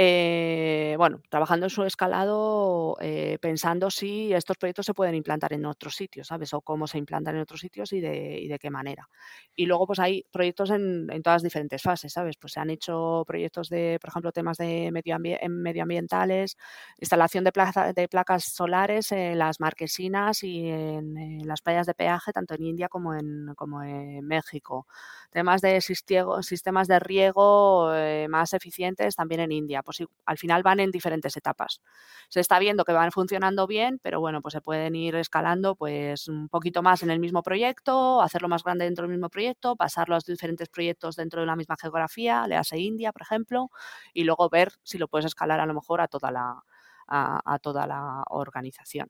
Eh, 0.00 0.94
bueno, 0.96 1.20
trabajando 1.28 1.66
en 1.66 1.70
su 1.70 1.82
escalado, 1.82 2.96
eh, 3.00 3.36
pensando 3.40 3.90
si 3.90 4.32
estos 4.32 4.56
proyectos 4.56 4.86
se 4.86 4.94
pueden 4.94 5.16
implantar 5.16 5.52
en 5.54 5.66
otros 5.66 5.96
sitios, 5.96 6.28
¿sabes? 6.28 6.54
O 6.54 6.60
cómo 6.60 6.86
se 6.86 6.98
implantan 6.98 7.34
en 7.34 7.42
otros 7.42 7.58
sitios 7.58 7.92
y 7.92 8.00
de, 8.00 8.38
y 8.38 8.46
de 8.46 8.60
qué 8.60 8.70
manera. 8.70 9.08
Y 9.56 9.66
luego, 9.66 9.88
pues 9.88 9.98
hay 9.98 10.24
proyectos 10.30 10.70
en, 10.70 11.08
en, 11.10 11.20
todas 11.20 11.42
diferentes 11.42 11.82
fases, 11.82 12.12
¿sabes? 12.12 12.36
Pues 12.36 12.52
se 12.52 12.60
han 12.60 12.70
hecho 12.70 13.24
proyectos 13.26 13.68
de, 13.70 13.98
por 14.00 14.10
ejemplo, 14.10 14.30
temas 14.30 14.56
de 14.58 14.90
medio 14.92 15.18
medioambientales, 15.18 16.56
instalación 16.98 17.42
de, 17.42 17.50
de, 17.96 18.08
placas 18.08 18.44
solares 18.44 19.10
en 19.10 19.36
las 19.36 19.58
marquesinas 19.58 20.44
y 20.44 20.68
en, 20.68 21.38
las 21.44 21.60
playas 21.60 21.86
de 21.88 21.94
peaje, 21.94 22.32
tanto 22.32 22.54
en 22.54 22.62
India 22.62 22.88
como 22.88 23.14
en, 23.14 23.52
como 23.56 23.82
en 23.82 24.24
México. 24.24 24.86
Temas 25.32 25.60
de 25.60 25.80
sistemas 25.80 26.86
de 26.86 27.00
riego 27.00 27.92
eh, 27.94 28.28
más 28.28 28.52
eficientes 28.54 29.16
también 29.16 29.40
en 29.40 29.50
India 29.52 29.82
pues 29.88 30.02
al 30.26 30.36
final 30.36 30.62
van 30.62 30.80
en 30.80 30.90
diferentes 30.90 31.34
etapas. 31.38 31.80
Se 32.28 32.40
está 32.40 32.58
viendo 32.58 32.84
que 32.84 32.92
van 32.92 33.10
funcionando 33.10 33.66
bien, 33.66 33.98
pero 34.02 34.20
bueno, 34.20 34.42
pues 34.42 34.52
se 34.52 34.60
pueden 34.60 34.94
ir 34.94 35.14
escalando 35.16 35.74
pues 35.76 36.28
un 36.28 36.48
poquito 36.50 36.82
más 36.82 37.02
en 37.02 37.10
el 37.10 37.20
mismo 37.20 37.42
proyecto, 37.42 38.20
hacerlo 38.20 38.48
más 38.48 38.62
grande 38.64 38.84
dentro 38.84 39.04
del 39.04 39.12
mismo 39.12 39.30
proyecto, 39.30 39.76
pasarlo 39.76 40.14
a 40.16 40.18
diferentes 40.26 40.68
proyectos 40.68 41.16
dentro 41.16 41.40
de 41.40 41.46
la 41.46 41.56
misma 41.56 41.76
geografía, 41.80 42.46
le 42.46 42.56
hace 42.56 42.78
India, 42.78 43.12
por 43.12 43.22
ejemplo, 43.22 43.70
y 44.12 44.24
luego 44.24 44.50
ver 44.50 44.72
si 44.82 44.98
lo 44.98 45.08
puedes 45.08 45.24
escalar 45.24 45.58
a 45.60 45.66
lo 45.66 45.72
mejor 45.74 46.02
a 46.02 46.08
toda 46.08 46.30
la, 46.30 46.62
a 47.08 47.58
toda 47.62 47.86
la 47.86 48.22
organización. 48.28 49.08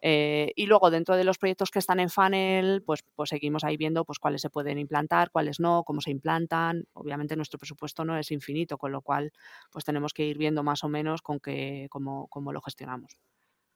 Eh, 0.00 0.52
y 0.54 0.66
luego 0.66 0.90
dentro 0.90 1.16
de 1.16 1.24
los 1.24 1.38
proyectos 1.38 1.70
que 1.70 1.78
están 1.78 2.00
en 2.00 2.08
funnel, 2.08 2.82
pues, 2.84 3.04
pues 3.14 3.30
seguimos 3.30 3.64
ahí 3.64 3.76
viendo 3.76 4.04
pues, 4.04 4.18
cuáles 4.18 4.42
se 4.42 4.50
pueden 4.50 4.78
implantar, 4.78 5.30
cuáles 5.30 5.60
no, 5.60 5.82
cómo 5.84 6.00
se 6.00 6.10
implantan. 6.10 6.86
Obviamente 6.92 7.36
nuestro 7.36 7.58
presupuesto 7.58 8.04
no 8.04 8.16
es 8.18 8.30
infinito, 8.30 8.78
con 8.78 8.92
lo 8.92 9.02
cual 9.02 9.32
pues 9.70 9.84
tenemos 9.84 10.12
que 10.12 10.24
ir 10.24 10.38
viendo 10.38 10.62
más 10.62 10.84
o 10.84 10.88
menos 10.88 11.22
con 11.22 11.40
qué, 11.40 11.86
cómo, 11.90 12.28
cómo 12.28 12.52
lo 12.52 12.60
gestionamos. 12.60 13.18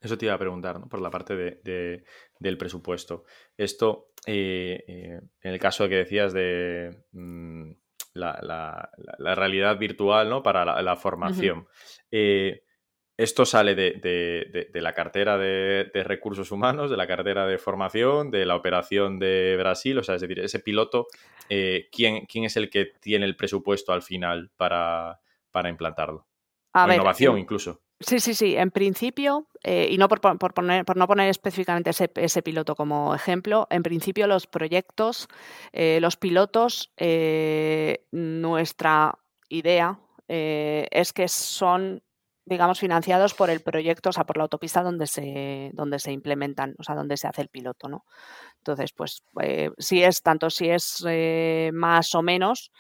Eso 0.00 0.18
te 0.18 0.26
iba 0.26 0.34
a 0.34 0.38
preguntar, 0.38 0.80
¿no? 0.80 0.88
por 0.88 1.00
la 1.00 1.10
parte 1.10 1.36
de, 1.36 2.04
del 2.38 2.58
presupuesto. 2.58 3.24
Esto, 3.56 4.10
eh, 4.26 4.82
eh, 4.88 5.20
en 5.40 5.52
el 5.52 5.60
caso 5.60 5.88
que 5.88 5.94
decías 5.94 6.32
de 6.32 7.04
mm, 7.12 7.70
la, 8.14 8.90
la, 9.18 9.34
realidad 9.36 9.78
virtual 9.78 10.28
¿no? 10.28 10.42
para 10.42 10.82
la, 10.82 10.96
formación, 10.96 11.68
esto 13.16 13.44
sale 13.44 13.74
de, 13.74 14.70
la 14.74 14.94
cartera 14.94 15.36
de, 15.36 15.90
recursos 16.04 16.50
humanos, 16.50 16.90
de 16.90 16.96
la 16.96 17.06
cartera 17.06 17.46
de 17.46 17.58
formación, 17.58 18.30
de 18.30 18.46
la 18.46 18.56
operación 18.56 19.18
de 19.18 19.56
Brasil, 19.58 19.98
o 19.98 20.02
sea, 20.02 20.14
es 20.14 20.22
decir, 20.22 20.40
ese 20.40 20.60
piloto, 20.60 21.08
eh, 21.48 21.88
¿quién, 21.92 22.26
es 22.32 22.56
el 22.56 22.70
que 22.70 22.86
tiene 23.00 23.26
el 23.26 23.36
presupuesto 23.36 23.92
al 23.92 24.02
final 24.02 24.50
para, 24.56 25.20
implantarlo? 25.68 26.26
A 26.72 26.92
innovación 26.94 27.38
incluso. 27.38 27.82
Sí, 28.00 28.18
sí, 28.18 28.34
sí. 28.34 28.56
En 28.56 28.72
principio, 28.72 29.46
eh, 29.62 29.86
y 29.88 29.98
no 29.98 30.08
por, 30.08 30.20
poner, 30.20 30.84
por 30.84 30.96
no 30.96 31.06
poner 31.06 31.28
específicamente 31.28 31.90
ese, 31.90 32.42
piloto 32.42 32.74
como 32.74 33.14
ejemplo, 33.14 33.68
en 33.70 33.84
principio 33.84 34.26
los 34.26 34.48
proyectos, 34.48 35.28
eh, 35.72 35.98
los 36.00 36.16
pilotos, 36.16 36.92
nuestra 38.10 39.18
idea 39.48 40.00
es 40.28 41.12
que 41.12 41.28
son 41.28 42.02
digamos, 42.52 42.78
financiados 42.78 43.34
por 43.34 43.50
el 43.50 43.60
proyecto, 43.60 44.10
o 44.10 44.12
sea, 44.12 44.24
por 44.24 44.36
la 44.36 44.44
autopista 44.44 44.82
donde 44.82 45.06
se, 45.06 45.70
donde 45.72 45.98
se 45.98 46.12
implementan, 46.12 46.74
o 46.78 46.82
sea, 46.82 46.94
donde 46.94 47.16
se 47.16 47.26
hace 47.26 47.42
el 47.42 47.48
piloto, 47.48 47.88
¿no? 47.88 48.04
Entonces, 48.58 48.92
pues, 48.92 49.24
eh, 49.40 49.70
si 49.78 50.02
es, 50.02 50.22
tanto 50.22 50.50
si 50.50 50.68
es 50.68 51.04
eh, 51.08 51.70
más 51.72 52.14
o 52.14 52.22
menos, 52.22 52.70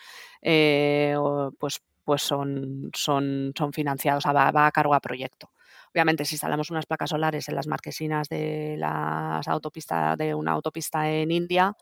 eh, 0.42 1.16
pues, 1.58 1.80
pues 2.04 2.22
son, 2.22 2.90
son, 2.94 3.52
son 3.56 3.72
financiados, 3.72 4.26
o 4.26 4.30
sea, 4.30 4.50
va, 4.52 4.66
a 4.66 4.72
cargo 4.72 4.94
a 4.94 5.00
proyecto. 5.00 5.50
Obviamente, 5.94 6.24
si 6.24 6.34
instalamos 6.36 6.70
unas 6.70 6.86
placas 6.86 7.10
solares 7.10 7.48
en 7.48 7.56
las 7.56 7.66
marquesinas 7.66 8.28
de 8.28 8.76
las 8.78 9.48
autopistas, 9.48 10.18
de 10.18 10.34
una 10.34 10.52
autopista 10.52 11.10
en 11.10 11.30
India, 11.30 11.74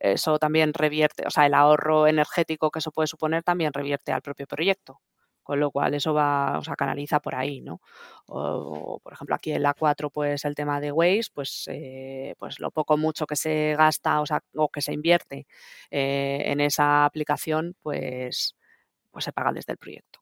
eso 0.00 0.38
también 0.38 0.74
revierte, 0.74 1.24
o 1.26 1.30
sea, 1.30 1.46
el 1.46 1.54
ahorro 1.54 2.06
energético 2.06 2.70
que 2.70 2.80
eso 2.80 2.92
puede 2.92 3.08
suponer 3.08 3.42
también 3.42 3.72
revierte 3.72 4.12
al 4.12 4.22
propio 4.22 4.46
proyecto 4.46 5.00
con 5.48 5.60
lo 5.60 5.70
cual 5.70 5.94
eso 5.94 6.12
va, 6.12 6.58
o 6.58 6.62
sea, 6.62 6.76
canaliza 6.76 7.20
por 7.20 7.34
ahí, 7.34 7.62
¿no? 7.62 7.80
O, 8.26 9.00
por 9.02 9.14
ejemplo, 9.14 9.34
aquí 9.34 9.52
en 9.52 9.62
la 9.62 9.72
4, 9.72 10.10
pues 10.10 10.44
el 10.44 10.54
tema 10.54 10.78
de 10.78 10.92
Waze, 10.92 11.30
pues, 11.32 11.64
eh, 11.68 12.34
pues 12.38 12.60
lo 12.60 12.70
poco 12.70 12.98
mucho 12.98 13.26
que 13.26 13.34
se 13.36 13.74
gasta 13.78 14.20
o, 14.20 14.26
sea, 14.26 14.42
o 14.54 14.68
que 14.68 14.82
se 14.82 14.92
invierte 14.92 15.46
eh, 15.90 16.42
en 16.46 16.60
esa 16.60 17.06
aplicación, 17.06 17.74
pues, 17.82 18.54
pues 19.10 19.24
se 19.24 19.32
paga 19.32 19.52
desde 19.52 19.72
el 19.72 19.78
proyecto 19.78 20.20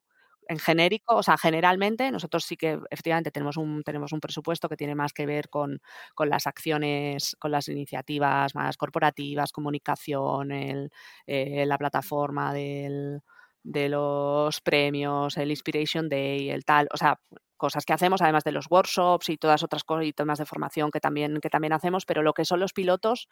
en 0.49 0.59
genérico, 0.61 1.16
o 1.16 1.22
sea, 1.24 1.37
generalmente 1.39 2.11
nosotros 2.12 2.45
sí 2.45 2.57
que 2.57 2.79
efectivamente 2.91 3.33
tenemos 3.33 3.57
un, 3.57 3.83
tenemos 3.83 4.12
un 4.12 4.20
presupuesto 4.20 4.68
que 4.68 4.77
tiene 4.77 4.95
más 4.95 5.12
que 5.12 5.27
ver 5.27 5.49
con, 5.49 5.81
con 6.14 6.29
las 6.31 6.47
acciones, 6.47 7.37
con 7.41 7.51
las 7.51 7.68
iniciativas 7.68 8.55
más 8.55 8.77
corporativas, 8.77 9.51
comunicación, 9.53 10.53
el, 10.53 10.91
eh, 11.27 11.66
la 11.66 11.79
plataforma 11.79 12.53
del, 12.55 13.22
de 13.66 13.88
los 13.88 14.60
premios, 14.60 15.36
el 15.36 15.50
Inspiration 15.50 16.08
Day, 16.08 16.50
el 16.50 16.64
tal, 16.64 16.88
o 16.92 16.96
sea, 16.96 17.18
cosas 17.56 17.84
que 17.84 17.92
hacemos, 17.92 18.22
además 18.22 18.44
de 18.44 18.52
los 18.52 18.70
workshops 18.70 19.28
y 19.28 19.38
todas 19.38 19.64
otras 19.64 19.82
cosas 19.82 20.06
y 20.06 20.12
temas 20.12 20.38
de 20.38 20.46
formación 20.46 20.90
que 20.90 21.00
también, 21.00 21.40
que 21.40 21.50
también 21.50 21.72
hacemos, 21.72 22.06
pero 22.06 22.22
lo 22.22 22.32
que 22.32 22.44
son 22.44 22.60
los 22.60 22.72
pilotos 22.72 23.28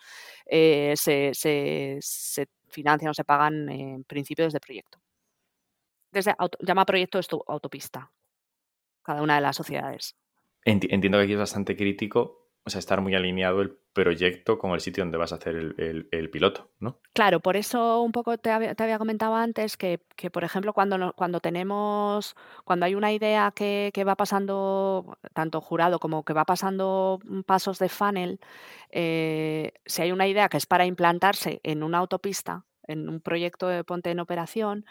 eh, 0.46 0.94
se, 0.96 1.30
se, 1.34 2.00
financian 2.68 3.10
o 3.10 3.14
se 3.14 3.24
pagan 3.24 3.68
en 3.68 4.02
principio 4.04 4.44
desde 4.44 4.58
proyecto. 4.58 4.98
Desde 6.10 6.34
llama 6.60 6.84
proyecto 6.84 7.18
esto 7.18 7.44
autopista, 7.46 8.10
cada 9.02 9.22
una 9.22 9.36
de 9.36 9.40
las 9.40 9.56
sociedades. 9.56 10.16
Entiendo 10.64 11.18
que 11.18 11.24
aquí 11.24 11.32
es 11.34 11.38
bastante 11.38 11.76
crítico 11.76 12.43
o 12.66 12.70
sea, 12.70 12.78
estar 12.78 13.00
muy 13.02 13.14
alineado 13.14 13.60
el 13.60 13.76
proyecto 13.92 14.58
con 14.58 14.72
el 14.72 14.80
sitio 14.80 15.04
donde 15.04 15.18
vas 15.18 15.32
a 15.32 15.36
hacer 15.36 15.54
el, 15.54 16.30
piloto, 16.30 16.70
¿no? 16.80 16.98
Claro, 17.12 17.40
por 17.40 17.56
eso 17.56 18.00
un 18.00 18.10
poco 18.10 18.38
te 18.38 18.50
había, 18.50 18.98
comentado 18.98 19.34
antes 19.34 19.76
que, 19.76 20.00
por 20.32 20.44
ejemplo, 20.44 20.72
cuando, 20.72 21.12
cuando 21.12 21.40
tenemos, 21.40 22.34
cuando 22.64 22.86
hay 22.86 22.94
una 22.94 23.12
idea 23.12 23.52
que, 23.54 23.92
va 24.06 24.16
pasando, 24.16 25.18
tanto 25.34 25.60
jurado 25.60 25.98
como 25.98 26.24
que 26.24 26.32
va 26.32 26.46
pasando 26.46 27.20
pasos 27.46 27.78
de 27.78 27.90
funnel, 27.90 28.40
eh, 28.90 29.72
si 29.84 30.02
hay 30.02 30.12
una 30.12 30.26
idea 30.26 30.48
que 30.48 30.56
es 30.56 30.66
para 30.66 30.86
implantarse 30.86 31.60
en 31.64 31.82
una 31.82 31.98
autopista, 31.98 32.64
en 32.86 33.08
un 33.10 33.20
proyecto 33.20 33.68
de 33.68 33.84
ponte 33.84 34.10
en 34.10 34.20
operación, 34.20 34.86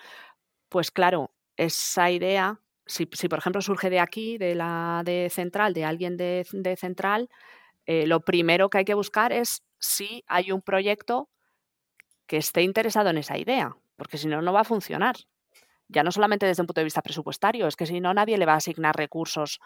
pues 0.70 0.92
claro, 0.92 1.32
esa 1.58 2.12
idea 2.12 2.60
si, 2.86 3.06
por 3.06 3.40
ejemplo 3.40 3.62
surge 3.62 3.90
de 3.90 4.00
aquí, 4.00 4.38
de 4.38 4.56
la 4.56 5.04
de 5.06 5.30
central, 5.32 5.74
de 5.74 5.86
alguien 5.86 6.18
de 6.18 6.76
central, 6.78 7.30
eh, 7.86 8.08
lo 8.08 8.22
primero 8.22 8.70
que 8.70 8.80
hay 8.80 8.86
que 8.86 8.94
buscar 8.94 9.32
es 9.32 9.64
si 9.80 10.24
hay 10.28 10.52
un 10.52 10.62
proyecto 10.62 11.30
que 12.28 12.38
esté 12.38 12.62
interesado 12.62 13.10
en 13.10 13.18
esa 13.18 13.38
idea, 13.38 13.76
porque 13.96 14.18
si 14.18 14.28
no, 14.28 14.42
no 14.42 14.54
va 14.54 14.62
a 14.62 14.66
funcionar. 14.66 15.16
Ya 15.88 16.04
no 16.04 16.12
solamente 16.12 16.46
desde 16.46 16.64
un 16.64 16.68
punto 16.68 16.82
de 16.82 16.86
vista 16.86 17.02
presupuestario, 17.02 17.68
es 17.68 17.76
que 17.76 17.86
si 17.86 18.00
no, 18.00 18.14
nadie 18.14 18.38
le 18.38 18.46
va 18.46 18.54
a 18.54 18.58
asignar 18.58 18.96
recursos 18.96 19.60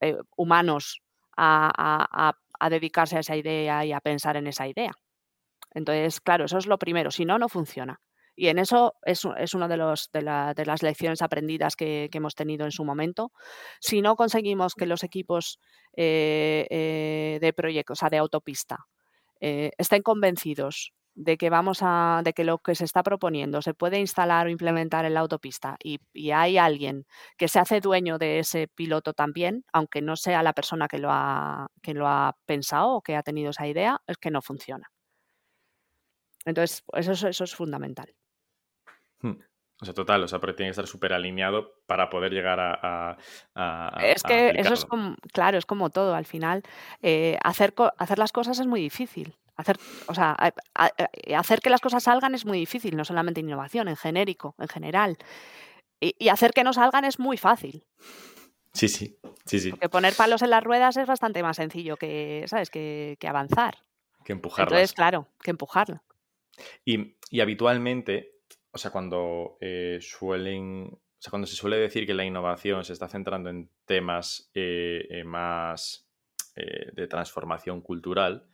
eh, 0.00 0.16
humanos 0.36 1.02
a, 1.36 2.34
dedicarse 2.70 3.16
a 3.16 3.20
esa 3.20 3.36
idea 3.36 3.84
y 3.84 3.92
a 3.92 4.00
pensar 4.00 4.36
en 4.36 4.46
esa 4.46 4.66
idea. 4.66 4.92
Entonces, 5.72 6.20
claro, 6.20 6.46
eso 6.46 6.58
es 6.58 6.66
lo 6.66 6.78
primero. 6.78 7.10
Si 7.10 7.24
no, 7.24 7.38
no 7.38 7.48
funciona. 7.48 8.00
Y 8.36 8.48
en 8.48 8.58
eso 8.58 8.94
es, 9.02 9.26
es 9.38 9.54
una 9.54 9.66
de, 9.66 9.78
los, 9.78 10.10
de, 10.12 10.22
las 10.22 10.82
lecciones 10.82 11.22
aprendidas 11.22 11.74
que, 11.74 12.10
hemos 12.12 12.34
tenido 12.34 12.66
en 12.66 12.72
su 12.72 12.84
momento. 12.84 13.32
Si 13.80 14.02
no 14.02 14.14
conseguimos 14.14 14.74
que 14.74 14.86
los 14.86 15.02
equipos 15.02 15.58
eh, 15.96 16.66
eh, 16.70 17.38
de 17.40 17.52
proyectos, 17.54 17.98
o 17.98 18.00
sea, 18.00 18.10
de 18.10 18.18
autopista, 18.18 18.86
eh, 19.40 19.70
estén 19.78 20.02
convencidos 20.02 20.92
de 21.14 21.38
que 21.38 21.48
vamos 21.48 21.78
a, 21.80 22.20
de 22.22 22.34
que 22.34 22.44
lo 22.44 22.58
que 22.58 22.74
se 22.74 22.84
está 22.84 23.02
proponiendo 23.02 23.62
se 23.62 23.72
puede 23.72 23.98
instalar 23.98 24.46
o 24.46 24.50
implementar 24.50 25.06
en 25.06 25.14
la 25.14 25.20
autopista 25.20 25.76
y, 25.82 25.98
hay 26.30 26.58
alguien 26.58 27.06
que 27.38 27.48
se 27.48 27.58
hace 27.58 27.80
dueño 27.80 28.18
de 28.18 28.38
ese 28.40 28.68
piloto 28.68 29.14
también, 29.14 29.64
aunque 29.72 30.02
no 30.02 30.16
sea 30.16 30.42
la 30.42 30.52
persona 30.52 30.88
que 30.88 30.98
lo 30.98 31.08
ha, 31.10 31.68
que 31.82 31.94
lo 31.94 32.06
ha 32.06 32.36
pensado 32.44 32.90
o 32.96 33.02
que 33.02 33.16
ha 33.16 33.22
tenido 33.22 33.50
esa 33.50 33.66
idea, 33.66 34.02
es 34.06 34.18
que 34.18 34.30
no 34.30 34.42
funciona. 34.42 34.90
Entonces, 36.44 36.84
eso, 36.92 37.28
eso 37.28 37.44
es 37.44 37.54
fundamental. 37.54 38.14
Hmm. 39.26 39.40
O 39.80 39.84
sea, 39.84 39.92
total, 39.92 40.22
o 40.22 40.28
sea, 40.28 40.38
pero 40.38 40.54
tiene 40.54 40.68
que 40.68 40.72
estar 40.72 40.86
súper 40.86 41.12
alineado 41.12 41.74
para 41.86 42.08
poder 42.08 42.32
llegar 42.32 42.58
a... 42.60 43.18
es 44.02 44.22
que 44.22 44.52
eso 44.56 44.72
es 44.72 44.86
como, 44.86 45.16
claro, 45.32 45.58
es 45.58 45.66
como 45.66 45.90
todo, 45.90 46.14
al 46.14 46.24
final, 46.24 46.62
eh, 47.02 47.36
hacer, 47.42 47.74
hacer 47.98 48.18
las 48.18 48.32
cosas 48.32 48.58
es 48.58 48.66
muy 48.66 48.80
difícil. 48.80 49.34
Hacer, 49.54 49.78
o 50.06 50.14
sea, 50.14 50.36
hacer 51.34 51.60
que 51.60 51.70
las 51.70 51.80
cosas 51.80 52.04
salgan 52.04 52.34
es 52.34 52.46
muy 52.46 52.58
difícil, 52.58 52.96
no 52.96 53.04
solamente 53.04 53.40
innovación, 53.40 53.88
en 53.88 53.96
genérico, 53.96 54.54
en 54.58 54.68
general. 54.68 55.18
Y, 56.00 56.28
hacer 56.28 56.52
que 56.52 56.64
no 56.64 56.72
salgan 56.72 57.04
es 57.04 57.18
muy 57.18 57.36
fácil. 57.36 57.84
Sí, 58.72 58.88
sí, 58.88 59.18
sí, 59.46 59.60
sí. 59.60 59.70
Porque 59.70 59.88
poner 59.88 60.14
palos 60.14 60.42
en 60.42 60.50
las 60.50 60.62
ruedas 60.62 60.96
es 60.98 61.06
bastante 61.06 61.42
más 61.42 61.56
sencillo 61.56 61.96
que, 61.96 62.44
¿sabes? 62.48 62.68
Que, 62.68 63.16
que 63.18 63.28
avanzar. 63.28 63.78
Que 64.24 64.32
empujarlas. 64.32 64.72
Entonces, 64.72 64.92
claro, 64.92 65.28
que 65.42 65.50
empujarlo. 65.50 66.02
Y, 66.84 67.16
y 67.30 67.40
habitualmente 67.40 68.35
o 68.76 68.78
sea, 68.78 68.90
cuando 68.90 69.56
eh, 69.58 69.98
suelen, 70.02 70.90
o 70.92 71.18
sea, 71.18 71.30
cuando 71.30 71.46
se 71.46 71.56
suele 71.56 71.78
decir 71.78 72.06
que 72.06 72.12
la 72.12 72.26
innovación 72.26 72.84
se 72.84 72.92
está 72.92 73.08
centrando 73.08 73.48
en 73.48 73.70
temas 73.86 74.50
eh, 74.52 75.06
eh, 75.10 75.24
más 75.24 76.02
de 76.58 77.06
transformación 77.06 77.82
cultural, 77.82 78.48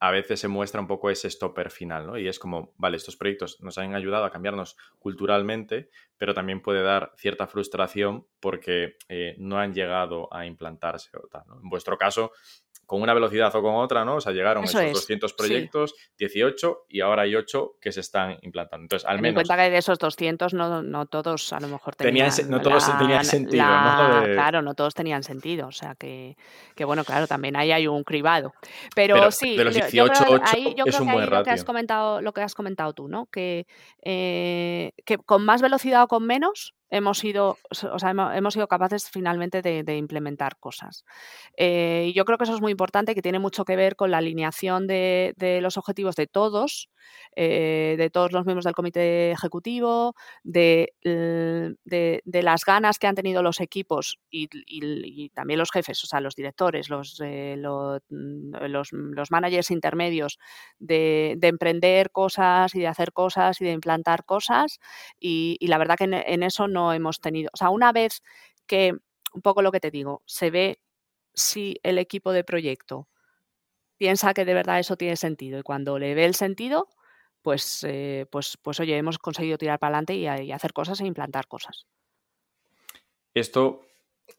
a 0.00 0.10
veces 0.10 0.40
se 0.40 0.48
muestra 0.48 0.80
un 0.80 0.88
poco 0.88 1.10
ese 1.10 1.30
stopper 1.30 1.70
final, 1.70 2.08
¿no? 2.08 2.18
Y 2.18 2.26
es 2.26 2.40
como, 2.40 2.74
vale, 2.76 2.96
estos 2.96 3.14
proyectos 3.14 3.60
nos 3.60 3.78
han 3.78 3.94
ayudado 3.94 4.24
a 4.24 4.32
cambiarnos 4.32 4.76
culturalmente, 4.98 5.90
pero 6.16 6.34
también 6.34 6.60
puede 6.60 6.82
dar 6.82 7.12
cierta 7.16 7.46
frustración 7.46 8.26
porque 8.40 8.96
no 9.38 9.60
han 9.60 9.72
llegado 9.72 10.28
a 10.34 10.44
implantarse 10.44 11.16
o 11.16 11.28
tal, 11.28 11.44
¿no? 11.46 11.60
En 11.60 11.68
vuestro 11.68 11.96
caso, 11.96 12.32
con 12.86 13.02
una 13.02 13.14
velocidad 13.14 13.54
o 13.54 13.62
con 13.62 13.74
otra, 13.76 14.04
¿no? 14.04 14.16
O 14.16 14.20
sea, 14.20 14.32
llegaron 14.32 14.64
esos 14.64 14.92
200 14.92 15.32
proyectos, 15.34 15.94
18 16.18 16.86
y 16.88 17.00
ahora 17.00 17.22
hay 17.22 17.34
8 17.34 17.76
que 17.80 17.92
se 17.92 18.00
están 18.00 18.38
implantando. 18.42 18.84
Entonces, 18.84 19.08
al 19.08 19.16
menos... 19.20 19.40
En 19.42 19.46
cuenta 19.46 19.56
que 19.56 19.70
de 19.70 19.78
esos 19.78 19.98
200 19.98 20.54
no, 20.54 20.82
no 20.82 21.06
todos 21.06 21.52
a 21.52 21.60
lo 21.60 21.68
mejor 21.68 21.96
tenían... 21.96 22.30
no 22.48 22.60
todos 22.60 22.98
tenían 22.98 23.24
sentido, 23.24 23.64
¿no? 23.64 24.22
Claro, 24.24 24.62
no 24.62 24.74
todos 24.74 24.94
tenían 24.94 25.22
sentido. 25.22 25.68
O 25.68 25.72
sea, 25.72 25.94
que, 25.94 26.36
que, 26.74 26.84
bueno, 26.84 27.04
claro, 27.04 27.26
también 27.26 27.56
ahí 27.56 27.72
hay 27.72 27.86
un 27.86 28.04
cribado. 28.04 28.54
Pero, 28.94 29.30
sí, 29.30 29.56
de 29.56 29.64
los 29.64 29.74
18, 29.74 30.12
yo 30.76 30.84
creo, 30.84 30.86
es 30.86 31.00
un 31.00 31.12
buen 31.12 31.30
Lo 31.30 31.42
que, 31.42 31.50
has 31.50 31.64
comentado, 31.64 32.20
lo 32.20 32.32
que 32.32 32.42
has 32.42 32.54
comentado 32.54 32.92
tú, 32.92 33.08
¿no? 33.08 33.26
Que, 33.26 33.66
eh, 34.02 34.92
que 35.04 35.18
con 35.18 35.44
más 35.44 35.62
velocidad 35.62 36.02
o 36.04 36.08
con 36.08 36.26
menos 36.26 36.74
hemos 36.90 37.18
sido, 37.18 37.58
o 37.70 37.98
sea, 37.98 38.10
hemos, 38.10 38.54
sido 38.54 38.68
capaces 38.68 39.10
finalmente 39.10 39.62
de, 39.62 39.96
implementar 39.96 40.58
cosas. 40.58 41.04
Eh, 41.56 42.06
y 42.08 42.12
yo 42.12 42.24
creo 42.24 42.38
que 42.38 42.44
eso 42.44 42.54
es 42.54 42.60
muy 42.60 42.72
importante, 42.72 43.14
que 43.14 43.22
tiene 43.22 43.38
mucho 43.38 43.64
que 43.64 43.76
ver 43.76 43.96
con 43.96 44.10
la 44.10 44.18
alineación 44.18 44.86
de, 44.86 45.34
los 45.62 45.76
objetivos 45.76 46.16
de 46.16 46.26
todos, 46.26 46.90
eh, 47.36 47.96
de 47.98 48.10
todos 48.10 48.32
los 48.32 48.44
miembros 48.44 48.64
del 48.64 48.74
comité 48.74 49.32
ejecutivo, 49.32 50.14
de, 50.42 50.92
las 52.24 52.64
ganas 52.64 52.98
que 52.98 53.06
han 53.06 53.14
tenido 53.14 53.42
los 53.42 53.60
equipos 53.60 54.18
y, 54.30 54.48
también 55.30 55.58
los 55.58 55.70
jefes, 55.70 56.02
o 56.04 56.06
sea, 56.06 56.20
los 56.20 56.34
directores, 56.34 56.90
los, 56.90 57.20
eh, 57.24 57.56
mm, 57.56 58.54
los, 58.68 58.92
los, 58.92 59.30
managers 59.30 59.70
intermedios, 59.70 60.38
de, 60.78 61.38
emprender 61.42 62.10
cosas 62.10 62.74
y 62.74 62.80
de 62.80 62.86
hacer 62.86 63.12
cosas 63.12 63.60
y 63.60 63.64
de 63.64 63.72
implantar 63.72 64.24
cosas. 64.24 64.80
Y, 65.18 65.58
la 65.64 65.78
verdad 65.78 65.96
que 65.96 66.04
en 66.04 66.42
eso 66.42 66.68
no 66.74 66.92
hemos 66.92 67.20
tenido. 67.20 67.48
O 67.54 67.56
sea, 67.56 67.70
una 67.70 67.92
vez 67.92 68.22
que, 68.66 68.92
un 69.32 69.40
poco 69.40 69.62
lo 69.62 69.72
que 69.72 69.80
te 69.80 69.90
digo, 69.90 70.22
se 70.26 70.50
ve 70.50 70.80
si 71.32 71.80
el 71.82 71.98
equipo 71.98 72.32
de 72.32 72.44
proyecto 72.44 73.08
piensa 73.96 74.34
que 74.34 74.44
de 74.44 74.54
verdad 74.54 74.78
eso 74.78 74.96
tiene 74.96 75.16
sentido 75.16 75.58
y 75.58 75.62
cuando 75.62 75.98
le 75.98 76.14
ve 76.14 76.26
el 76.26 76.34
sentido, 76.34 76.88
pues, 77.40 77.84
eh, 77.88 78.26
pues, 78.30 78.58
pues 78.60 78.80
oye, 78.80 78.96
hemos 78.96 79.18
conseguido 79.18 79.56
tirar 79.56 79.78
para 79.78 79.96
adelante 79.98 80.14
y, 80.14 80.26
y, 80.26 80.52
hacer 80.52 80.72
cosas 80.72 81.00
e 81.00 81.06
implantar 81.06 81.46
cosas. 81.46 81.86
Esto 83.34 83.86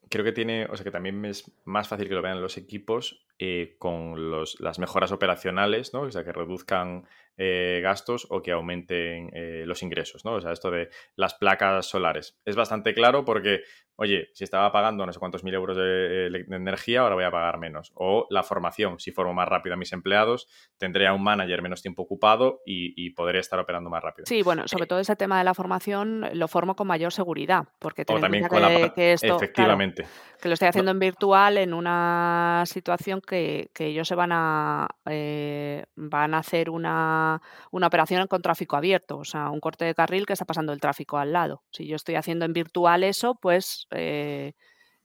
creo 0.08 0.24
que 0.24 0.32
tiene, 0.32 0.66
o 0.66 0.76
sea, 0.76 0.84
que 0.84 0.90
también 0.90 1.24
es 1.24 1.50
más 1.64 1.88
fácil 1.88 2.08
que 2.08 2.14
lo 2.14 2.22
vean 2.22 2.40
los 2.40 2.56
equipos 2.56 3.26
eh, 3.38 3.76
con 3.78 4.30
los, 4.30 4.60
las 4.60 4.78
mejoras 4.78 5.12
operacionales, 5.12 5.92
¿no? 5.92 6.02
O 6.02 6.10
sea, 6.10 6.24
que 6.24 6.32
reduzcan 6.32 7.06
eh, 7.36 7.80
gastos 7.82 8.26
o 8.30 8.42
que 8.42 8.52
aumenten 8.52 9.30
eh, 9.34 9.64
los 9.66 9.82
ingresos, 9.82 10.24
¿no? 10.24 10.34
O 10.34 10.40
sea, 10.40 10.52
esto 10.52 10.70
de 10.70 10.90
las 11.16 11.34
placas 11.34 11.86
solares. 11.86 12.38
Es 12.44 12.56
bastante 12.56 12.94
claro 12.94 13.24
porque 13.24 13.62
oye, 13.96 14.28
si 14.34 14.44
estaba 14.44 14.70
pagando 14.70 15.04
no 15.04 15.12
sé 15.12 15.18
cuántos 15.18 15.42
mil 15.42 15.54
euros 15.54 15.76
de, 15.76 16.26
energía, 16.50 17.00
ahora 17.00 17.14
voy 17.14 17.24
a 17.24 17.30
pagar 17.30 17.58
menos. 17.58 17.92
O 17.94 18.26
la 18.30 18.42
formación, 18.42 18.98
si 19.00 19.10
formo 19.10 19.34
más 19.34 19.48
rápido 19.48 19.74
a 19.74 19.76
mis 19.76 19.92
empleados, 19.92 20.48
tendré 20.78 21.06
a 21.06 21.14
un 21.14 21.22
manager 21.22 21.62
menos 21.62 21.82
tiempo 21.82 22.02
ocupado 22.02 22.60
y, 22.64 23.10
podré 23.10 23.38
estar 23.38 23.58
operando 23.58 23.88
más 23.88 24.02
rápido. 24.02 24.26
Sí, 24.26 24.42
bueno, 24.42 24.68
sobre 24.68 24.84
eh, 24.84 24.86
todo 24.88 24.98
ese 24.98 25.16
tema 25.16 25.38
de 25.38 25.44
la 25.44 25.54
formación 25.54 26.28
lo 26.34 26.48
formo 26.48 26.76
con 26.76 26.86
mayor 26.86 27.12
seguridad, 27.12 27.68
porque 27.78 28.02
o 28.06 28.20
también 28.20 28.46
con 28.46 28.60
la, 28.60 28.74
efectivamente. 28.74 29.95
Que 30.40 30.48
lo 30.48 30.54
estoy 30.54 30.68
haciendo 30.68 30.90
en 30.90 30.98
virtual 30.98 31.58
en 31.58 31.72
una 31.72 32.64
situación 32.66 33.20
que, 33.20 33.70
ellos 33.78 34.06
se 34.08 34.14
van 34.14 34.30
a 34.32 34.88
eh, 35.06 35.84
van 35.96 36.34
a 36.34 36.38
hacer 36.38 36.70
una, 36.70 37.40
una 37.70 37.86
operación 37.86 38.26
con 38.26 38.42
tráfico 38.42 38.76
abierto, 38.76 39.18
o 39.18 39.24
sea, 39.24 39.50
un 39.50 39.60
corte 39.60 39.84
de 39.84 39.94
carril 39.94 40.26
que 40.26 40.32
está 40.32 40.44
pasando 40.44 40.72
el 40.72 40.80
tráfico 40.80 41.18
al 41.18 41.32
lado. 41.32 41.62
Si 41.70 41.86
yo 41.86 41.96
estoy 41.96 42.16
haciendo 42.16 42.44
en 42.44 42.52
virtual 42.52 43.04
eso, 43.04 43.34
pues 43.34 43.86
eh, 43.90 44.52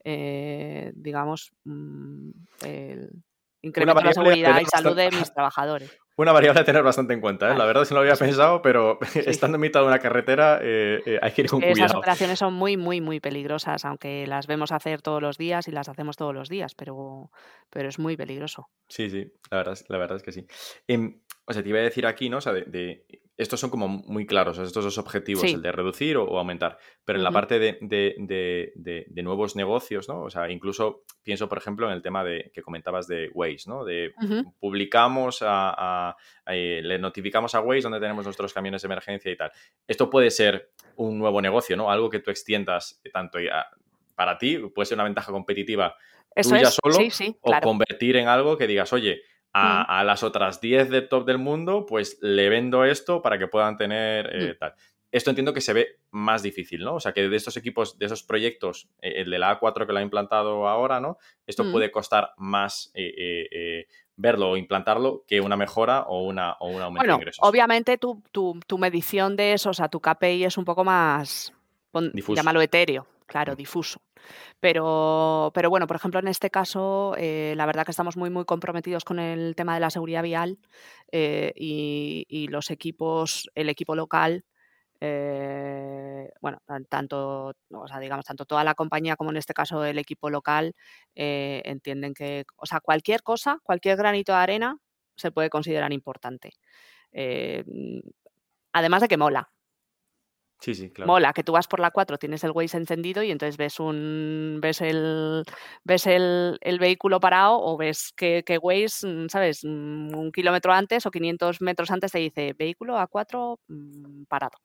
eh, 0.04 0.92
digamos, 0.96 1.54
mm, 1.64 2.32
el 2.64 3.10
incremento 3.62 4.02
de 4.02 4.06
la 4.06 4.14
seguridad 4.14 4.62
y 4.62 4.66
salud 4.66 4.96
de 4.96 5.12
mis 5.12 5.32
trabajadores. 5.34 5.98
Una 6.18 6.34
variable 6.34 6.62
a 6.62 6.66
tener 6.66 6.84
bastante 6.84 7.14
en 7.14 7.22
cuenta, 7.22 7.52
¿eh? 7.52 7.58
la 7.58 7.66
verdad 7.66 7.84
es 7.84 7.90
que 7.90 7.96
no 7.96 8.02
lo 8.02 8.08
había 8.10 8.16
pensado, 8.16 8.62
pero 8.62 9.00
estando 9.16 9.56
en 9.56 9.62
mitad 9.62 9.80
de 9.80 9.88
una 9.88 10.00
carretera 10.00 10.58
hay 10.58 11.32
que 11.32 11.42
ir 11.42 11.50
con 11.50 11.62
cuidado. 11.62 11.86
Esas 11.86 11.96
operaciones 11.96 12.38
son 12.38 12.54
muy, 12.54 12.78
muy, 12.78 13.02
muy 13.02 13.20
peligrosas, 13.20 13.86
aunque 13.86 14.28
las 14.28 14.46
vemos 14.46 14.72
hacer 14.72 15.02
todos 15.02 15.22
los 15.22 15.38
días 15.38 15.68
y 15.68 15.72
las 15.72 15.90
hacemos 15.90 16.18
todos 16.18 16.34
los 16.34 16.50
días, 16.50 16.76
pero, 16.76 17.32
pero 17.70 17.90
es 17.90 17.98
muy 17.98 18.18
peligroso. 18.18 18.70
Sí, 18.88 19.10
sí, 19.10 19.32
la 19.50 19.58
verdad, 19.58 19.78
la 19.88 19.98
verdad 19.98 20.18
es 20.18 20.24
que 20.24 20.32
sí. 20.32 20.46
O 21.52 21.54
sea, 21.54 21.64
te 21.64 21.70
iba 21.70 21.80
a 21.80 21.84
decir 21.84 22.06
aquí, 22.06 22.30
¿no? 22.30 22.38
O 22.38 22.42
sea, 22.42 22.54
de 22.54 23.06
estos 23.42 23.60
son 23.60 23.72
como 23.72 23.88
muy 23.88 24.28
claros, 24.28 24.60
estos 24.60 24.84
dos 24.84 24.98
objetivos, 25.00 25.44
el 25.46 25.64
de 25.64 25.72
reducir 25.72 26.16
o, 26.18 26.38
aumentar. 26.38 26.78
Pero 27.04 27.18
en 27.18 27.24
la 27.24 27.32
parte 27.32 27.60
de, 27.60 29.14
nuevos 29.24 29.56
negocios, 29.56 30.08
¿no? 30.08 30.22
O 30.22 30.30
sea, 30.30 30.50
incluso 30.52 31.04
pienso, 31.24 31.50
por 31.50 31.58
ejemplo, 31.58 31.88
en 31.88 31.94
el 31.94 32.04
tema 32.04 32.24
de 32.24 32.52
que 32.54 32.62
comentabas 32.62 33.08
de 33.08 33.30
Waze, 33.34 33.64
¿no? 33.68 33.84
De 33.84 34.14
publicamos 34.60 35.40
a, 35.42 36.16
eh, 36.46 36.82
le 36.84 37.00
notificamos 37.00 37.56
a 37.56 37.62
Waze 37.62 37.82
donde 37.82 38.00
tenemos 38.00 38.26
nuestros 38.26 38.54
camiones 38.54 38.84
de 38.84 38.86
emergencia 38.86 39.32
y 39.32 39.38
tal. 39.38 39.52
Esto 39.88 40.10
puede 40.10 40.30
ser 40.30 40.72
un 40.98 41.18
nuevo 41.18 41.42
negocio, 41.42 41.76
¿no? 41.76 41.90
Algo 41.90 42.12
que 42.12 42.20
tú 42.20 42.30
extiendas 42.30 43.02
tanto 43.12 43.40
para 44.16 44.38
ti, 44.38 44.58
puede 44.58 44.86
ser 44.86 44.98
una 44.98 45.06
ventaja 45.06 45.32
competitiva 45.32 45.96
tuya 46.36 46.70
solo, 46.70 46.98
o 47.42 47.60
convertir 47.62 48.18
en 48.18 48.28
algo 48.28 48.58
que 48.58 48.68
digas, 48.68 48.94
oye, 48.94 49.24
a, 49.54 50.04
las 50.04 50.24
otras 50.24 50.62
10 50.62 50.90
de 50.90 51.02
top 51.02 51.26
del 51.26 51.38
mundo, 51.38 51.86
pues 51.86 52.18
le 52.22 52.50
vendo 52.50 52.86
esto 52.86 53.22
para 53.22 53.38
que 53.38 53.48
puedan 53.48 53.78
tener 53.78 54.30
eh, 54.34 54.56
tal. 54.56 54.74
Esto 55.12 55.30
entiendo 55.30 55.54
que 55.54 55.60
se 55.60 55.74
ve 55.74 56.00
más 56.12 56.42
difícil, 56.42 56.86
¿no? 56.86 56.96
O 56.96 57.00
sea, 57.02 57.12
que 57.12 57.28
de 57.28 57.36
estos 57.36 57.58
equipos, 57.58 58.00
de 58.00 58.06
esos 58.06 58.24
proyectos, 58.24 58.88
eh, 59.02 59.16
el 59.18 59.30
de 59.30 59.40
la 59.40 59.60
A4 59.60 59.86
que 59.86 59.92
lo 59.92 60.00
ha 60.00 60.04
implantado 60.04 60.70
ahora, 60.70 61.02
¿no? 61.02 61.18
Esto 61.46 61.70
puede 61.70 61.92
costar 61.92 62.32
más 62.38 62.92
eh, 62.94 63.88
verlo 64.16 64.52
o 64.52 64.58
implantarlo 64.58 65.26
que 65.28 65.42
una 65.42 65.58
mejora 65.58 66.04
o, 66.04 66.24
una, 66.24 66.54
o 66.54 66.70
un 66.70 66.82
aumento 66.82 67.08
de 67.08 67.14
ingresos. 67.14 67.40
Obviamente 67.46 67.98
tu, 67.98 68.24
tu, 68.32 68.78
medición 68.78 69.36
de 69.36 69.54
eso, 69.54 69.72
o 69.72 69.74
sea, 69.74 69.90
tu 69.90 70.00
KPI 70.00 70.46
es 70.46 70.58
un 70.58 70.64
poco 70.64 70.86
más, 70.86 71.54
difuso. 72.14 72.38
llámalo 72.38 72.62
etéreo, 72.62 73.06
claro, 73.32 73.56
difuso. 73.56 74.02
Pero, 74.60 75.52
pero 75.54 75.70
bueno, 75.70 75.88
por 75.88 75.96
ejemplo, 75.96 76.20
en 76.20 76.28
este 76.28 76.50
caso, 76.50 77.16
eh, 77.18 77.54
la 77.56 77.66
verdad 77.66 77.86
que 77.86 77.92
estamos 77.92 78.18
muy, 78.18 78.30
muy 78.30 78.44
comprometidos 78.44 79.06
con 79.06 79.20
el 79.20 79.56
tema 79.56 79.74
de 79.74 79.80
la 79.80 79.90
seguridad 79.90 80.22
vial 80.22 80.60
eh, 81.14 81.54
y, 81.56 82.48
los 82.50 82.70
equipos, 82.72 83.50
el 83.56 83.70
equipo 83.70 83.96
local, 83.96 84.44
eh, 85.00 86.30
bueno, 86.42 86.60
tanto, 86.90 87.54
o 87.72 87.88
sea, 87.88 88.00
digamos, 88.00 88.26
tanto 88.26 88.46
toda 88.46 88.66
la 88.66 88.76
compañía 88.76 89.16
como 89.16 89.32
en 89.32 89.38
este 89.38 89.54
caso 89.54 89.86
el 89.86 89.98
equipo 89.98 90.30
local 90.30 90.76
entienden 91.16 92.14
que, 92.14 92.46
o 92.58 92.66
sea, 92.66 92.82
cualquier 92.82 93.24
cosa, 93.24 93.60
cualquier 93.64 93.98
granito 93.98 94.34
de 94.34 94.40
arena 94.40 94.78
se 95.16 95.32
puede 95.32 95.50
considerar 95.50 95.94
importante. 95.94 96.52
además 98.74 99.02
de 99.02 99.08
que 99.08 99.18
mola, 99.18 99.50
Sí, 100.62 100.76
sí, 100.76 100.92
claro. 100.92 101.08
Mola, 101.08 101.34
que 101.34 101.44
tú 101.44 101.54
vas 101.54 101.68
por 101.68 101.80
la 101.80 101.90
4, 101.90 102.20
tienes 102.20 102.44
el 102.44 102.52
Waze 102.52 102.78
encendido 102.78 103.24
y 103.24 103.32
entonces 103.32 103.58
ves 103.58 103.80
un 103.80 104.60
ves 104.62 104.82
el 104.82 105.44
ves 105.84 106.06
el, 106.06 106.60
vehículo 106.80 107.20
parado 107.20 107.60
o 107.60 107.78
ves 107.78 108.14
que, 108.16 108.44
que, 108.46 108.60
Waze, 108.60 109.08
mm, 109.08 109.30
¿sabes? 109.30 109.62
Mm, 109.64 110.16
un 110.16 110.32
kilómetro 110.32 110.72
antes 110.72 111.06
o 111.08 111.12
500 111.12 111.62
metros 111.62 111.90
antes 111.90 112.12
te 112.12 112.20
dice 112.20 112.54
vehículo 112.54 112.96
A4 113.00 113.58
mm, 113.68 114.26
parado. 114.26 114.60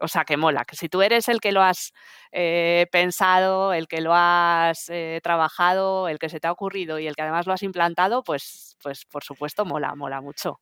O 0.00 0.06
sea, 0.08 0.24
que 0.24 0.36
mola, 0.36 0.64
que 0.64 0.76
si 0.76 0.88
tú 0.88 1.02
eres 1.02 1.28
el 1.28 1.40
que 1.40 1.50
lo 1.52 1.62
has 1.62 1.92
eh, 2.32 2.86
pensado, 2.92 3.72
el 3.72 3.88
que 3.88 4.00
lo 4.00 4.12
has 4.14 4.88
eh, 4.90 5.20
trabajado, 5.24 6.08
el 6.08 6.20
que 6.20 6.28
se 6.28 6.38
te 6.40 6.46
ha 6.46 6.52
ocurrido 6.52 7.00
y 7.00 7.08
el 7.08 7.16
que 7.16 7.22
además 7.22 7.46
lo 7.48 7.52
has 7.54 7.64
implantado, 7.64 8.22
pues, 8.22 8.76
pues 8.82 9.04
por 9.06 9.24
supuesto 9.24 9.64
mola, 9.64 9.96
mola 9.96 10.20
mucho 10.20 10.60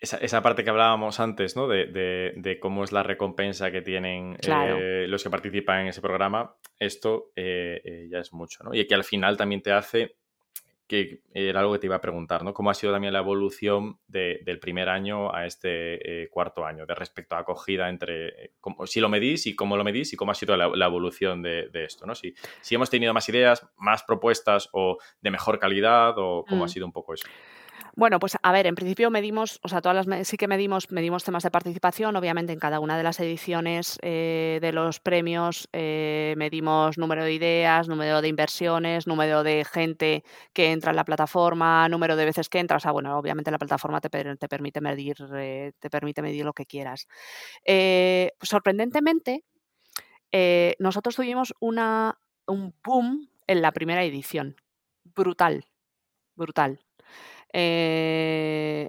esa, 0.00 0.42
parte 0.42 0.62
que 0.62 0.70
hablábamos 0.70 1.18
antes, 1.18 1.56
¿no? 1.56 1.66
De, 1.66 2.58
cómo 2.60 2.84
es 2.84 2.92
la 2.92 3.02
recompensa 3.02 3.70
que 3.70 3.82
tienen 3.82 4.36
eh, 4.40 5.06
los 5.08 5.22
que 5.22 5.30
participan 5.30 5.80
en 5.80 5.88
ese 5.88 6.00
programa, 6.00 6.54
esto 6.78 7.32
eh, 7.34 7.80
eh, 7.84 8.08
ya 8.10 8.18
es 8.18 8.32
mucho, 8.32 8.62
¿no? 8.64 8.74
Y 8.74 8.86
que 8.86 8.94
al 8.94 9.04
final 9.04 9.36
también 9.36 9.60
te 9.60 9.72
hace, 9.72 10.16
que 10.86 11.22
era 11.34 11.60
algo 11.60 11.72
que 11.72 11.80
te 11.80 11.86
iba 11.86 11.96
a 11.96 12.00
preguntar, 12.00 12.44
¿no? 12.44 12.54
¿Cómo 12.54 12.70
ha 12.70 12.74
sido 12.74 12.92
también 12.92 13.12
la 13.12 13.18
evolución 13.18 13.98
del 14.06 14.60
primer 14.60 14.88
año 14.88 15.34
a 15.34 15.46
este 15.46 16.28
cuarto 16.30 16.64
año, 16.64 16.86
de 16.86 16.94
respecto 16.94 17.34
a 17.34 17.40
acogida 17.40 17.88
entre, 17.88 18.52
si 18.86 19.00
lo 19.00 19.08
medís 19.08 19.46
y 19.46 19.56
cómo 19.56 19.76
lo 19.76 19.84
medís 19.84 20.12
y 20.12 20.16
cómo 20.16 20.30
ha 20.30 20.34
sido 20.34 20.56
la, 20.56 20.86
evolución 20.86 21.42
de, 21.42 21.68
esto, 21.72 22.06
¿no? 22.06 22.14
Si, 22.14 22.34
si 22.60 22.76
hemos 22.76 22.88
tenido 22.88 23.12
más 23.12 23.28
ideas, 23.28 23.68
más 23.76 24.04
propuestas 24.04 24.68
o 24.72 24.98
de 25.20 25.30
mejor 25.30 25.58
calidad 25.58 26.14
o 26.16 26.44
cómo 26.48 26.62
ha 26.62 26.66
mm. 26.66 26.70
sido 26.70 26.86
un 26.86 26.92
poco 26.92 27.14
eso. 27.14 27.26
Bueno, 27.98 28.20
pues 28.20 28.36
a 28.40 28.52
ver, 28.52 28.68
en 28.68 28.76
principio 28.76 29.10
medimos, 29.10 29.58
o 29.64 29.68
sea, 29.68 29.80
todas 29.80 30.06
las 30.06 30.28
sí 30.28 30.36
que 30.36 30.46
medimos, 30.46 30.88
medimos 30.92 31.24
temas 31.24 31.42
de 31.42 31.50
participación, 31.50 32.14
obviamente 32.14 32.52
en 32.52 32.60
cada 32.60 32.78
una 32.78 32.96
de 32.96 33.02
las 33.02 33.18
ediciones 33.18 33.98
eh, 34.02 34.60
de 34.62 34.70
los 34.72 35.00
premios 35.00 35.68
eh, 35.72 36.34
medimos 36.36 36.96
número 36.96 37.24
de 37.24 37.32
ideas, 37.32 37.88
número 37.88 38.22
de 38.22 38.28
inversiones, 38.28 39.08
número 39.08 39.42
de 39.42 39.64
gente 39.64 40.22
que 40.52 40.70
entra 40.70 40.90
en 40.90 40.96
la 40.96 41.04
plataforma, 41.04 41.88
número 41.88 42.14
de 42.14 42.24
veces 42.26 42.48
que 42.48 42.60
entras. 42.60 42.82
O 42.82 42.84
sea, 42.84 42.92
bueno, 42.92 43.18
obviamente 43.18 43.50
la 43.50 43.58
plataforma 43.58 44.00
te, 44.00 44.08
te 44.08 44.48
permite 44.48 44.80
medir, 44.80 45.16
eh, 45.34 45.72
te 45.80 45.90
permite 45.90 46.22
medir 46.22 46.44
lo 46.44 46.52
que 46.52 46.66
quieras. 46.66 47.08
sorprendentemente, 48.42 49.42
nosotros 50.78 51.16
tuvimos 51.16 51.52
una, 51.58 52.16
un 52.46 52.72
boom 52.84 53.28
en 53.48 53.60
la 53.60 53.72
primera 53.72 54.04
edición. 54.04 54.54
Brutal, 55.16 55.64
brutal. 56.36 56.80
Eh, 57.52 58.88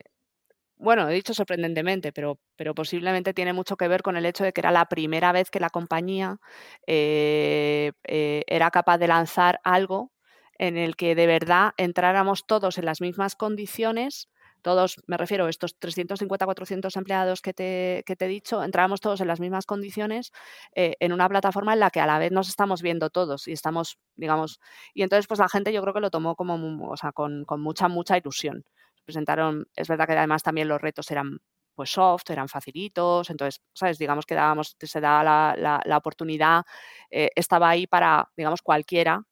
bueno, 0.78 1.10
he 1.10 1.14
dicho 1.14 1.34
sorprendentemente, 1.34 2.14
pero, 2.14 2.40
posiblemente 2.76 3.34
tiene 3.34 3.54
mucho 3.54 3.78
que 3.78 3.88
ver 3.88 4.04
con 4.04 4.18
el 4.18 4.26
hecho 4.26 4.44
de 4.46 4.54
que 4.54 4.62
era 4.62 4.72
la 4.72 4.86
primera 4.88 5.32
vez 5.34 5.52
que 5.52 5.60
la 5.60 5.70
compañía 5.72 6.40
eh, 6.88 7.94
eh, 8.06 8.44
era 8.48 8.72
capaz 8.72 8.98
de 9.00 9.08
lanzar 9.08 9.60
algo 9.64 10.12
en 10.60 10.78
el 10.78 10.96
que 10.98 11.16
de 11.16 11.28
verdad 11.28 11.74
entráramos 11.78 12.46
todos 12.48 12.78
en 12.78 12.86
las 12.86 13.02
mismas 13.02 13.36
condiciones 13.36 14.30
todos, 14.62 14.98
me 15.08 15.18
refiero, 15.18 15.48
estos 15.48 15.76
350, 15.78 16.46
400 16.46 16.96
empleados 16.96 17.42
que 17.42 17.54
te, 17.54 18.04
que 18.06 18.16
te 18.16 18.26
he 18.26 18.28
dicho, 18.28 18.64
entrábamos 18.64 19.02
todos 19.02 19.22
en 19.22 19.28
las 19.28 19.40
mismas 19.40 19.66
condiciones 19.66 20.32
eh, 20.76 20.96
en 21.00 21.14
una 21.14 21.28
plataforma 21.30 21.74
en 21.74 21.80
la 21.80 21.90
que 21.92 22.00
a 22.00 22.06
la 22.08 22.20
vez 22.20 22.32
nos 22.32 22.50
estamos 22.50 22.82
viendo 22.82 23.10
todos 23.10 23.48
y 23.48 23.54
estamos, 23.54 23.98
digamos, 24.16 24.60
y 24.94 25.04
entonces 25.04 25.28
pues 25.28 25.40
la 25.40 25.50
gente 25.50 25.74
yo 25.74 25.82
creo 25.82 25.94
que 25.94 26.02
lo 26.02 26.12
tomó 26.12 26.36
como, 26.36 26.90
o 26.90 26.98
sea, 26.98 27.12
con, 27.12 27.46
con 27.46 27.62
mucha, 27.62 27.88
mucha 27.88 28.18
ilusión. 28.18 28.64
Presentaron, 29.06 29.68
es 29.76 29.88
verdad 29.88 30.06
que 30.08 30.14
además 30.14 30.44
también 30.44 30.68
los 30.68 30.82
retos 30.82 31.10
eran 31.12 31.40
pues 31.80 31.92
soft, 31.92 32.30
eran 32.30 32.50
facilitos, 32.50 33.30
entonces, 33.30 33.62
¿sabes? 33.74 33.98
Digamos 33.98 34.26
que 34.26 34.36
dábamos, 34.36 34.76
se 34.78 35.00
da 35.00 35.24
la, 35.24 35.82
la, 35.86 35.98
oportunidad, 35.98 36.66
eh, 37.10 37.30
estaba 37.36 37.70
ahí 37.70 37.88
para, 37.88 38.30
digamos, 38.36 38.62
cualquiera 38.62 39.24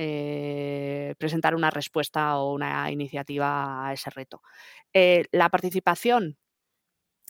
eh, 0.00 1.16
presentar 1.18 1.56
una 1.56 1.70
respuesta 1.70 2.38
o 2.38 2.54
una 2.54 2.88
iniciativa 2.92 3.88
a 3.88 3.92
ese 3.92 4.10
reto. 4.10 4.42
Eh, 4.92 5.24
la 5.32 5.48
participación 5.48 6.38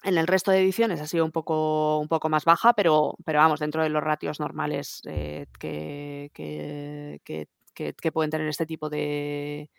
en 0.05 0.19
el 0.19 0.27
resto 0.27 0.51
de 0.51 0.61
ediciones 0.61 1.01
ha 1.01 1.07
sido 1.07 1.25
un 1.25 1.33
poco, 1.33 1.99
un 1.99 2.09
poco 2.09 2.29
más 2.29 2.45
baja, 2.45 2.75
pero, 2.75 3.17
pero 3.25 3.39
vamos, 3.39 3.59
dentro 3.59 3.83
de 3.83 3.89
los 3.89 4.03
ratios 4.03 4.39
normales 4.39 5.01
que, 5.59 6.31
que, 6.35 8.13
pueden 8.13 8.31
tener 8.31 8.49
este 8.49 8.67
tipo 8.67 8.91
de, 8.91 9.71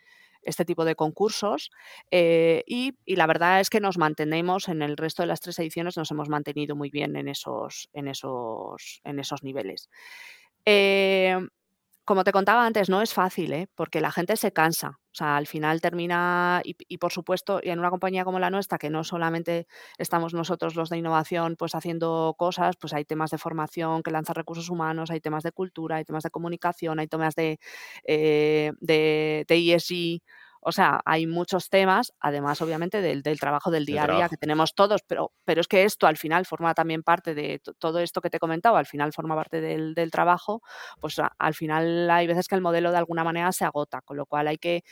este 0.42 0.66
tipo 0.66 0.84
de 0.84 0.96
concursos 0.96 1.70
eh, 2.10 2.64
y, 2.66 2.96
la 3.06 3.28
verdad 3.28 3.60
es 3.60 3.70
que 3.70 3.80
nos 3.80 4.00
mantenemos 4.00 4.68
en 4.68 4.82
el 4.82 4.98
resto 4.98 5.22
de 5.24 5.28
las 5.28 5.42
tres 5.42 5.60
ediciones, 5.60 5.96
nos 5.96 6.10
hemos 6.10 6.28
mantenido 6.28 6.76
muy 6.76 6.90
bien 6.90 7.16
en 7.16 7.28
esos, 7.28 7.90
en 7.94 8.08
esos, 8.08 9.02
en 9.04 9.20
esos 9.20 9.44
niveles. 9.44 9.90
Eh, 10.66 11.38
como 12.10 12.24
te 12.24 12.32
contaba 12.32 12.66
antes, 12.66 12.90
no 12.90 13.04
es 13.04 13.14
fácil, 13.14 13.54
¿eh? 13.54 13.68
porque 13.76 14.02
la 14.02 14.12
gente 14.12 14.36
se 14.36 14.52
cansa. 14.52 15.00
O 15.12 15.16
sea, 15.20 15.38
al 15.38 15.46
final 15.46 15.80
termina, 15.80 16.60
y, 16.64 16.98
por 16.98 17.12
supuesto, 17.12 17.60
y 17.62 17.70
en 17.70 17.78
una 17.78 17.92
compañía 17.92 18.24
como 18.26 18.40
la 18.40 18.50
nuestra, 18.50 18.80
que 18.80 18.90
no 18.90 19.04
solamente 19.04 19.68
estamos 20.00 20.34
nosotros 20.34 20.76
los 20.76 20.90
de 20.90 20.98
innovación 20.98 21.56
pues 21.56 21.76
haciendo 21.76 22.34
cosas, 22.36 22.78
pues 22.82 22.94
hay 22.94 23.06
temas 23.06 23.30
de 23.30 23.38
formación 23.38 24.02
que 24.02 24.10
lanza 24.10 24.34
recursos 24.34 24.70
humanos, 24.72 25.12
hay 25.12 25.22
temas 25.22 25.44
de 25.44 25.52
cultura, 25.52 25.98
hay 25.98 26.04
temas 26.06 26.24
de 26.24 26.32
comunicación, 26.32 27.00
hay 27.00 27.08
temas 27.08 27.36
de, 27.36 27.60
eh, 28.06 28.72
de, 28.80 29.46
de 29.48 29.56
ESG. 29.76 30.22
O 30.62 30.72
sea, 30.72 31.02
hay 31.06 31.26
muchos 31.26 31.70
temas, 31.70 32.14
además 32.20 32.62
obviamente 32.62 33.02
del, 33.02 33.24
trabajo 33.40 33.72
del 33.72 33.86
día 33.86 34.04
a 34.04 34.08
día 34.08 34.30
que 34.30 34.38
tenemos 34.38 34.76
todos, 34.76 35.02
pero, 35.08 35.32
pero 35.46 35.62
es 35.62 35.68
que 35.68 35.84
esto 35.84 36.06
al 36.06 36.18
final 36.18 36.46
forma 36.46 36.74
también 36.74 37.02
parte 37.02 37.34
de 37.34 37.62
todo 37.78 38.00
esto 38.00 38.20
que 38.22 38.30
te 38.30 38.38
he 38.38 38.40
comentado, 38.40 38.76
al 38.76 38.86
final 38.86 39.14
forma 39.14 39.36
parte 39.36 39.62
del, 39.62 39.96
trabajo, 40.12 40.62
pues 41.00 41.18
al 41.38 41.54
final 41.54 42.10
hay 42.10 42.28
veces 42.28 42.48
que 42.48 42.56
el 42.56 42.62
modelo 42.62 42.92
de 42.92 42.98
alguna 42.98 43.24
manera 43.24 43.52
se 43.52 43.64
agota, 43.64 44.02
con 44.02 44.18
lo 44.18 44.26
cual 44.26 44.48
hay 44.48 44.58
que 44.58 44.84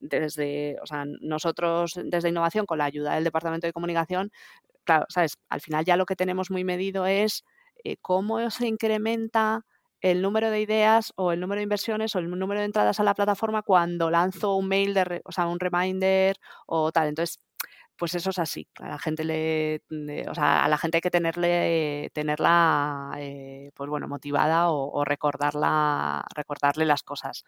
desde, 0.00 0.76
o 0.82 0.86
sea, 0.86 1.04
nosotros 1.20 1.98
desde 2.04 2.28
innovación 2.28 2.66
con 2.66 2.78
la 2.78 2.84
ayuda 2.84 3.14
del 3.14 3.24
Departamento 3.24 3.66
de 3.66 3.72
Comunicación, 3.72 4.30
claro, 4.84 5.06
sabes, 5.08 5.38
al 5.48 5.60
final 5.60 5.84
ya 5.84 5.96
lo 5.96 6.06
que 6.06 6.16
tenemos 6.16 6.50
muy 6.50 6.64
medido 6.64 7.06
es 7.06 7.44
eh, 7.84 7.96
cómo 8.00 8.50
se 8.50 8.66
incrementa 8.66 9.64
el 10.04 10.20
número 10.20 10.50
de 10.50 10.60
ideas 10.60 11.14
o 11.16 11.32
el 11.32 11.40
número 11.40 11.60
de 11.60 11.62
inversiones 11.62 12.14
o 12.14 12.18
el 12.18 12.28
número 12.28 12.60
de 12.60 12.66
entradas 12.66 13.00
a 13.00 13.04
la 13.04 13.14
plataforma 13.14 13.62
cuando 13.62 14.10
lanzo 14.10 14.54
un 14.54 14.68
mail, 14.68 14.92
de, 14.92 15.22
o 15.24 15.32
sea, 15.32 15.46
un 15.46 15.58
reminder 15.58 16.36
o 16.66 16.92
tal. 16.92 17.08
Entonces, 17.08 17.40
pues 17.96 18.14
eso 18.14 18.28
es 18.28 18.38
así. 18.38 18.68
A 18.80 18.88
la 18.88 18.98
gente 18.98 19.24
le, 19.24 19.80
o 20.28 20.34
sea, 20.34 20.62
a 20.62 20.68
la 20.68 20.76
gente 20.76 20.98
hay 20.98 21.00
que 21.00 21.10
tenerle, 21.10 22.10
tenerla, 22.12 23.14
eh, 23.16 23.70
pues 23.74 23.88
bueno, 23.88 24.06
motivada 24.06 24.68
o, 24.70 25.04
recordarla, 25.06 26.22
recordarle 26.34 26.84
las 26.84 27.02
cosas. 27.02 27.44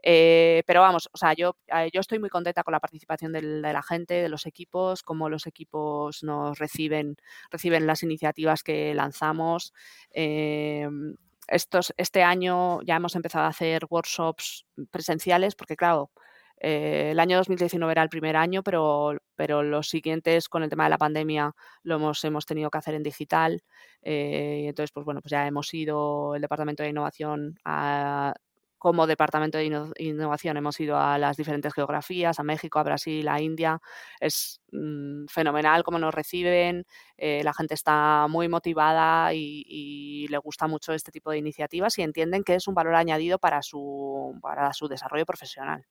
Eh, 0.00 0.62
pero 0.64 0.82
vamos, 0.82 1.08
o 1.12 1.16
sea, 1.16 1.32
yo, 1.34 1.56
eh, 1.66 1.90
yo 1.92 2.00
estoy 2.00 2.20
muy 2.20 2.28
contenta 2.28 2.62
con 2.62 2.70
la 2.72 2.80
participación 2.80 3.32
de 3.32 3.42
la 3.42 3.82
gente, 3.82 4.14
de 4.14 4.28
los 4.28 4.46
equipos, 4.46 5.02
cómo 5.02 5.28
los 5.28 5.48
equipos 5.48 6.22
nos 6.22 6.56
reciben, 6.56 7.16
reciben 7.50 7.86
las 7.88 8.04
iniciativas 8.04 8.62
que 8.62 8.94
lanzamos 8.94 9.72
estos, 11.48 11.94
este 11.96 12.22
año 12.22 12.82
ya 12.82 12.96
hemos 12.96 13.16
empezado 13.16 13.44
a 13.44 13.48
hacer 13.48 13.82
workshops 13.88 14.66
presenciales 14.90 15.54
porque, 15.54 15.76
claro, 15.76 16.10
eh, 16.58 17.10
el 17.12 17.20
año 17.20 17.36
2019 17.36 17.92
era 17.92 18.02
el 18.02 18.08
primer 18.08 18.36
año, 18.36 18.62
pero, 18.62 19.16
pero 19.34 19.62
los 19.62 19.88
siguientes 19.88 20.48
con 20.48 20.62
el 20.62 20.70
tema 20.70 20.84
de 20.84 20.90
la 20.90 20.98
pandemia 20.98 21.54
lo 21.82 21.96
hemos, 21.96 22.24
hemos 22.24 22.46
tenido 22.46 22.70
que 22.70 22.78
hacer 22.78 22.94
en 22.94 23.02
digital. 23.02 23.62
Eh, 24.02 24.64
entonces, 24.68 24.90
pues 24.92 25.04
bueno, 25.04 25.20
pues 25.20 25.30
ya 25.30 25.46
hemos 25.46 25.72
ido 25.74 26.34
el 26.34 26.42
Departamento 26.42 26.82
de 26.82 26.90
Innovación 26.90 27.58
a 27.64 28.34
como 28.86 29.08
departamento 29.08 29.58
de 29.58 29.64
innovación 29.98 30.56
hemos 30.58 30.78
ido 30.78 30.96
a 30.96 31.18
las 31.18 31.36
diferentes 31.36 31.74
geografías, 31.74 32.38
a 32.38 32.44
México, 32.44 32.78
a 32.78 32.84
Brasil, 32.84 33.26
a 33.26 33.40
India. 33.40 33.80
Es 34.20 34.60
mm, 34.70 35.26
fenomenal 35.26 35.82
cómo 35.82 35.98
nos 35.98 36.14
reciben, 36.14 36.86
eh, 37.16 37.42
la 37.42 37.52
gente 37.52 37.74
está 37.74 38.28
muy 38.28 38.46
motivada 38.48 39.34
y, 39.34 40.28
le 40.30 40.38
gusta 40.38 40.68
mucho 40.68 40.92
este 40.92 41.10
tipo 41.10 41.32
de 41.32 41.38
iniciativas 41.38 41.98
y 41.98 42.02
entienden 42.02 42.44
que 42.44 42.54
es 42.54 42.68
un 42.68 42.74
valor 42.76 42.94
añadido 42.94 43.40
para 43.40 43.60
su, 43.60 44.38
para 44.40 44.72
su 44.72 44.86
desarrollo 44.86 45.26
profesional. 45.26 45.84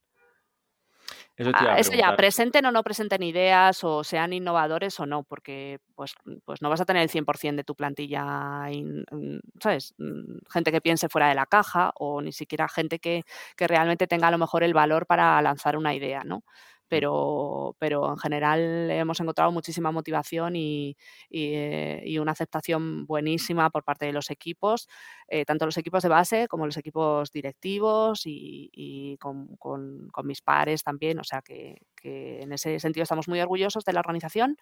Eso, 1.38 1.52
ah, 1.54 1.76
ya, 1.98 2.16
presenten 2.16 2.66
o 2.66 2.72
no 2.72 2.82
presenten 2.82 3.22
ideas 3.22 3.84
o 3.84 4.06
sean 4.06 4.32
innovadores 4.32 4.98
o 5.02 5.06
no, 5.06 5.24
porque 5.24 5.80
pues, 5.94 6.14
pues 6.46 6.62
no 6.62 6.70
vas 6.70 6.80
a 6.80 6.86
tener 6.86 7.04
el 7.04 7.10
100% 7.10 7.58
de 7.58 7.64
tu 7.66 7.76
plantilla, 7.76 8.24
mm, 8.72 9.40
¿sabes? 9.62 9.94
Mm, 9.98 10.38
gente 10.50 10.72
que 10.72 10.80
piense 10.80 11.10
fuera 11.10 11.28
de 11.28 11.36
la 11.36 11.46
caja 11.46 11.92
o 11.96 12.22
ni 12.22 12.32
siquiera 12.32 12.70
gente 12.70 13.00
que, 13.00 13.24
que 13.58 13.68
realmente 13.68 14.08
tenga 14.08 14.30
a 14.30 14.32
lo 14.32 14.38
mejor 14.38 14.64
el 14.64 14.74
valor 14.74 15.08
para 15.08 15.42
lanzar 15.42 15.76
una 15.78 15.94
idea, 15.94 16.24
¿no? 16.24 16.44
Pero, 16.88 17.76
pero 17.80 18.10
en 18.12 18.18
general 18.18 18.90
hemos 18.92 19.20
encontrado 19.20 19.52
muchísima 19.52 19.92
motivación 19.92 20.56
y, 20.56 20.98
eh, 21.30 22.02
y, 22.06 22.20
una 22.20 22.32
aceptación 22.34 23.06
buenísima 23.06 23.70
por 23.70 23.84
parte 23.84 24.06
de 24.06 24.14
los 24.14 24.30
equipos, 24.32 24.88
eh, 25.28 25.46
tanto 25.46 25.66
los 25.66 25.78
equipos 25.78 26.04
de 26.04 26.10
base 26.10 26.48
como 26.48 26.66
los 26.66 26.78
equipos 26.78 27.32
directivos 27.32 28.22
y, 28.26 29.18
con, 29.20 30.12
mis 30.24 30.42
pares 30.42 30.84
también. 30.84 31.20
O 31.20 31.24
sea 31.24 31.42
que, 31.42 31.78
que, 31.96 32.42
en 32.42 32.52
ese 32.54 32.80
sentido 32.80 33.04
estamos 33.04 33.28
muy 33.28 33.40
orgullosos 33.42 33.86
de 33.86 33.94
la 33.94 34.00
organización 34.00 34.58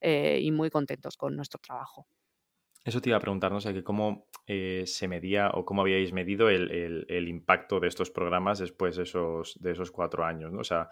eh, 0.00 0.40
y 0.42 0.50
muy 0.52 0.70
contentos 0.70 1.16
con 1.16 1.36
nuestro 1.36 1.58
trabajo. 1.60 2.06
Eso 2.84 3.00
te 3.00 3.10
iba 3.10 3.16
a 3.16 3.20
preguntar, 3.20 3.52
no 3.52 3.60
sé, 3.60 3.72
que 3.72 3.84
cómo 3.84 4.26
eh, 4.46 4.82
se 4.86 5.06
medía 5.06 5.50
o 5.54 5.64
cómo 5.64 5.82
habíais 5.82 6.12
medido 6.12 6.48
el, 6.48 7.28
impacto 7.28 7.78
de 7.78 7.88
estos 7.88 8.10
programas 8.10 8.58
después 8.58 8.96
de 8.96 9.04
esos, 9.04 9.56
de 9.60 9.72
esos 9.72 9.92
cuatro 9.92 10.24
años, 10.24 10.52
¿no? 10.52 10.60
O 10.60 10.64
sea, 10.64 10.88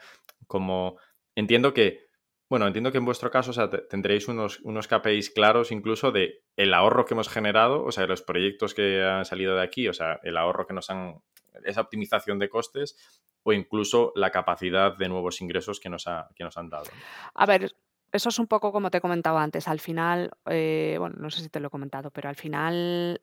como 0.46 0.98
entiendo 1.34 1.74
que, 1.74 2.06
bueno, 2.48 2.66
entiendo 2.66 2.92
que 2.92 2.98
en 2.98 3.04
vuestro 3.04 3.30
caso, 3.30 3.50
o 3.50 3.54
sea, 3.54 3.70
tendréis 3.70 4.28
unos, 4.28 4.60
unos 4.60 4.86
KPIs 4.86 5.30
claros 5.30 5.72
incluso 5.72 6.12
de 6.12 6.44
el 6.56 6.74
ahorro 6.74 7.04
que 7.04 7.14
hemos 7.14 7.28
generado, 7.28 7.84
o 7.84 7.90
sea, 7.90 8.06
los 8.06 8.22
proyectos 8.22 8.72
que 8.72 9.02
han 9.02 9.24
salido 9.24 9.56
de 9.56 9.62
aquí, 9.62 9.88
o 9.88 9.92
sea, 9.92 10.20
el 10.22 10.36
ahorro 10.36 10.66
que 10.66 10.74
nos 10.74 10.90
han, 10.90 11.22
esa 11.64 11.80
optimización 11.80 12.38
de 12.38 12.48
costes 12.48 12.96
o 13.42 13.52
incluso 13.52 14.12
la 14.14 14.30
capacidad 14.30 14.96
de 14.96 15.08
nuevos 15.08 15.40
ingresos 15.40 15.80
que 15.80 15.88
nos, 15.88 16.06
ha, 16.06 16.28
que 16.36 16.44
nos 16.44 16.56
han 16.56 16.68
dado. 16.70 16.90
A 17.34 17.46
ver, 17.46 17.74
eso 18.12 18.28
es 18.28 18.38
un 18.38 18.46
poco 18.46 18.72
como 18.72 18.90
te 18.90 18.98
he 18.98 19.00
comentado 19.00 19.38
antes. 19.38 19.68
Al 19.68 19.80
final, 19.80 20.30
eh, 20.46 20.96
bueno, 20.98 21.16
no 21.18 21.30
sé 21.30 21.42
si 21.42 21.48
te 21.48 21.60
lo 21.60 21.68
he 21.68 21.70
comentado, 21.70 22.10
pero 22.10 22.28
al 22.28 22.36
final, 22.36 23.20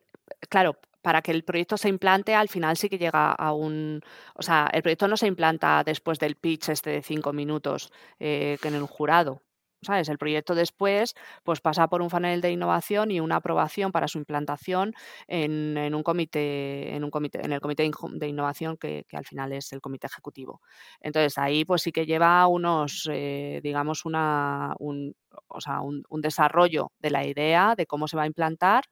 claro, 0.48 0.76
para 1.02 1.22
que 1.22 1.30
el 1.30 1.44
proyecto 1.44 1.76
se 1.76 1.88
implante, 1.88 2.34
al 2.34 2.48
final 2.48 2.76
sí 2.76 2.88
que 2.88 2.98
llega 2.98 3.32
a 3.32 3.52
un. 3.52 4.02
O 4.34 4.42
sea, 4.42 4.68
el 4.72 4.82
proyecto 4.82 5.08
no 5.08 5.16
se 5.16 5.26
implanta 5.26 5.82
después 5.84 6.18
del 6.18 6.36
pitch 6.36 6.70
este 6.70 6.90
de 6.90 7.02
cinco 7.02 7.32
minutos 7.32 7.92
eh, 8.18 8.58
que 8.60 8.68
en 8.68 8.74
el 8.74 8.86
jurado. 8.86 9.42
¿Sabes? 9.82 10.08
El 10.08 10.18
proyecto 10.18 10.54
después 10.54 11.14
pues 11.44 11.60
pasa 11.60 11.88
por 11.88 12.02
un 12.02 12.08
panel 12.08 12.40
de 12.40 12.50
innovación 12.50 13.10
y 13.10 13.20
una 13.20 13.36
aprobación 13.36 13.92
para 13.92 14.08
su 14.08 14.18
implantación 14.18 14.94
en, 15.26 15.94
un 15.94 16.02
comité, 16.02 16.94
en 16.94 17.04
un 17.04 17.10
comité, 17.10 17.44
en 17.44 17.52
el 17.52 17.60
comité 17.60 17.88
de 18.12 18.28
innovación 18.28 18.76
que, 18.76 19.06
al 19.12 19.24
final 19.24 19.52
es 19.52 19.72
el 19.72 19.80
comité 19.80 20.06
ejecutivo. 20.06 20.60
Entonces 21.00 21.38
ahí 21.38 21.64
pues 21.64 21.82
sí 21.82 21.92
que 21.92 22.06
lleva 22.06 22.46
unos, 22.46 23.08
eh, 23.12 23.60
digamos, 23.62 24.04
un, 24.04 24.14
o 24.16 25.60
sea, 25.60 25.80
un, 25.80 26.04
desarrollo 26.20 26.92
de 26.98 27.10
la 27.10 27.24
idea 27.24 27.74
de 27.76 27.86
cómo 27.86 28.08
se 28.08 28.16
va 28.16 28.24
a 28.24 28.26
implantar 28.26 28.84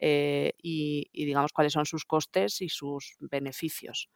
eh, 0.00 0.52
y, 0.60 1.08
y 1.12 1.24
digamos 1.24 1.52
cuáles 1.52 1.72
son 1.72 1.86
sus 1.86 2.04
costes 2.04 2.60
y 2.60 2.68
sus 2.68 3.16
beneficios. 3.20 4.10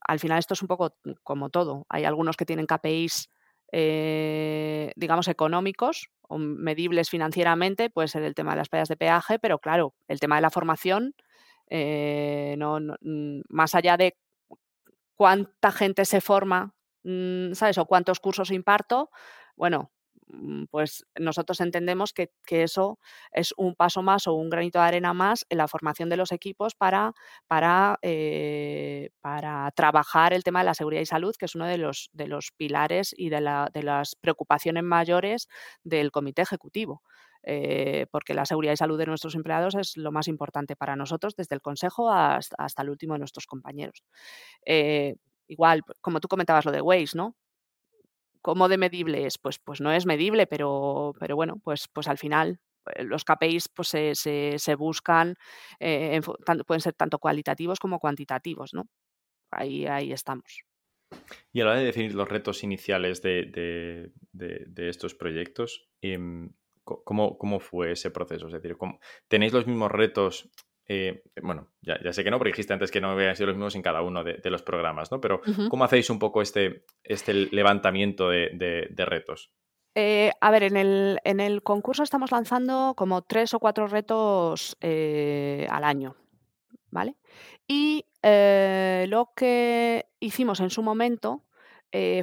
Al 0.00 0.18
final 0.18 0.38
esto 0.38 0.54
es 0.54 0.62
un 0.62 0.68
poco 0.68 0.96
como 1.22 1.50
todo. 1.50 1.86
Hay 1.88 2.04
algunos 2.04 2.36
que 2.36 2.46
tienen 2.46 2.66
KPIs 2.66 3.28
eh, 3.72 4.92
digamos, 4.96 5.28
económicos 5.28 6.10
o 6.28 6.38
medibles 6.38 7.10
financieramente, 7.10 7.90
puede 7.90 8.08
ser 8.08 8.22
el 8.22 8.34
tema 8.34 8.52
de 8.52 8.58
las 8.58 8.68
playas 8.68 8.88
de 8.88 8.96
peaje, 8.96 9.38
pero 9.38 9.58
claro, 9.58 9.94
el 10.08 10.20
tema 10.20 10.36
de 10.36 10.42
la 10.42 10.50
formación, 10.50 11.14
eh, 11.68 12.54
no, 12.58 12.78
mm, 13.00 13.40
más 13.48 13.74
allá 13.74 13.96
de 13.96 14.16
cuánta 15.16 15.72
gente 15.72 16.04
se 16.04 16.20
forma, 16.20 16.74
mm, 17.04 17.52
¿sabes? 17.54 17.78
O 17.78 17.86
cuántos 17.86 18.20
cursos 18.20 18.50
imparto, 18.50 19.10
bueno, 19.56 19.90
pues 20.70 21.04
nosotros 21.18 21.60
entendemos 21.60 22.12
que, 22.12 22.30
eso 22.48 22.98
es 23.32 23.54
un 23.56 23.74
paso 23.74 24.02
más 24.02 24.26
o 24.26 24.34
un 24.34 24.50
granito 24.50 24.78
de 24.78 24.84
arena 24.84 25.14
más 25.14 25.46
en 25.48 25.58
la 25.58 25.68
formación 25.68 26.08
de 26.08 26.16
los 26.16 26.32
equipos 26.32 26.74
para, 26.74 27.12
para, 27.46 27.98
eh, 28.02 29.10
para 29.20 29.70
trabajar 29.72 30.32
el 30.32 30.44
tema 30.44 30.60
de 30.60 30.66
la 30.66 30.74
seguridad 30.74 31.02
y 31.02 31.06
salud, 31.06 31.34
que 31.38 31.46
es 31.46 31.54
uno 31.54 31.66
de 31.66 31.78
los, 31.78 32.10
de 32.12 32.28
los 32.28 32.52
pilares 32.56 33.14
y 33.16 33.28
de, 33.30 33.40
las 33.40 34.16
preocupaciones 34.16 34.82
mayores 34.82 35.48
del 35.84 36.10
comité 36.10 36.42
ejecutivo. 36.42 37.02
Eh, 37.44 38.06
porque 38.12 38.34
la 38.34 38.46
seguridad 38.46 38.72
y 38.72 38.76
salud 38.76 38.98
de 38.98 39.06
nuestros 39.06 39.34
empleados 39.34 39.74
es 39.74 39.96
lo 39.96 40.12
más 40.12 40.28
importante 40.28 40.76
para 40.76 40.94
nosotros, 40.94 41.34
desde 41.34 41.56
el 41.56 41.60
Consejo 41.60 42.12
hasta, 42.12 42.82
el 42.82 42.90
último 42.90 43.14
de 43.14 43.18
nuestros 43.18 43.46
compañeros. 43.46 44.04
Eh, 44.64 45.16
igual, 45.48 45.82
como 46.00 46.20
tú 46.20 46.28
comentabas 46.28 46.64
lo 46.64 46.70
de 46.72 46.80
Waze, 46.80 47.16
¿no? 47.16 47.34
¿Cómo 48.42 48.68
de 48.68 48.76
medible 48.76 49.26
es? 49.26 49.38
Pues, 49.38 49.58
pues 49.58 49.80
no 49.80 49.92
es 49.92 50.04
medible, 50.04 50.46
pero, 50.46 51.14
pero 51.18 51.36
bueno, 51.36 51.60
pues, 51.62 51.88
pues 51.92 52.08
al 52.08 52.18
final 52.18 52.58
eh, 52.94 53.04
los 53.04 53.24
KPIs 53.24 53.68
pues 53.68 53.88
se, 53.88 54.14
se, 54.14 54.74
buscan, 54.74 55.36
eh, 55.78 56.20
pueden 56.66 56.80
ser 56.80 56.94
tanto 56.94 57.18
cualitativos 57.18 57.78
como 57.78 58.00
cuantitativos, 58.00 58.74
¿no? 58.74 58.84
Ahí, 59.50 59.86
ahí 59.86 60.12
estamos. 60.12 60.62
Y 61.52 61.60
a 61.60 61.64
la 61.64 61.70
hora 61.72 61.80
de 61.80 61.86
definir 61.86 62.14
los 62.14 62.28
retos 62.28 62.64
iniciales 62.64 63.22
de, 63.22 64.10
estos 64.76 65.14
proyectos, 65.14 65.88
em, 66.00 66.50
¿cómo, 66.84 67.38
¿cómo, 67.38 67.60
fue 67.60 67.92
ese 67.92 68.10
proceso? 68.10 68.46
Es 68.46 68.54
decir, 68.54 68.76
¿tenéis 69.28 69.52
los 69.52 69.66
mismos 69.66 69.90
retos 69.90 70.50
eh, 70.88 71.22
bueno, 71.42 71.68
ya, 71.80 72.12
sé 72.12 72.24
que 72.24 72.30
no, 72.30 72.38
porque 72.38 72.50
dijiste 72.52 72.72
antes 72.72 72.90
que 72.90 73.00
no 73.00 73.10
habían 73.10 73.36
sido 73.36 73.48
los 73.48 73.56
mismos 73.56 73.74
en 73.76 73.82
cada 73.82 74.02
uno 74.02 74.24
de, 74.24 74.50
los 74.50 74.62
programas, 74.62 75.10
¿no? 75.12 75.20
Pero 75.20 75.40
¿cómo 75.68 75.84
hacéis 75.84 76.10
un 76.10 76.18
poco 76.18 76.42
este, 76.42 76.84
este 77.04 77.32
levantamiento 77.34 78.28
de, 78.28 79.04
retos? 79.06 79.52
Eh, 79.94 80.32
a 80.40 80.50
ver, 80.50 80.64
en 80.64 80.76
el, 80.76 81.20
en 81.24 81.40
el, 81.40 81.62
concurso 81.62 82.02
estamos 82.02 82.32
lanzando 82.32 82.94
como 82.96 83.22
tres 83.22 83.54
o 83.54 83.60
cuatro 83.60 83.86
retos 83.86 84.76
eh, 84.80 85.66
al 85.70 85.84
año, 85.84 86.16
¿vale? 86.90 87.16
Y 87.68 88.06
lo 88.22 89.32
que 89.36 90.06
hicimos 90.20 90.60
en 90.60 90.70
su 90.70 90.82
momento 90.82 91.44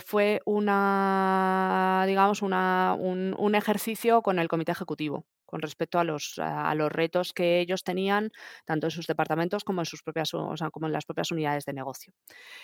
fue 0.05 0.41
una, 0.45 2.03
digamos, 2.07 2.41
una, 2.41 2.95
un, 2.97 3.55
ejercicio 3.55 4.21
con 4.21 4.39
el 4.39 4.47
comité 4.47 4.71
ejecutivo 4.71 5.25
con 5.49 5.63
respecto 5.63 5.97
a 5.97 6.03
los, 6.03 6.37
a 6.37 6.75
los 6.75 6.91
retos 6.91 7.33
que 7.33 7.59
ellos 7.59 7.83
tenían, 7.83 8.31
tanto 8.65 8.85
en 8.85 8.91
sus 8.91 9.07
departamentos 9.07 9.63
como 9.63 9.81
en, 9.81 9.85
sus 9.85 10.03
propias, 10.03 10.31
o 10.35 10.55
sea, 10.55 10.69
como 10.69 10.85
en 10.85 10.93
las 10.93 11.05
propias 11.05 11.31
unidades 11.31 11.65
de 11.65 11.73
negocio. 11.73 12.13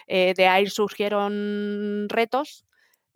Eh, 0.05 0.35
de 0.37 0.47
ahí 0.47 0.67
surgieron 0.67 2.05
retos 2.09 2.63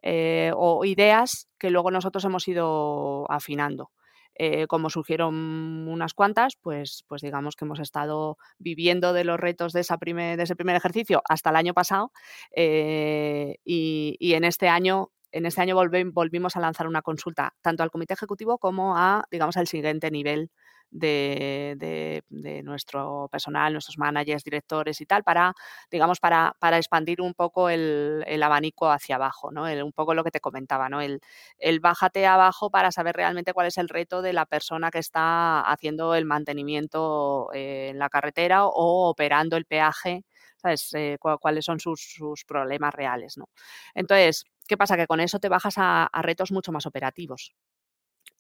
eh, 0.01 0.51
o 0.55 0.85
ideas 0.85 1.49
que 1.59 1.69
luego 1.69 1.91
nosotros 1.91 2.25
hemos 2.25 2.47
ido 2.47 3.29
afinando. 3.29 3.91
Eh, 4.41 4.67
como 4.67 4.89
surgieron 4.89 5.35
unas 5.89 6.13
cuantas, 6.13 6.55
pues, 6.61 7.03
pues 7.09 7.21
digamos 7.21 7.57
que 7.57 7.65
hemos 7.65 7.79
estado 7.79 8.37
viviendo 8.57 9.11
de 9.11 9.25
los 9.25 9.37
retos 9.37 9.73
de, 9.73 9.81
esa 9.81 9.97
de 10.01 10.41
ese 10.41 10.55
primer 10.55 10.77
ejercicio 10.77 11.21
hasta 11.27 11.49
el 11.49 11.57
año 11.57 11.73
pasado 11.73 12.13
y, 12.55 14.15
y, 14.17 14.33
en 14.33 14.45
este 14.45 14.69
año 14.69 15.11
en 15.31 15.45
este 15.45 15.61
año 15.61 15.75
volvimos 15.75 16.55
a 16.55 16.59
lanzar 16.59 16.87
una 16.87 17.01
consulta 17.01 17.53
tanto 17.61 17.83
al 17.83 17.91
comité 17.91 18.13
ejecutivo 18.13 18.57
como 18.57 18.97
a, 18.97 19.25
digamos, 19.29 19.57
al 19.57 19.67
siguiente 19.67 20.09
nivel 20.09 20.51
de, 20.91 22.23
nuestro 22.63 23.27
personal, 23.31 23.73
nuestros 23.73 23.97
managers, 23.97 24.43
directores 24.43 25.01
y 25.01 25.05
tal, 25.05 25.23
para, 25.23 25.53
digamos, 25.91 26.19
para, 26.19 26.55
para 26.59 26.77
expandir 26.77 27.21
un 27.21 27.33
poco 27.33 27.69
el, 27.69 28.23
abanico 28.43 28.91
hacia 28.91 29.15
abajo, 29.15 29.51
¿no? 29.51 29.63
un 29.63 29.93
poco 29.93 30.13
lo 30.13 30.23
que 30.23 30.31
te 30.31 30.39
comentaba, 30.39 30.89
¿no? 30.89 31.01
El, 31.01 31.21
el 31.57 31.79
bájate 31.79 32.25
abajo 32.25 32.69
para 32.69 32.91
saber 32.91 33.15
realmente 33.15 33.53
cuál 33.53 33.67
es 33.67 33.77
el 33.77 33.89
reto 33.89 34.21
de 34.21 34.33
la 34.33 34.45
persona 34.45 34.91
que 34.91 34.99
está 34.99 35.61
haciendo 35.61 36.15
el 36.15 36.25
mantenimiento 36.25 37.49
eh, 37.53 37.89
en 37.89 37.99
la 37.99 38.09
carretera 38.09 38.65
o 38.65 39.09
operando 39.09 39.57
el 39.57 39.65
peaje, 39.65 40.23
¿sabes? 40.57 40.93
Eh, 40.93 41.17
cuáles 41.19 41.65
son 41.65 41.79
sus, 41.79 42.01
sus 42.01 42.45
problemas 42.45 42.93
reales, 42.93 43.37
¿no? 43.37 43.49
Entonces, 43.93 44.45
¿Qué 44.69 44.77
pasa? 44.77 44.95
Que 44.97 45.07
con 45.07 45.19
eso 45.19 45.39
te 45.39 45.49
bajas 45.49 45.73
a, 45.77 46.09
retos 46.21 46.51
mucho 46.51 46.71
más 46.71 46.85
operativos. 46.85 47.55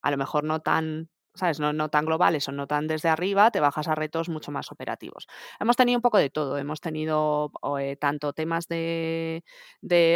A 0.03 0.11
lo 0.11 0.17
mejor 0.17 0.43
no 0.43 0.59
tan 0.59 1.09
¿sabes? 1.39 1.59
No, 1.59 1.89
tan 1.89 2.05
globales 2.05 2.47
o 2.47 2.51
no 2.51 2.67
tan 2.67 2.87
desde 2.87 3.09
arriba, 3.09 3.51
te 3.51 3.59
bajas 3.59 3.87
a 3.87 3.95
retos 3.95 4.29
mucho 4.29 4.51
más 4.51 4.71
operativos. 4.71 5.27
Hemos 5.59 5.75
tenido 5.75 5.97
un 5.97 6.01
poco 6.01 6.17
de 6.17 6.29
todo, 6.29 6.57
hemos 6.57 6.81
tenido 6.81 7.51
eh, 7.79 7.95
tanto 7.97 8.33
temas 8.33 8.67
de, 8.67 9.43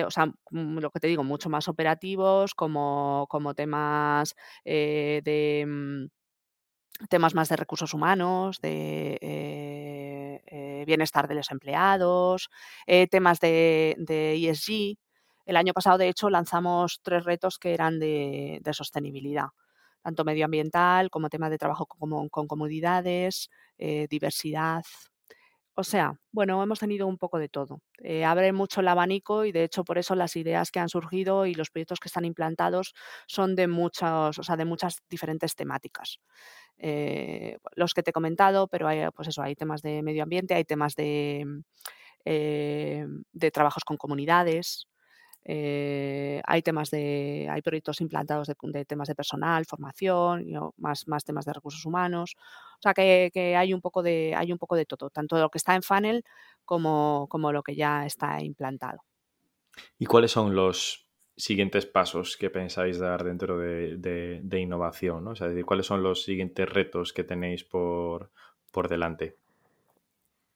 o 0.05 0.11
sea, 0.11 0.28
mm, 0.51 0.78
lo 0.80 0.91
que 0.91 0.99
te 0.99 1.07
digo, 1.07 1.24
mucho 1.24 1.49
más 1.49 1.67
operativos, 1.67 2.53
como, 2.55 3.26
como 3.30 3.53
temas 3.55 4.36
eh, 4.65 5.21
de 5.24 5.65
mm, 5.67 6.05
temas 7.09 7.34
más 7.36 7.49
de 7.49 7.55
recursos 7.57 7.93
humanos, 7.93 8.59
de 8.61 9.17
eh, 9.21 10.84
bienestar 10.86 11.28
de 11.28 11.36
los 11.36 11.51
empleados, 11.51 12.49
temas 13.09 13.39
de, 13.39 13.95
de 13.97 14.36
ESG, 14.36 14.97
el 15.45 15.57
año 15.57 15.74
pasado, 15.74 15.97
de 15.97 16.07
hecho, 16.09 16.30
lanzamos 16.30 17.01
tres 17.03 17.26
retos 17.26 17.57
que 17.59 17.74
eran 17.74 17.99
de, 17.99 18.61
sostenibilidad, 18.71 19.47
tanto 20.04 20.26
medioambiental 20.26 21.10
como 21.10 21.30
tema 21.30 21.49
de 21.49 21.58
trabajo 21.58 21.86
con, 21.88 22.30
comunidades, 22.47 23.49
eh, 23.78 24.08
diversidad. 24.10 24.84
O 25.76 25.84
sea, 25.84 26.14
bueno, 26.32 26.62
hemos 26.62 26.80
tenido 26.80 27.08
un 27.08 27.18
poco 27.18 27.39
de 27.39 27.49
todo. 27.49 27.82
Eh, 28.04 28.26
abre 28.26 28.54
mucho 28.54 28.82
el 28.82 28.88
abanico 28.88 29.45
y 29.45 29.51
de 29.51 29.64
hecho 29.64 29.84
por 29.84 29.97
eso 29.97 30.14
las 30.14 30.36
ideas 30.36 30.70
que 30.70 30.80
han 30.80 30.89
surgido 30.89 31.47
y 31.47 31.56
los 31.56 31.72
proyectos 31.72 31.99
que 31.99 32.10
están 32.10 32.26
implantados 32.26 32.93
son 33.28 33.56
de 33.56 33.68
muchas, 33.68 34.38
o 34.38 34.43
sea, 34.43 34.56
de 34.56 34.66
muchas 34.66 34.97
diferentes 35.10 35.56
temáticas. 35.56 36.20
Eh, 36.78 37.58
los 37.76 37.93
que 37.93 38.04
te 38.04 38.12
he 38.12 38.14
comentado, 38.14 38.68
pero 38.68 38.88
hay, 38.88 39.10
pues 39.16 39.30
eso, 39.30 39.41
hay 39.41 39.56
temas 39.56 39.82
de 39.82 40.04
medio 40.04 40.24
ambiente, 40.24 40.54
hay 40.54 40.66
temas 40.66 40.95
de, 40.95 41.45
de 42.26 43.51
trabajos 43.51 43.84
con 43.84 43.97
comunidades, 43.97 44.88
eh, 45.46 46.41
hay 46.46 46.62
temas 46.62 46.89
de, 46.89 47.48
hay 47.50 47.62
proyectos 47.62 48.02
implantados 48.02 48.48
de, 48.48 48.86
temas 48.86 49.08
de 49.08 49.16
personal, 49.16 49.66
formación, 49.66 50.46
más, 50.78 51.08
más 51.08 51.24
temas 51.24 51.46
de 51.46 51.54
recursos 51.54 51.86
humanos. 51.86 52.36
O 52.80 52.82
sea 52.82 52.94
que, 52.94 53.56
hay 53.58 53.74
un 53.74 53.82
poco 53.82 54.04
de, 54.04 54.34
hay 54.36 54.52
un 54.52 54.58
poco 54.58 54.76
de 54.76 54.86
todo, 54.86 55.10
tanto 55.10 55.38
lo 55.39 55.50
que 55.50 55.58
está 55.58 55.76
en 55.76 55.84
funnel 55.84 56.24
como, 56.66 57.28
como 57.30 57.52
lo 57.52 57.64
que 57.64 57.76
ya 57.76 58.06
está 58.06 58.41
implantado. 58.41 59.00
¿Y 59.98 60.06
cuáles 60.06 60.32
son 60.32 60.56
los 60.56 61.08
siguientes 61.36 61.86
pasos 61.86 62.38
que 62.38 62.50
pensáis 62.50 63.00
dar 63.00 63.24
dentro 63.24 63.58
de, 63.58 64.60
innovación? 64.60 65.28
O 65.28 65.36
sea, 65.36 65.50
¿cuáles 65.66 65.88
son 65.88 66.04
los 66.04 66.24
siguientes 66.24 66.70
retos 66.70 67.12
que 67.12 67.24
tenéis 67.24 67.64
por, 67.64 68.32
por 68.72 68.88
delante? 68.88 69.38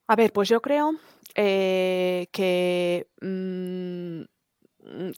A 0.10 0.16
ver, 0.16 0.32
pues 0.32 0.48
yo 0.48 0.62
creo 0.62 0.94
eh, 1.36 2.28
que 2.32 3.08
Mm, 3.22 4.26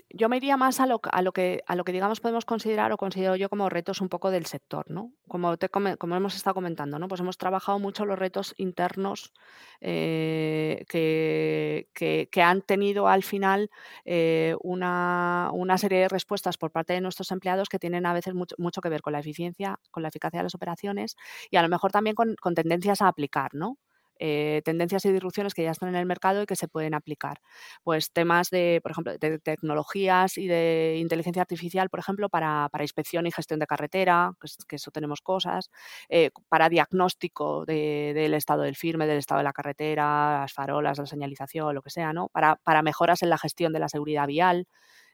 yo 0.09 0.30
me 0.30 0.38
iría 0.38 0.57
más 0.57 0.80
a 0.80 0.86
lo, 0.86 0.99
a 1.11 1.22
lo, 1.22 1.32
que, 1.32 1.63
a 1.67 1.76
lo 1.76 1.84
que 1.84 1.91
digamos 1.91 2.20
podemos 2.20 2.45
considerar 2.45 2.91
o 2.91 2.97
considero 2.97 3.36
yo 3.36 3.49
como 3.49 3.70
retos 3.70 4.01
un 4.01 4.09
poco 4.09 4.32
del 4.32 4.45
sector, 4.45 4.89
¿no? 4.89 5.11
Como, 5.28 5.57
te, 5.57 5.70
como 5.70 6.15
hemos 6.15 6.36
estado 6.36 6.55
comentando, 6.55 6.97
¿no? 6.97 7.07
Pues 7.07 7.22
hemos 7.22 7.38
trabajado 7.38 7.80
mucho 7.80 8.05
los 8.05 8.17
retos 8.17 8.53
internos 8.57 9.34
eh, 9.82 10.86
que, 10.89 11.89
que, 11.93 12.41
han 12.41 12.61
tenido 12.61 13.07
al 13.07 13.24
final 13.24 13.70
eh, 14.05 14.55
una, 14.61 15.49
una, 15.53 15.78
serie 15.78 15.99
de 15.99 16.07
respuestas 16.07 16.57
por 16.57 16.72
parte 16.72 16.93
de 16.93 17.01
nuestros 17.01 17.32
empleados 17.32 17.70
que 17.70 17.80
tienen 17.80 18.05
a 18.05 18.13
veces 18.13 18.34
mucho, 18.34 18.55
mucho, 18.57 18.82
que 18.82 18.89
ver 18.89 19.01
con 19.01 19.13
la 19.13 19.20
eficiencia, 19.20 19.80
con 19.91 20.03
la 20.03 20.09
eficacia 20.09 20.39
de 20.39 20.43
las 20.43 20.55
operaciones 20.55 21.15
y 21.51 21.57
a 21.57 21.61
lo 21.61 21.70
mejor 21.70 21.91
también 21.91 22.15
con, 22.15 22.36
con 22.36 22.55
tendencias 22.55 23.01
a 23.01 23.07
aplicar, 23.07 23.53
¿no? 23.53 23.78
Eh, 24.20 24.61
tendencias 24.65 25.05
y 25.05 25.11
disrupciones 25.11 25.53
que 25.53 25.63
ya 25.63 25.72
están 25.72 25.89
en 25.89 25.95
el 25.95 26.05
mercado 26.05 26.43
y 26.43 26.45
que 26.45 26.55
se 26.55 26.67
pueden 26.67 26.93
aplicar. 26.93 27.39
Pues 27.84 28.11
temas 28.11 28.49
de, 28.49 28.80
por 28.84 28.91
ejemplo, 28.91 29.17
de 29.17 29.39
tecnologías 29.39 30.38
y 30.38 30.47
de 30.47 30.97
inteligencia 30.99 31.41
artificial, 31.41 31.89
por 31.89 31.99
ejemplo, 32.01 32.30
para, 32.30 32.70
inspección 32.82 33.26
y 33.28 33.32
gestión 33.32 33.59
de 33.59 33.67
carretera, 33.67 34.34
que, 34.67 34.76
eso 34.76 34.91
tenemos 34.91 35.22
cosas, 35.22 35.70
eh, 36.09 36.32
para 36.49 36.70
diagnóstico 36.70 37.65
del 37.65 38.34
estado 38.34 38.63
del 38.63 38.76
firme, 38.76 39.07
del 39.07 39.17
estado 39.20 39.39
de 39.39 39.45
la 39.45 39.53
carretera, 39.53 40.41
las 40.41 40.53
farolas, 40.53 40.97
la 40.99 41.05
señalización, 41.05 41.74
lo 41.74 41.82
que 41.82 41.89
sea, 41.89 42.13
¿no? 42.13 42.30
Para, 42.30 42.57
para 42.57 42.82
mejoras 42.82 43.24
en 43.24 43.30
la 43.30 43.38
gestión 43.38 43.74
de 43.74 43.80
la 43.80 43.89
seguridad 43.89 44.28
vial. 44.28 44.67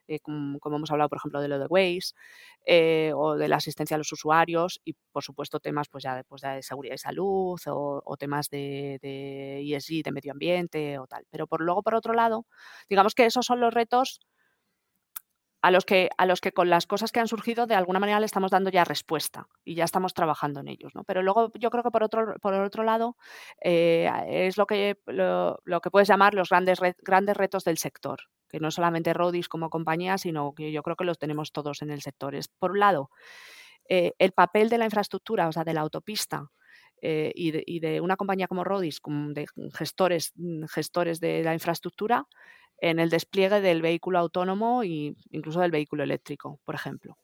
Eh, 0.08 0.20
como, 0.20 0.60
hemos 0.64 0.92
hablado, 0.92 1.10
por 1.10 1.18
ejemplo, 1.18 1.42
de 1.42 1.48
lo 1.48 1.60
de 1.60 1.66
Waze, 1.68 2.14
eh, 2.66 3.12
o 3.16 3.36
de 3.36 3.48
la 3.48 3.58
asistencia 3.58 3.96
a 3.96 3.98
los 3.98 4.12
usuarios 4.12 4.82
y, 4.86 4.94
por 5.12 5.24
supuesto, 5.24 5.60
temas 5.60 5.88
pues 5.90 6.04
ya 6.04 6.16
después 6.16 6.42
de 6.42 6.62
seguridad 6.64 6.96
y 6.96 6.98
salud 6.98 7.60
o, 7.68 8.18
temas 8.18 8.50
de, 8.50 9.00
de, 9.02 9.62
ESG, 9.76 10.04
de 10.04 10.12
medio 10.12 10.32
ambiente 10.32 11.00
o 11.00 11.08
tal. 11.08 11.26
Pero 11.30 11.48
por 11.48 11.62
luego, 11.62 11.84
por 11.84 11.96
otro 11.96 12.14
lado, 12.14 12.46
digamos 12.90 13.16
que 13.16 13.26
esos 13.26 13.46
son 13.46 13.60
los 13.60 13.74
retos 13.74 14.20
a 15.66 15.72
los 15.72 15.84
que, 15.84 16.10
a 16.20 16.28
los 16.28 16.42
que 16.42 16.52
con 16.52 16.70
las 16.70 16.86
cosas 16.86 17.12
que 17.12 17.20
han 17.20 17.28
surgido 17.28 17.66
de 17.66 17.74
alguna 17.74 18.00
manera 18.00 18.20
le 18.20 18.28
estamos 18.28 18.52
dando 18.52 18.70
ya 18.70 18.84
respuesta 18.84 19.48
y 19.64 19.74
ya 19.74 19.84
estamos 19.84 20.14
trabajando 20.14 20.60
en 20.60 20.68
ellos. 20.68 20.94
¿no? 20.94 21.04
Pero 21.06 21.24
luego 21.24 21.52
yo 21.56 21.72
creo 21.72 21.82
que 21.82 21.90
por 21.90 22.04
otro, 22.04 22.36
por 22.40 22.54
otro 22.54 22.84
lado 22.84 23.18
eh, 23.64 24.08
es 24.28 24.58
lo 24.58 24.68
que, 24.68 25.00
lo, 25.08 25.82
que 25.82 25.90
puedes 25.90 26.08
llamar 26.08 26.36
los 26.36 26.50
grandes, 26.50 26.78
grandes 27.00 27.36
retos 27.36 27.64
del 27.64 27.80
sector, 27.80 28.20
no 28.60 28.72
solamente 28.72 29.14
Rodis 29.14 29.50
como 29.50 29.70
compañía, 29.70 30.18
sino 30.18 30.54
que 30.54 30.72
yo 30.72 30.84
creo 30.84 30.96
que 30.96 31.06
los 31.06 31.20
tenemos 31.20 31.52
todos 31.52 31.82
en 31.82 31.92
el 31.92 32.02
sector. 32.02 32.36
Es, 32.36 32.48
por 32.48 32.72
un 32.72 32.80
lado, 32.80 33.10
eh, 33.88 34.14
el 34.20 34.32
papel 34.32 34.70
de 34.70 34.78
la 34.78 34.86
infraestructura, 34.86 35.48
o 35.48 35.52
sea, 35.52 35.64
de 35.64 35.74
la 35.74 35.82
autopista, 35.82 36.52
eh, 37.02 37.32
y, 37.36 37.80
de, 37.80 38.02
una 38.02 38.16
compañía 38.16 38.48
como 38.48 38.64
Rodis, 38.64 39.02
de 39.06 39.46
gestores, 39.74 40.32
mm, 40.36 40.66
gestores 40.66 41.20
de 41.20 41.44
la 41.44 41.54
infraestructura, 41.54 42.28
en 42.78 43.00
el 43.00 43.10
despliegue 43.10 43.62
del 43.62 43.82
vehículo 43.82 44.20
autónomo 44.20 44.84
e 44.84 45.14
incluso 45.32 45.62
del 45.62 45.72
vehículo 45.72 46.04
eléctrico, 46.04 46.60
por 46.66 46.76
ejemplo. 46.76 47.18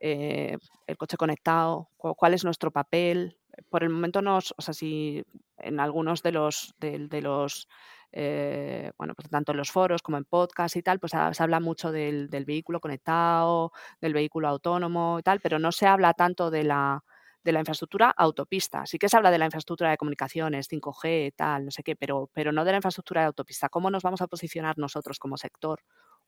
Eh, 0.00 0.58
el 0.86 0.96
coche 0.96 1.16
conectado, 1.16 1.88
cuál 1.96 2.34
es 2.34 2.44
nuestro 2.44 2.70
papel. 2.70 3.38
Por 3.70 3.82
el 3.82 3.90
momento 3.90 4.20
nos, 4.22 4.54
o 4.56 4.62
sea, 4.62 4.74
si 4.74 5.24
en 5.58 5.80
algunos 5.80 6.22
de 6.22 6.32
los, 6.32 6.74
de, 6.78 7.22
los 7.22 7.68
eh, 8.16 8.92
bueno, 8.96 9.14
pues 9.16 9.28
tanto 9.28 9.50
en 9.50 9.58
los 9.58 9.72
foros 9.72 10.00
como 10.00 10.16
en 10.18 10.24
podcast 10.24 10.76
y 10.76 10.82
tal, 10.82 11.00
pues 11.00 11.10
se 11.10 11.42
habla 11.42 11.58
mucho 11.58 11.90
del, 11.90 12.28
vehículo 12.28 12.78
conectado, 12.78 13.72
del 14.00 14.12
vehículo 14.12 14.46
autónomo 14.46 15.18
y 15.18 15.22
tal, 15.22 15.40
pero 15.40 15.58
no 15.58 15.72
se 15.72 15.88
habla 15.88 16.14
tanto 16.14 16.48
de 16.48 16.62
la, 16.62 17.02
de 17.42 17.50
la 17.50 17.58
infraestructura 17.58 18.14
autopista. 18.16 18.86
Sí 18.86 18.98
que 18.98 19.08
se 19.08 19.16
habla 19.16 19.32
de 19.32 19.38
la 19.38 19.46
infraestructura 19.46 19.90
de 19.90 19.96
comunicaciones, 19.96 20.68
5G, 20.70 21.34
tal, 21.34 21.64
no 21.64 21.70
sé 21.72 21.82
qué, 21.82 21.96
pero, 21.96 22.30
pero 22.32 22.52
no 22.52 22.64
de 22.64 22.70
la 22.70 22.78
infraestructura 22.78 23.22
de 23.22 23.26
autopista. 23.26 23.68
¿Cómo 23.68 23.90
nos 23.90 24.04
vamos 24.04 24.22
a 24.22 24.28
posicionar 24.28 24.78
nosotros 24.78 25.18
como 25.18 25.36
sector, 25.36 25.80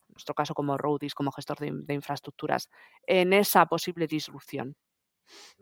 en 0.08 0.14
nuestro 0.14 0.34
caso 0.34 0.54
como 0.54 0.76
roadies, 0.76 1.14
como 1.14 1.30
gestor 1.30 1.60
de, 1.60 1.94
infraestructuras, 1.94 2.68
en 3.06 3.32
esa 3.32 3.64
posible 3.66 4.08
disrupción? 4.08 4.74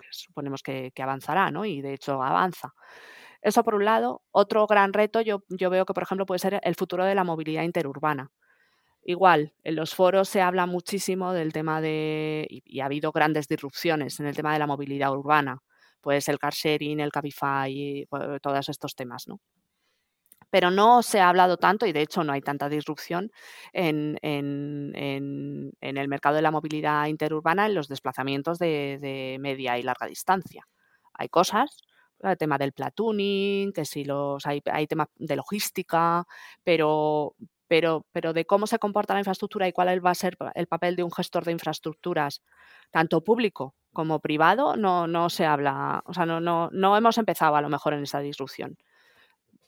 Que 0.01 0.07
suponemos 0.11 0.63
que, 0.63 0.91
avanzará, 1.03 1.51
¿no? 1.51 1.67
Y 1.67 1.83
de 1.83 1.93
hecho 1.93 2.23
avanza. 2.23 2.73
Eso 3.45 3.63
por 3.63 3.75
un 3.75 3.85
lado. 3.85 4.23
Otro 4.33 4.67
gran 4.67 4.95
reto 4.95 5.21
yo, 5.21 5.45
yo 5.51 5.69
veo 5.69 5.85
que, 5.85 5.93
por 5.93 6.03
ejemplo, 6.03 6.25
puede 6.25 6.39
ser 6.39 6.61
el 6.63 6.75
futuro 6.75 7.05
de 7.05 7.15
la 7.15 7.25
movilidad 7.25 7.63
interurbana. 7.63 8.33
Igual, 9.03 9.53
en 9.63 9.77
los 9.77 9.95
foros 9.95 10.31
se 10.31 10.41
habla 10.41 10.65
muchísimo 10.65 11.35
del 11.35 11.53
tema 11.53 11.83
de, 11.83 12.47
y, 12.49 12.81
ha 12.81 12.87
habido 12.87 13.13
grandes 13.13 13.47
disrupciones 13.47 14.19
en 14.19 14.27
el 14.27 14.35
tema 14.35 14.55
de 14.55 14.59
la 14.59 14.67
movilidad 14.67 15.13
urbana, 15.13 15.59
pues 16.01 16.27
el 16.31 16.39
car 16.39 16.55
sharing, 16.55 17.01
el 17.01 17.13
Cabify, 17.13 18.07
pues, 18.09 18.41
todos 18.41 18.69
estos 18.71 18.95
temas, 18.95 19.29
¿no? 19.29 19.41
Pero 20.49 20.71
no 20.71 21.03
se 21.03 21.21
ha 21.21 21.29
hablado 21.29 21.59
tanto, 21.59 21.85
y 21.85 21.93
de 21.93 22.01
hecho 22.01 22.25
no 22.25 22.33
hay 22.33 22.41
tanta 22.41 22.71
disrupción 22.71 23.31
en, 23.75 24.19
el 24.23 26.09
mercado 26.09 26.37
de 26.37 26.43
la 26.43 26.51
movilidad 26.51 27.07
interurbana 27.09 27.67
en 27.67 27.75
los 27.75 27.89
desplazamientos 27.89 28.59
de, 28.59 29.37
media 29.39 29.79
y 29.79 29.83
larga 29.83 30.07
distancia. 30.07 30.67
Hay 31.13 31.29
cosas, 31.29 31.85
el 32.33 32.39
tema 32.39 32.59
del 32.59 32.73
platooning, 32.73 33.73
que 33.73 33.85
si 33.85 34.05
los 34.05 34.47
hay, 34.47 34.63
hay 34.71 34.87
temas 34.87 35.09
de 35.17 35.37
logística, 35.37 36.27
pero, 36.63 37.35
pero, 37.69 38.07
pero 38.13 38.33
de 38.33 38.45
cómo 38.45 38.67
se 38.67 38.79
comporta 38.79 39.15
la 39.15 39.21
infraestructura 39.21 39.69
y 39.69 39.73
cuál 39.73 40.05
va 40.05 40.11
a 40.11 40.15
ser 40.15 40.37
el 40.55 40.67
papel 40.67 40.97
de 40.97 41.03
un 41.03 41.13
gestor 41.13 41.45
de 41.45 41.53
infraestructuras, 41.53 42.43
tanto 42.91 43.23
público 43.23 43.75
como 43.93 44.21
privado, 44.21 44.77
no, 44.77 45.07
no 45.07 45.31
se 45.31 45.47
habla, 45.47 46.03
o 46.07 46.15
sea, 46.15 46.27
no, 46.27 46.41
no, 46.41 46.69
no 46.73 46.97
hemos 46.97 47.19
empezado 47.19 47.57
a 47.57 47.61
lo 47.61 47.69
mejor 47.69 47.95
en 47.95 48.03
esa 48.03 48.21
disrupción. 48.21 48.77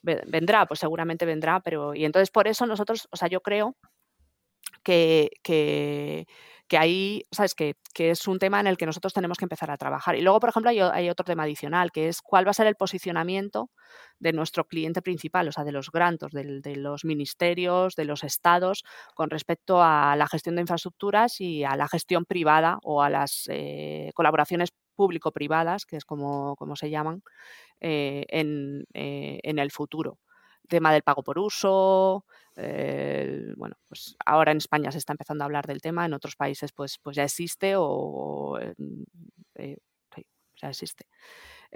Vendrá, 0.01 0.65
pues 0.67 0.79
seguramente 0.79 1.25
vendrá, 1.25 1.59
pero 1.59 1.93
y 1.93 2.05
entonces 2.05 2.29
por 2.29 2.47
eso 2.47 2.65
nosotros, 2.65 3.09
o 3.11 3.17
sea, 3.17 3.27
yo 3.27 3.41
creo 3.41 3.75
que, 4.83 5.31
que 5.43 6.27
que 6.67 6.77
ahí, 6.77 7.23
¿sabes? 7.31 7.55
Que, 7.55 7.75
que, 7.93 8.11
es 8.11 8.27
un 8.27 8.39
tema 8.39 8.59
en 8.59 8.67
el 8.67 8.77
que 8.77 8.85
nosotros 8.85 9.13
tenemos 9.13 9.37
que 9.37 9.45
empezar 9.45 9.71
a 9.71 9.77
trabajar. 9.77 10.15
Y 10.15 10.21
luego, 10.21 10.39
por 10.39 10.49
ejemplo, 10.49 10.69
hay, 10.69 11.09
otro 11.09 11.23
tema 11.23 11.43
adicional, 11.43 11.91
que 11.91 12.09
es 12.09 12.21
cuál 12.21 12.45
va 12.45 12.51
a 12.51 12.53
ser 12.53 12.67
el 12.67 12.75
posicionamiento 12.75 13.71
de 14.19 14.33
nuestro 14.33 14.65
cliente 14.65 15.01
principal, 15.01 15.47
o 15.47 15.51
sea, 15.51 15.63
de 15.63 15.71
los 15.71 15.89
grantos, 15.91 16.31
de, 16.31 16.75
los 16.75 17.05
ministerios, 17.05 17.95
de 17.95 18.05
los 18.05 18.23
estados, 18.23 18.83
con 19.15 19.29
respecto 19.29 19.81
a 19.81 20.15
la 20.17 20.27
gestión 20.27 20.55
de 20.55 20.61
infraestructuras 20.61 21.39
y 21.39 21.63
a 21.63 21.75
la 21.75 21.87
gestión 21.87 22.25
privada 22.25 22.79
o 22.83 23.01
a 23.01 23.09
las 23.09 23.45
eh, 23.49 24.11
colaboraciones 24.13 24.71
público-privadas, 24.95 25.85
que 25.85 25.95
es 25.95 26.05
como, 26.05 26.55
se 26.75 26.89
llaman, 26.89 27.21
eh, 27.79 28.25
en, 28.29 28.85
eh, 28.93 29.39
en 29.43 29.59
el 29.59 29.71
futuro 29.71 30.19
tema 30.67 30.93
del 30.93 31.03
pago 31.03 31.23
por 31.23 31.39
uso. 31.39 32.25
bueno, 32.55 33.75
pues 33.87 34.15
ahora 34.25 34.51
en 34.51 34.57
España 34.57 34.91
se 34.91 34.97
está 34.99 35.13
empezando 35.13 35.43
a 35.43 35.45
hablar 35.45 35.67
del 35.67 35.81
tema, 35.81 36.05
en 36.05 36.13
otros 36.13 36.35
países 36.35 36.71
pues, 36.73 36.97
pues 37.01 37.15
ya 37.15 37.23
existe 37.23 37.73
o, 37.77 38.59
eh, 39.55 39.77
ya 40.61 40.69
existe. 40.69 41.05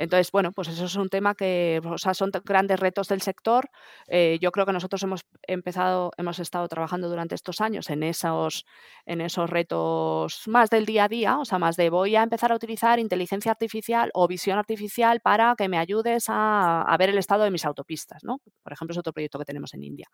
Entonces, 0.02 0.32
bueno, 0.32 0.52
pues 0.52 0.68
eso 0.68 0.86
es 0.86 0.96
un 0.96 1.10
tema 1.10 1.36
que, 1.36 1.80
o 1.86 1.98
sea, 2.00 2.16
son 2.16 2.32
grandes 2.44 2.80
retos 2.80 3.08
del 3.08 3.22
sector. 3.22 3.70
Eh, 4.08 4.40
yo 4.42 4.52
creo 4.52 4.66
que 4.66 4.74
nosotros 4.74 5.04
hemos 5.04 5.22
empezado, 5.44 6.10
hemos 6.18 6.40
estado 6.40 6.68
trabajando 6.68 7.08
durante 7.08 7.36
estos 7.36 7.62
años 7.62 7.88
en 7.92 8.02
esos, 8.02 8.66
en 9.06 9.22
esos 9.22 9.48
retos 9.48 10.42
más 10.48 10.72
del 10.72 10.88
día 10.88 11.04
a 11.04 11.08
día, 11.08 11.38
o 11.38 11.46
sea, 11.46 11.60
más 11.60 11.76
de 11.76 11.92
voy 11.92 12.16
a 12.16 12.24
empezar 12.24 12.52
a 12.52 12.56
utilizar 12.56 12.98
inteligencia 12.98 13.52
artificial 13.52 14.10
o 14.16 14.28
visión 14.28 14.58
artificial 14.58 15.20
para 15.22 15.54
que 15.56 15.70
me 15.70 15.78
ayudes 15.78 16.26
a, 16.30 16.96
ver 16.98 17.10
el 17.10 17.20
estado 17.20 17.44
de 17.44 17.52
mis 17.52 17.66
autopistas, 17.66 18.24
¿no? 18.24 18.40
Por 18.64 18.74
ejemplo, 18.74 18.94
es 18.94 18.98
otro 18.98 19.14
proyecto 19.14 19.38
que 19.38 19.46
tenemos 19.46 19.72
en 19.76 19.84
India. 19.84 20.08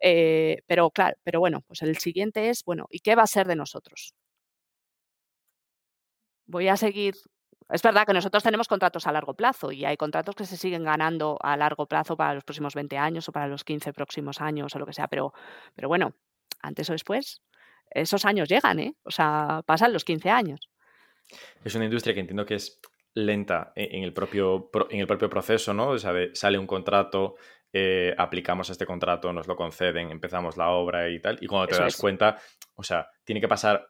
Eh, 0.00 0.58
pero 0.68 0.90
claro, 0.90 1.16
pero 1.24 1.40
bueno, 1.40 1.62
pues 1.66 1.82
el 1.82 1.98
siguiente 1.98 2.50
es, 2.50 2.62
bueno, 2.64 2.86
¿y 2.88 3.00
qué 3.00 3.16
va 3.16 3.24
a 3.24 3.26
ser 3.26 3.48
de 3.48 3.56
nosotros? 3.56 4.14
Voy 6.46 6.68
a 6.68 6.76
seguir 6.76 7.14
es 7.68 7.82
verdad 7.82 8.06
que 8.06 8.12
nosotros 8.14 8.42
tenemos 8.42 8.66
contratos 8.66 9.06
a 9.06 9.12
largo 9.12 9.34
plazo 9.34 9.72
y 9.72 9.84
hay 9.84 9.96
contratos 9.96 10.34
que 10.34 10.44
se 10.44 10.56
siguen 10.56 10.84
ganando 10.84 11.38
a 11.42 11.56
largo 11.56 11.86
plazo 11.86 12.16
para 12.16 12.34
los 12.34 12.44
próximos 12.44 12.74
20 12.74 12.96
años 12.96 13.28
o 13.28 13.32
para 13.32 13.46
los 13.46 13.64
15 13.64 13.92
próximos 13.92 14.40
años 14.40 14.74
o 14.74 14.78
lo 14.78 14.86
que 14.86 14.92
sea, 14.92 15.08
pero, 15.08 15.32
pero 15.74 15.88
bueno, 15.88 16.14
antes 16.62 16.88
o 16.88 16.92
después, 16.92 17.42
esos 17.90 18.24
años 18.24 18.48
llegan, 18.48 18.78
¿eh? 18.78 18.94
O 19.04 19.10
sea, 19.10 19.62
pasan 19.66 19.92
los 19.92 20.04
15 20.04 20.30
años. 20.30 20.70
Es 21.62 21.74
una 21.74 21.84
industria 21.84 22.14
que 22.14 22.20
entiendo 22.20 22.46
que 22.46 22.54
es 22.54 22.80
lenta 23.14 23.72
en 23.74 24.02
el 24.02 24.12
propio, 24.12 24.70
en 24.90 25.00
el 25.00 25.06
propio 25.06 25.28
proceso, 25.28 25.74
¿no? 25.74 25.88
O 25.88 25.98
sea, 25.98 26.12
sale 26.32 26.58
un 26.58 26.66
contrato, 26.66 27.36
eh, 27.72 28.14
aplicamos 28.16 28.70
este 28.70 28.86
contrato, 28.86 29.32
nos 29.32 29.46
lo 29.46 29.56
conceden, 29.56 30.10
empezamos 30.10 30.56
la 30.56 30.70
obra 30.70 31.10
y 31.10 31.20
tal, 31.20 31.38
y 31.40 31.46
cuando 31.46 31.68
te 31.68 31.82
das 31.82 31.96
cuenta, 31.96 32.38
o 32.76 32.82
sea, 32.82 33.10
tiene 33.24 33.40
que 33.40 33.48
pasar 33.48 33.86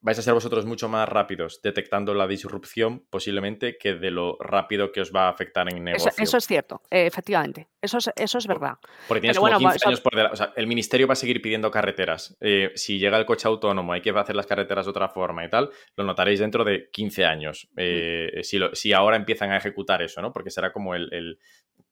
vais 0.00 0.18
a 0.18 0.22
ser 0.22 0.34
vosotros 0.34 0.64
mucho 0.64 0.88
más 0.88 1.08
rápidos 1.08 1.60
detectando 1.62 2.14
la 2.14 2.26
disrupción 2.26 3.04
posiblemente 3.10 3.76
que 3.78 3.94
de 3.94 4.10
lo 4.10 4.36
rápido 4.38 4.92
que 4.92 5.00
os 5.00 5.12
va 5.12 5.26
a 5.26 5.30
afectar 5.30 5.68
en 5.72 5.82
negocio. 5.82 6.12
Eso, 6.16 6.36
es 6.36 6.46
cierto, 6.46 6.82
efectivamente. 6.90 7.68
Eso 7.80 7.98
es, 7.98 8.10
eso 8.16 8.38
es 8.38 8.46
verdad. 8.46 8.74
Porque 9.06 9.20
tienes 9.20 9.38
como 9.38 9.56
15 9.56 9.88
años 9.88 10.00
por 10.00 10.14
delante. 10.14 10.34
O 10.34 10.36
sea, 10.36 10.52
el 10.56 10.66
ministerio 10.66 11.06
va 11.06 11.12
a 11.12 11.16
seguir 11.16 11.42
pidiendo 11.42 11.70
carreteras. 11.70 12.36
Eh, 12.40 12.72
si 12.74 12.98
llega 12.98 13.18
el 13.18 13.26
coche 13.26 13.48
autónomo, 13.48 13.92
hay 13.92 14.00
que 14.00 14.10
hacer 14.10 14.36
las 14.36 14.46
carreteras 14.46 14.86
de 14.86 14.90
otra 14.90 15.08
forma 15.08 15.44
y 15.44 15.50
tal, 15.50 15.70
lo 15.96 16.04
notaréis 16.04 16.40
dentro 16.40 16.64
de 16.64 16.90
15 16.90 17.24
años. 17.24 17.68
Mm. 17.72 17.76
Eh, 17.78 18.40
si, 18.42 18.92
ahora 18.92 19.16
empiezan 19.16 19.50
a 19.52 19.56
ejecutar 19.56 20.02
eso, 20.02 20.22
¿no? 20.22 20.32
Porque 20.32 20.50
será 20.50 20.72
como 20.72 20.94
el, 20.94 21.38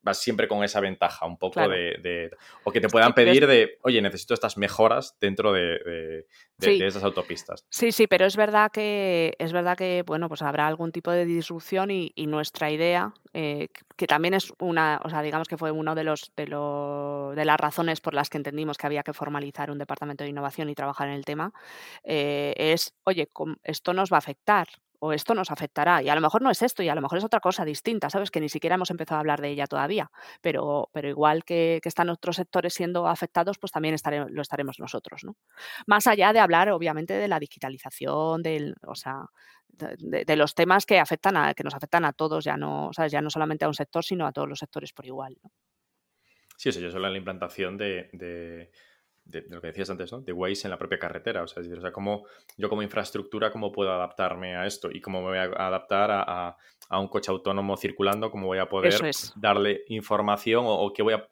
vas 0.06 0.18
siempre 0.18 0.46
con 0.46 0.62
esa 0.64 0.80
ventaja 0.80 1.26
un 1.26 1.36
poco 1.36 1.68
de, 1.68 2.30
O 2.64 2.70
que 2.70 2.80
te 2.80 2.88
puedan 2.88 3.12
pedir 3.12 3.46
de, 3.46 3.78
oye, 3.82 4.00
necesito 4.00 4.32
estas 4.32 4.56
mejoras 4.56 5.16
dentro 5.20 5.52
de, 5.52 6.24
esas 6.60 7.02
autopistas. 7.02 7.66
Sí, 7.68 7.92
sí, 7.92 8.06
pero 8.06 8.24
es 8.24 8.36
verdad 8.36 8.70
que 8.72 9.34
es 9.38 9.52
verdad 9.52 9.76
que, 9.76 10.04
bueno, 10.06 10.28
pues 10.28 10.42
habrá 10.42 10.66
algún 10.66 10.92
tipo 10.92 11.10
de 11.10 11.26
disrupción 11.26 11.90
y, 11.90 12.12
nuestra 12.26 12.70
idea, 12.70 13.14
eh, 13.34 13.68
que 13.96 14.06
también 14.06 14.34
es 14.34 14.52
una, 14.58 15.00
o 15.04 15.08
sea, 15.08 15.22
digamos 15.22 15.48
que 15.48 15.56
fue 15.56 15.70
uno 15.70 15.94
de 15.94 16.04
los, 16.04 16.32
de 16.36 16.46
de 16.46 17.44
las 17.44 17.60
razones 17.60 18.00
por 18.00 18.14
las 18.14 18.30
que 18.30 18.36
entendimos 18.36 18.78
que 18.78 18.86
había 18.86 19.02
que 19.02 19.12
formalizar 19.12 19.70
un 19.70 19.78
departamento 19.78 20.22
de 20.22 20.30
innovación 20.30 20.70
y 20.70 20.74
trabajar 20.74 21.08
en 21.08 21.14
el 21.14 21.24
tema, 21.24 21.52
eh, 22.04 22.54
es, 22.56 22.94
oye, 23.04 23.28
esto 23.64 23.92
nos 23.92 24.12
va 24.12 24.16
a 24.16 24.18
afectar 24.18 24.68
o 25.00 25.12
esto 25.12 25.34
nos 25.34 25.50
afectará. 25.50 26.02
Y 26.02 26.08
a 26.08 26.14
lo 26.14 26.20
mejor 26.20 26.42
no 26.42 26.50
es 26.50 26.62
esto, 26.62 26.82
y 26.82 26.88
a 26.88 26.94
lo 26.94 27.00
mejor 27.00 27.18
es 27.18 27.24
otra 27.24 27.40
cosa 27.40 27.64
distinta, 27.64 28.10
¿sabes? 28.10 28.30
Que 28.30 28.40
ni 28.40 28.48
siquiera 28.48 28.74
hemos 28.74 28.90
empezado 28.90 29.16
a 29.16 29.20
hablar 29.20 29.40
de 29.40 29.50
ella 29.50 29.66
todavía. 29.66 30.10
Pero, 30.40 30.90
pero 30.92 31.08
igual 31.08 31.44
que, 31.44 31.80
están 31.84 32.10
otros 32.10 32.36
sectores 32.36 32.74
siendo 32.74 33.06
afectados, 33.06 33.58
pues 33.58 33.72
también 33.72 33.94
lo 34.28 34.42
estaremos 34.42 34.78
nosotros, 34.80 35.22
¿no? 35.24 35.36
Más 35.86 36.06
allá 36.06 36.32
de 36.32 36.40
hablar, 36.40 36.70
obviamente, 36.70 37.14
de 37.14 37.28
la 37.28 37.38
digitalización, 37.38 38.42
del, 38.42 38.74
o 38.86 38.94
sea, 38.94 39.26
de, 39.68 40.36
los 40.36 40.54
temas 40.54 40.86
que 40.86 40.98
afectan 40.98 41.36
a, 41.36 41.54
que 41.54 41.64
nos 41.64 41.74
afectan 41.74 42.04
a 42.04 42.12
todos, 42.12 42.44
ya 42.44 42.56
no, 42.56 42.90
¿sabes? 42.92 43.12
Ya 43.12 43.20
no 43.20 43.30
solamente 43.30 43.64
a 43.64 43.68
un 43.68 43.74
sector, 43.74 44.04
sino 44.04 44.26
a 44.26 44.32
todos 44.32 44.48
los 44.48 44.58
sectores 44.58 44.92
por 44.92 45.06
igual. 45.06 45.36
¿no? 45.42 45.50
Sí, 46.56 46.70
eso 46.70 46.80
yo 46.80 46.90
solo 46.90 47.08
la 47.08 47.18
implantación 47.18 47.76
de, 47.76 48.70
lo 49.48 49.60
que 49.60 49.68
decías 49.68 49.90
antes, 49.90 50.12
¿no? 50.12 50.20
De 50.20 50.32
Waze 50.32 50.66
en 50.66 50.70
la 50.70 50.78
propia 50.78 50.98
carretera. 50.98 51.42
O 51.42 51.46
sea, 51.46 51.60
es 51.60 51.68
decir, 51.68 51.78
o 51.78 51.82
sea, 51.82 51.92
cómo, 51.92 52.24
yo 52.56 52.68
como 52.68 52.82
infraestructura, 52.82 53.50
cómo 53.50 53.72
puedo 53.72 53.92
adaptarme 53.92 54.56
a 54.56 54.66
esto 54.66 54.88
y 54.90 55.00
cómo 55.00 55.20
me 55.20 55.28
voy 55.28 55.38
a 55.38 55.66
adaptar 55.66 56.10
a, 56.10 56.56
a, 56.88 57.00
un 57.00 57.08
coche 57.08 57.30
autónomo 57.30 57.76
circulando, 57.76 58.30
cómo 58.30 58.46
voy 58.46 58.58
a 58.58 58.68
poder 58.68 58.94
darle 59.36 59.82
información 59.88 60.64
o, 60.64 60.74
o, 60.74 60.92
qué 60.92 61.02
voy 61.02 61.14
a... 61.14 61.28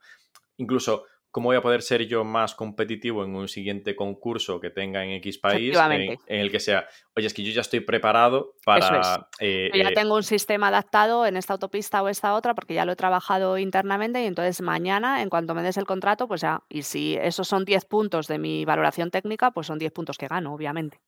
Incluso 0.56 1.04
cómo 1.34 1.48
voy 1.48 1.56
a 1.56 1.60
poder 1.60 1.82
ser 1.82 2.06
yo 2.06 2.22
más 2.22 2.54
competitivo 2.54 3.24
en 3.24 3.34
un 3.34 3.48
siguiente 3.48 3.96
concurso 3.96 4.60
que 4.60 4.70
tenga 4.70 5.02
en 5.02 5.10
X 5.14 5.38
país, 5.38 5.76
en, 5.76 6.16
el 6.28 6.48
que 6.52 6.60
sea, 6.60 6.86
oye, 7.16 7.26
es 7.26 7.34
que 7.34 7.42
yo 7.42 7.52
ya 7.52 7.62
estoy 7.62 7.80
preparado 7.80 8.54
para... 8.64 9.28
Eh, 9.40 9.68
ya 9.74 9.88
eh, 9.88 9.94
tengo 9.94 10.14
un 10.14 10.22
sistema 10.22 10.68
adaptado 10.68 11.26
en 11.26 11.36
esta 11.36 11.54
autopista 11.54 12.04
o 12.04 12.08
esta 12.08 12.34
otra 12.34 12.54
porque 12.54 12.74
ya 12.74 12.84
lo 12.84 12.92
he 12.92 12.96
trabajado 12.96 13.58
internamente 13.58 14.22
y 14.22 14.26
entonces 14.26 14.60
mañana, 14.60 15.22
en 15.22 15.28
cuanto 15.28 15.56
me 15.56 15.64
des 15.64 15.76
el 15.76 15.86
contrato, 15.86 16.28
pues 16.28 16.40
ya, 16.40 16.62
y 16.68 16.82
si 16.82 17.16
esos 17.16 17.48
son 17.48 17.64
10 17.64 17.84
puntos 17.86 18.28
de 18.28 18.38
mi 18.38 18.64
valoración 18.64 19.10
técnica, 19.10 19.50
pues 19.50 19.66
son 19.66 19.80
10 19.80 19.90
puntos 19.90 20.16
que 20.16 20.28
gano, 20.28 20.54
obviamente. 20.54 21.00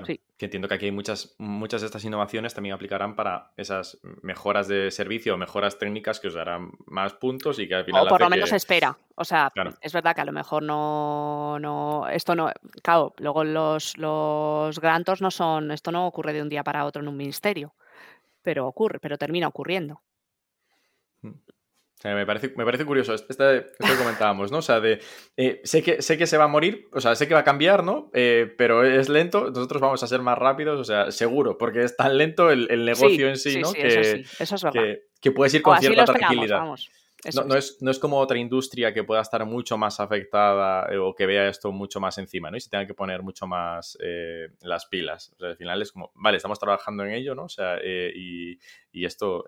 Claro, 0.00 0.20
que 0.36 0.44
entiendo 0.46 0.68
que 0.68 0.74
aquí 0.74 0.86
hay 0.86 0.92
muchas, 0.92 1.36
muchas 1.38 1.80
de 1.80 1.86
estas 1.86 2.04
innovaciones 2.04 2.54
también 2.54 2.74
aplicarán 2.74 3.14
para 3.14 3.52
esas 3.56 4.00
mejoras 4.22 4.66
de 4.68 4.90
servicio 4.90 5.34
o 5.34 5.36
mejoras 5.36 5.78
técnicas 5.78 6.20
que 6.20 6.28
os 6.28 6.34
darán 6.34 6.72
más 6.86 7.14
puntos 7.14 7.58
y 7.58 7.68
que 7.68 7.74
al 7.74 7.84
final. 7.84 8.06
O 8.06 8.08
por 8.08 8.20
lo 8.20 8.28
menos 8.28 8.50
se 8.50 8.56
espera. 8.56 8.96
O 9.14 9.24
sea, 9.24 9.52
es 9.80 9.92
verdad 9.92 10.14
que 10.14 10.20
a 10.22 10.24
lo 10.24 10.32
mejor 10.32 10.62
no, 10.62 11.58
no. 11.60 12.08
Esto 12.08 12.34
no. 12.34 12.50
Claro, 12.82 13.14
luego 13.18 13.44
los, 13.44 13.96
los 13.96 14.80
grantos 14.80 15.22
no 15.22 15.30
son. 15.30 15.70
Esto 15.70 15.92
no 15.92 16.06
ocurre 16.06 16.32
de 16.32 16.42
un 16.42 16.48
día 16.48 16.64
para 16.64 16.84
otro 16.84 17.02
en 17.02 17.08
un 17.08 17.16
ministerio. 17.16 17.74
Pero 18.42 18.66
ocurre, 18.66 18.98
pero 19.00 19.16
termina 19.16 19.48
ocurriendo. 19.48 20.02
Me 22.12 22.26
parece, 22.26 22.52
me 22.54 22.66
parece 22.66 22.84
curioso 22.84 23.14
esto, 23.14 23.34
que 23.34 23.96
comentábamos, 23.96 24.52
¿no? 24.52 24.58
O 24.58 24.62
sea, 24.62 24.78
de 24.78 25.00
eh, 25.38 25.62
sé, 25.64 25.82
que, 25.82 26.02
sé 26.02 26.18
que 26.18 26.26
se 26.26 26.36
va 26.36 26.44
a 26.44 26.48
morir, 26.48 26.86
o 26.92 27.00
sea, 27.00 27.14
sé 27.14 27.26
que 27.26 27.32
va 27.32 27.40
a 27.40 27.44
cambiar, 27.44 27.82
¿no? 27.82 28.10
Eh, 28.12 28.52
pero 28.58 28.84
es 28.84 29.08
lento, 29.08 29.50
nosotros 29.50 29.80
vamos 29.80 30.02
a 30.02 30.06
ser 30.06 30.20
más 30.20 30.36
rápidos, 30.36 30.78
o 30.78 30.84
sea, 30.84 31.10
seguro, 31.10 31.56
porque 31.56 31.82
es 31.82 31.96
tan 31.96 32.18
lento 32.18 32.50
el, 32.50 32.84
negocio 32.84 33.28
en 33.28 33.38
sí, 33.38 33.58
¿no? 33.58 33.72
que, 33.72 33.86
eso, 34.38 34.56
es 34.56 34.64
que, 35.22 35.32
puedes 35.32 35.54
ir 35.54 35.62
con 35.62 35.78
cierta 35.78 36.04
tranquilidad. 36.04 36.62
No, 36.62 37.54
es, 37.54 37.78
no, 37.80 37.90
es, 37.90 37.98
como 37.98 38.18
otra 38.18 38.36
industria 38.36 38.92
que 38.92 39.02
pueda 39.02 39.22
estar 39.22 39.46
mucho 39.46 39.78
más 39.78 39.98
afectada 39.98 40.92
eh, 40.92 40.98
o 40.98 41.14
que 41.14 41.24
vea 41.24 41.48
esto 41.48 41.72
mucho 41.72 41.98
más 42.00 42.18
encima, 42.18 42.50
¿no? 42.50 42.58
Y 42.58 42.60
se 42.60 42.68
tenga 42.68 42.86
que 42.86 42.92
poner 42.92 43.22
mucho 43.22 43.46
más 43.46 43.96
las 44.60 44.84
pilas. 44.84 45.32
O 45.36 45.38
sea, 45.38 45.48
al 45.48 45.56
final 45.56 45.80
es 45.80 45.90
como, 45.90 46.12
vale, 46.16 46.36
estamos 46.36 46.58
trabajando 46.58 47.02
en 47.02 47.12
ello, 47.12 47.34
¿no? 47.34 47.44
O 47.44 47.48
sea, 47.48 47.78
y, 47.82 48.58
y, 48.92 49.06
esto 49.06 49.46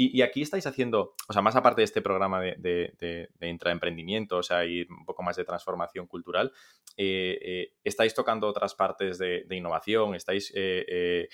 y, 0.00 0.22
aquí 0.22 0.42
estáis 0.42 0.64
haciendo, 0.64 1.16
o 1.28 1.32
sea, 1.32 1.42
más 1.42 1.56
aparte 1.56 1.80
de 1.80 1.86
este 1.86 2.02
programa 2.02 2.40
de, 2.40 2.56
de, 2.96 3.48
intraemprendimiento, 3.48 4.36
o 4.36 4.42
sea, 4.44 4.64
y 4.64 4.82
un 4.82 5.04
poco 5.04 5.24
más 5.24 5.34
de 5.34 5.44
transformación 5.44 6.06
cultural, 6.06 6.52
eh, 6.96 7.36
eh, 7.42 7.72
¿estáis 7.82 8.14
tocando 8.14 8.46
otras 8.46 8.76
partes 8.76 9.18
de, 9.18 9.44
innovación? 9.50 10.14
¿Estáis 10.14 10.52
eh, 10.54 11.28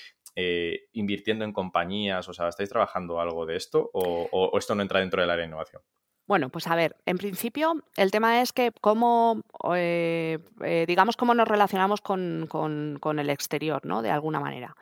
invirtiendo 0.93 1.45
en 1.45 1.53
compañías? 1.53 2.27
O 2.27 2.33
sea, 2.33 2.49
¿estáis 2.49 2.71
trabajando 2.71 3.21
algo 3.21 3.45
de 3.45 3.57
esto 3.57 3.91
o, 3.93 4.59
esto 4.59 4.75
no 4.75 4.81
entra 4.81 5.01
dentro 5.01 5.21
del 5.21 5.29
área 5.29 5.43
de 5.43 5.49
innovación? 5.49 5.83
Bueno, 6.27 6.49
pues 6.49 6.67
a 6.67 6.75
ver, 6.75 6.97
en 7.05 7.19
principio 7.19 7.85
el 7.99 8.11
tema 8.11 8.41
es 8.41 8.55
que 8.55 8.73
cómo, 8.81 9.43
digamos, 10.89 11.17
cómo 11.19 11.35
nos 11.35 11.49
relacionamos 11.49 12.01
con, 12.01 12.47
con, 12.49 13.19
el 13.19 13.29
exterior, 13.29 13.85
¿no? 13.85 14.01
De 14.01 14.11
alguna 14.11 14.41
manera. 14.41 14.75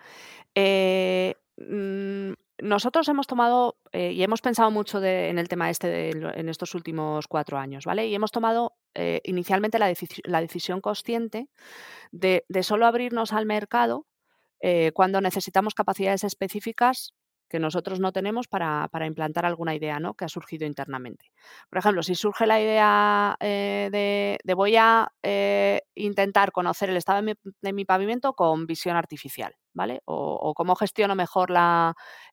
Mm, 1.57 2.33
nosotros 2.62 3.08
hemos 3.08 3.26
tomado 3.26 3.76
eh, 3.90 4.12
y 4.12 4.22
hemos 4.22 4.40
pensado 4.40 4.70
mucho 4.70 5.02
en 5.02 5.38
el 5.38 5.48
tema 5.48 5.68
este 5.68 6.10
en 6.10 6.48
estos 6.48 6.76
últimos 6.76 7.26
cuatro 7.26 7.58
años, 7.58 7.84
¿vale? 7.84 8.06
Y 8.06 8.14
hemos 8.14 8.30
tomado 8.30 8.74
eh, 8.94 9.20
inicialmente 9.24 9.80
la, 9.80 10.40
decisión 10.40 10.80
consciente 10.80 11.48
de, 12.12 12.44
solo 12.62 12.86
abrirnos 12.86 13.32
al 13.32 13.46
mercado 13.46 14.06
eh, 14.60 14.92
cuando 14.94 15.20
necesitamos 15.20 15.74
capacidades 15.74 16.22
específicas 16.22 17.14
que 17.48 17.58
nosotros 17.58 17.98
no 17.98 18.12
tenemos 18.12 18.46
para, 18.46 18.88
implantar 19.06 19.44
alguna 19.44 19.74
idea 19.74 19.98
¿no? 19.98 20.14
que 20.14 20.24
ha 20.24 20.28
surgido 20.28 20.64
internamente. 20.64 21.32
Por 21.68 21.80
ejemplo, 21.80 22.02
si 22.02 22.14
surge 22.14 22.46
la 22.46 22.60
idea 22.60 23.36
de, 23.40 24.38
voy 24.54 24.76
a 24.76 25.12
intentar 25.94 26.52
conocer 26.52 26.88
el 26.88 26.96
estado 26.96 27.22
de 27.60 27.72
mi 27.72 27.84
pavimento 27.84 28.32
con 28.32 28.66
visión 28.66 28.96
artificial. 28.96 29.54
¿Vale? 29.75 30.03
O, 30.05 30.53
cómo 30.55 30.77
gestiono 30.77 31.14
mejor 31.14 31.51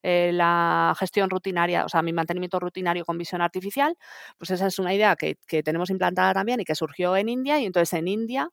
eh, 0.02 0.30
la, 0.32 0.94
gestión 0.98 1.30
rutinaria, 1.30 1.84
o 1.84 1.88
sea, 1.88 2.02
mi 2.02 2.12
mantenimiento 2.12 2.60
rutinario 2.60 3.04
con 3.04 3.18
visión 3.18 3.40
artificial, 3.40 3.96
pues 4.38 4.50
esa 4.50 4.66
es 4.66 4.78
una 4.78 4.94
idea 4.94 5.16
que, 5.16 5.36
tenemos 5.62 5.90
implantada 5.90 6.34
también 6.34 6.60
y 6.60 6.64
que 6.64 6.74
surgió 6.74 7.16
en 7.16 7.28
India 7.28 7.60
y 7.60 7.66
entonces 7.66 7.92
en 7.98 8.08
India 8.08 8.50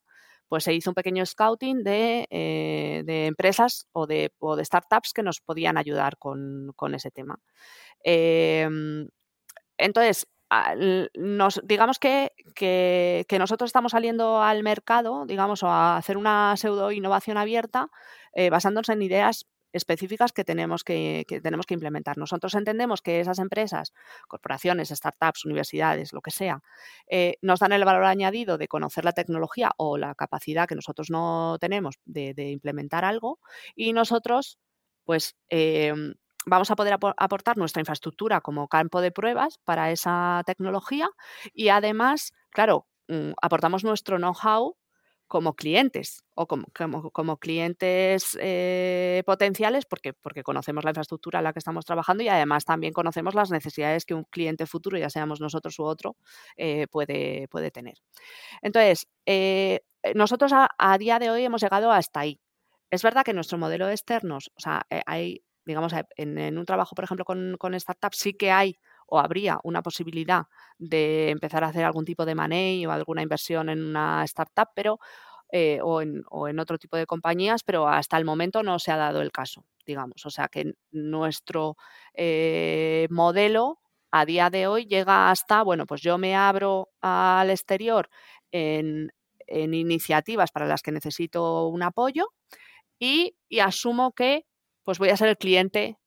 pues 0.48 0.64
se 0.64 0.74
hizo 0.74 0.92
un 0.92 0.96
pequeño 0.96 1.26
scouting 1.26 1.84
de, 1.84 2.26
eh, 2.30 3.04
empresas 3.08 3.88
o 3.92 4.08
de, 4.08 4.32
de, 4.40 4.66
startups 4.66 5.12
que 5.12 5.22
nos 5.22 5.42
podían 5.42 5.78
ayudar 5.78 6.18
con, 6.18 6.74
ese 6.94 7.12
tema. 7.12 7.38
Em, 8.02 9.10
entonces, 9.78 10.28
nos, 11.16 11.62
digamos 11.64 12.00
que, 12.00 12.32
que, 12.56 13.26
nosotros 13.38 13.68
estamos 13.68 13.92
saliendo 13.92 14.42
al 14.42 14.64
mercado, 14.64 15.26
digamos, 15.26 15.64
o 15.64 15.68
a 15.68 15.98
hacer 15.98 16.18
una 16.18 16.56
pseudo 16.56 16.92
innovación 16.92 17.38
abierta 17.38 17.90
eh, 18.38 18.52
basándonos 18.52 18.90
en 18.90 19.02
ideas 19.02 19.48
específicas 19.74 20.32
que 20.32 20.44
tenemos 20.44 20.84
que, 20.84 21.26
tenemos 21.42 21.66
que 21.66 21.74
implementar. 21.74 22.18
Nosotros 22.20 22.54
entendemos 22.54 23.02
que 23.02 23.20
esas 23.20 23.40
empresas, 23.40 23.94
corporaciones, 24.28 24.90
startups, 24.90 25.44
universidades, 25.46 26.14
lo 26.14 26.22
que 26.22 26.30
sea, 26.30 26.62
eh, 27.10 27.38
nos 27.42 27.60
dan 27.60 27.72
el 27.72 27.84
valor 27.84 28.06
añadido 28.06 28.60
de 28.60 28.68
conocer 28.68 29.06
la 29.06 29.14
tecnología 29.14 29.72
o 29.78 29.98
la 29.98 30.14
capacidad 30.14 30.68
que 30.68 30.76
nosotros 30.76 31.10
no 31.10 31.58
tenemos 31.60 31.96
de, 32.06 32.34
implementar 32.52 33.04
algo 33.04 33.40
y 33.76 33.92
nosotros, 33.92 34.60
pues, 35.04 35.36
em, 35.50 36.14
vamos 36.46 36.70
a 36.70 36.76
poder 36.76 36.94
aportar 37.18 37.58
nuestra 37.58 37.82
infraestructura 37.82 38.42
como 38.42 38.68
campo 38.68 39.02
de 39.02 39.12
pruebas 39.12 39.60
para 39.66 39.92
esa 39.92 40.44
tecnología 40.46 41.10
y 41.54 41.70
además, 41.70 42.34
claro, 42.52 42.86
mm, 43.08 43.32
aportamos 43.42 43.84
nuestro 43.84 44.18
know-how 44.18 44.78
como 45.28 45.56
clientes 45.56 46.24
o 46.36 46.48
como, 46.48 46.66
como, 47.12 47.38
clientes 47.38 48.38
eh, 48.42 49.24
potenciales 49.26 49.86
porque, 49.86 50.14
porque 50.14 50.44
conocemos 50.44 50.84
la 50.84 50.92
infraestructura 50.92 51.40
en 51.40 51.44
la 51.44 51.54
que 51.54 51.60
estamos 51.60 51.86
trabajando 51.86 52.24
y 52.24 52.30
además 52.30 52.66
también 52.66 52.94
conocemos 52.94 53.36
las 53.36 53.52
necesidades 53.52 54.06
que 54.06 54.14
un 54.14 54.24
cliente 54.24 54.66
futuro, 54.66 54.98
ya 54.98 55.10
seamos 55.10 55.42
nosotros 55.42 55.78
u 55.80 55.84
otro, 55.84 56.16
eh, 56.56 56.88
puede, 56.88 57.48
puede 57.50 57.72
tener. 57.72 57.96
Entonces, 58.62 59.08
eh, 59.26 59.82
nosotros 60.16 60.52
a, 60.54 60.98
día 60.98 61.20
de 61.20 61.30
hoy 61.30 61.44
hemos 61.44 61.62
llegado 61.62 61.92
hasta 61.92 62.22
ahí. 62.22 62.40
Es 62.90 63.04
verdad 63.04 63.24
que 63.24 63.34
nuestro 63.34 63.58
modelo 63.58 63.88
de 63.88 63.94
externos, 63.94 64.52
o 64.56 64.62
sea, 64.62 64.84
hay, 65.06 65.44
digamos, 65.66 65.94
en, 66.16 66.58
un 66.58 66.66
trabajo, 66.66 66.96
por 66.96 67.04
ejemplo, 67.04 67.26
con, 67.26 67.58
con 67.60 67.78
startups 67.78 68.18
sí 68.18 68.34
que 68.34 68.52
hay 68.52 68.78
o 69.08 69.20
habría 69.20 69.60
una 69.64 69.82
posibilidad 69.82 70.46
de 70.78 71.30
empezar 71.30 71.64
a 71.64 71.68
hacer 71.68 71.84
algún 71.84 72.06
tipo 72.06 72.26
de 72.26 72.36
money 72.36 72.86
o 72.86 72.92
alguna 72.92 73.22
inversión 73.22 73.70
en 73.70 73.84
una 73.84 74.24
startup, 74.26 74.70
pero 74.76 75.00
eh, 75.52 75.80
o, 75.82 76.02
en, 76.02 76.60
otro 76.60 76.78
tipo 76.78 76.98
de 76.98 77.06
compañías, 77.06 77.64
pero 77.64 77.88
hasta 77.88 78.18
el 78.18 78.26
momento 78.26 78.64
no 78.64 78.80
se 78.80 78.92
ha 78.92 78.98
dado 78.98 79.22
el 79.22 79.32
caso, 79.32 79.66
digamos. 79.86 80.26
O 80.26 80.30
sea 80.30 80.50
que 80.50 80.74
nuestro 80.92 81.78
eh, 82.14 83.08
modelo 83.10 83.80
a 84.12 84.26
día 84.26 84.50
de 84.50 84.68
hoy 84.68 84.86
llega 84.86 85.32
hasta, 85.32 85.64
bueno, 85.64 85.86
pues 85.86 86.02
yo 86.02 86.18
me 86.18 86.36
abro 86.36 86.90
al 87.02 87.50
exterior 87.50 88.10
en, 88.52 89.12
iniciativas 89.50 90.52
para 90.52 90.68
las 90.68 90.82
que 90.82 90.92
necesito 90.92 91.68
un 91.68 91.82
apoyo 91.84 92.34
y, 93.00 93.38
y 93.48 93.60
asumo 93.60 94.12
que 94.14 94.46
pues 94.84 95.00
voy 95.00 95.10
a 95.10 95.18
ser 95.18 95.30
el 95.30 95.38
cliente 95.38 95.98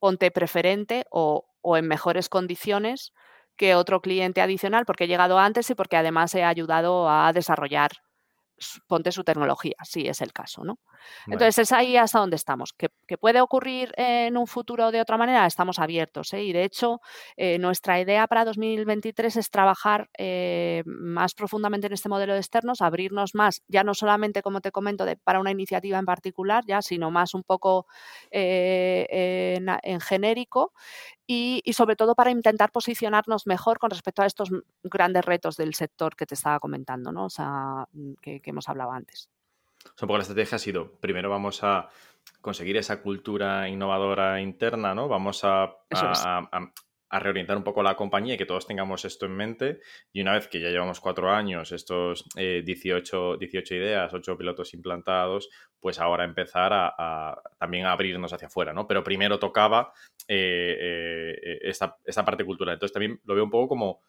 ponte 0.00 0.32
preferente 0.32 1.04
o, 1.12 1.46
o 1.62 1.76
en 1.76 1.88
mejores 1.88 2.28
condiciones 2.28 3.12
que 3.56 3.74
otro 3.74 4.00
cliente 4.00 4.40
adicional 4.40 4.84
porque 4.86 5.04
he 5.04 5.08
llegado 5.08 5.38
antes 5.38 5.70
y 5.70 5.74
porque 5.74 5.96
además 5.96 6.34
he 6.34 6.44
ayudado 6.44 7.08
a 7.08 7.32
desarrollar 7.32 7.90
ponte 8.86 9.12
su 9.12 9.24
tecnología, 9.24 9.74
si 9.84 10.06
es 10.06 10.20
el 10.20 10.32
caso, 10.32 10.64
¿no? 10.64 10.78
Entonces 11.26 11.58
es 11.58 11.72
ahí 11.72 11.96
hasta 11.96 12.20
donde 12.20 12.36
estamos. 12.36 12.72
¿Que, 12.72 12.88
puede 13.18 13.40
ocurrir 13.40 13.92
en 13.96 14.36
un 14.36 14.46
futuro 14.46 14.90
de 14.90 15.00
otra 15.00 15.16
manera? 15.16 15.46
Estamos 15.46 15.78
abiertos. 15.78 16.32
¿eh? 16.32 16.44
Y 16.44 16.52
de 16.52 16.64
hecho, 16.64 17.00
eh, 17.36 17.58
nuestra 17.58 18.00
idea 18.00 18.26
para 18.26 18.44
2023 18.44 19.36
es 19.36 19.50
trabajar 19.50 20.08
eh, 20.16 20.82
más 20.86 21.34
profundamente 21.34 21.88
en 21.88 21.92
este 21.92 22.08
modelo 22.08 22.32
de 22.34 22.38
externos, 22.38 22.80
abrirnos 22.80 23.34
más, 23.34 23.62
ya 23.68 23.84
no 23.84 23.94
solamente, 23.94 24.42
como 24.42 24.60
te 24.60 24.70
comento, 24.70 25.04
de, 25.04 25.16
para 25.16 25.40
una 25.40 25.50
iniciativa 25.50 25.98
en 25.98 26.06
particular, 26.06 26.64
ya, 26.66 26.82
sino 26.82 27.10
más 27.10 27.34
un 27.34 27.42
poco 27.42 27.86
en, 28.30 29.68
en, 29.82 30.00
genérico 30.00 30.72
y, 31.64 31.72
sobre 31.72 31.96
todo 31.96 32.14
para 32.14 32.30
intentar 32.30 32.70
posicionarnos 32.70 33.46
mejor 33.46 33.78
con 33.78 33.90
respecto 33.90 34.22
a 34.22 34.26
estos 34.26 34.50
grandes 34.82 35.24
retos 35.24 35.56
del 35.56 35.74
sector 35.74 36.14
que 36.14 36.26
te 36.26 36.34
estaba 36.34 36.60
comentando, 36.60 37.12
¿no? 37.12 37.26
O 37.26 37.30
sea, 37.30 37.86
mm, 37.92 38.12
que, 38.20 38.40
hemos 38.44 38.68
hablado 38.68 38.92
antes. 38.92 39.30
O 39.84 39.98
sea, 39.98 40.06
poco 40.06 40.18
la 40.18 40.22
estrategia 40.22 40.56
ha 40.56 40.58
sido, 40.58 40.92
primero 41.00 41.30
vamos 41.30 41.64
a 41.64 41.88
conseguir 42.40 42.76
esa 42.76 43.02
cultura 43.02 43.68
innovadora 43.68 44.40
interna, 44.40 44.94
¿no? 44.94 45.08
Vamos 45.08 45.42
a, 45.44 45.64
a 45.90 46.72
reorientar 47.18 47.56
un 47.56 47.64
poco 47.64 47.82
la 47.82 47.96
compañía 47.96 48.34
y 48.34 48.38
que 48.38 48.46
todos 48.46 48.66
tengamos 48.66 49.04
esto 49.04 49.26
en 49.26 49.36
mente. 49.36 49.80
Y 50.12 50.22
una 50.22 50.34
vez 50.34 50.48
que 50.48 50.60
ya 50.60 50.68
llevamos 50.68 51.00
cuatro 51.00 51.30
años, 51.30 51.72
estos 51.72 52.24
18, 52.34 53.34
eh, 53.34 53.36
18 53.38 53.74
ideas, 53.74 54.14
ocho 54.14 54.36
pilotos 54.36 54.74
implantados, 54.74 55.50
pues 55.78 55.98
ahora 55.98 56.24
empezar 56.24 56.72
a, 56.72 57.36
también 57.58 57.86
a 57.86 57.92
abrirnos 57.92 58.32
hacia 58.32 58.48
afuera, 58.48 58.72
¿no? 58.72 58.86
Pero 58.86 59.04
primero 59.04 59.38
tocaba 59.38 59.92
eh, 60.28 61.36
eh, 61.42 61.58
esta, 61.62 61.96
parte 62.24 62.44
cultural. 62.44 62.74
Entonces 62.74 62.92
también 62.92 63.20
lo 63.24 63.34
veo 63.34 63.44
un 63.44 63.50
poco 63.50 63.68
como 63.68 64.00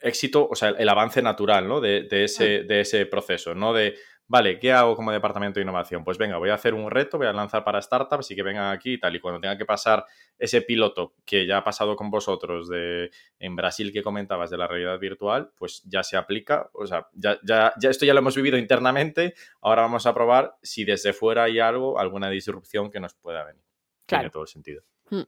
éxito, 0.00 0.48
o 0.48 0.54
sea, 0.54 0.70
el 0.70 0.88
avance 0.88 1.20
natural, 1.20 1.68
¿no? 1.68 1.80
De, 1.80 2.06
ese, 2.10 2.62
de 2.64 2.80
ese 2.80 3.06
proceso, 3.06 3.54
no 3.54 3.72
de, 3.72 3.96
vale, 4.28 4.58
¿qué 4.58 4.72
hago 4.72 4.96
como 4.96 5.12
departamento 5.12 5.58
de 5.58 5.64
innovación? 5.64 6.04
Pues 6.04 6.18
venga, 6.18 6.38
voy 6.38 6.50
a 6.50 6.54
hacer 6.54 6.74
un 6.74 6.90
reto, 6.90 7.18
voy 7.18 7.26
a 7.26 7.32
lanzar 7.32 7.64
para 7.64 7.80
startups 7.80 8.30
y 8.30 8.36
que 8.36 8.42
vengan 8.42 8.72
aquí 8.72 8.94
y 8.94 9.00
tal. 9.00 9.14
Y 9.16 9.20
cuando 9.20 9.40
tenga 9.40 9.56
que 9.56 9.64
pasar 9.64 10.04
ese 10.38 10.62
piloto 10.62 11.14
que 11.24 11.46
ya 11.46 11.58
ha 11.58 11.64
pasado 11.64 11.96
con 11.96 12.10
vosotros 12.10 12.68
de 12.68 13.10
en 13.38 13.56
Brasil 13.56 13.92
que 13.92 14.02
comentabas 14.02 14.50
de 14.50 14.58
la 14.58 14.66
realidad 14.66 14.98
virtual, 14.98 15.50
pues 15.56 15.82
ya 15.84 16.02
se 16.02 16.16
aplica. 16.16 16.70
O 16.72 16.86
sea, 16.86 17.08
ya, 17.12 17.38
ya, 17.42 17.72
ya 17.78 17.90
esto 17.90 18.04
ya 18.04 18.14
lo 18.14 18.20
hemos 18.20 18.36
vivido 18.36 18.58
internamente. 18.58 19.34
Ahora 19.60 19.82
vamos 19.82 20.06
a 20.06 20.14
probar 20.14 20.56
si 20.62 20.84
desde 20.84 21.12
fuera 21.12 21.44
hay 21.44 21.60
algo, 21.60 21.98
alguna 21.98 22.30
disrupción 22.30 22.90
que 22.90 23.00
nos 23.00 23.14
pueda 23.14 23.44
venir. 23.44 23.62
Tiene 24.06 24.30
todo 24.30 24.42
el 24.42 24.48
sentido. 24.48 24.82
Hmm. 25.10 25.22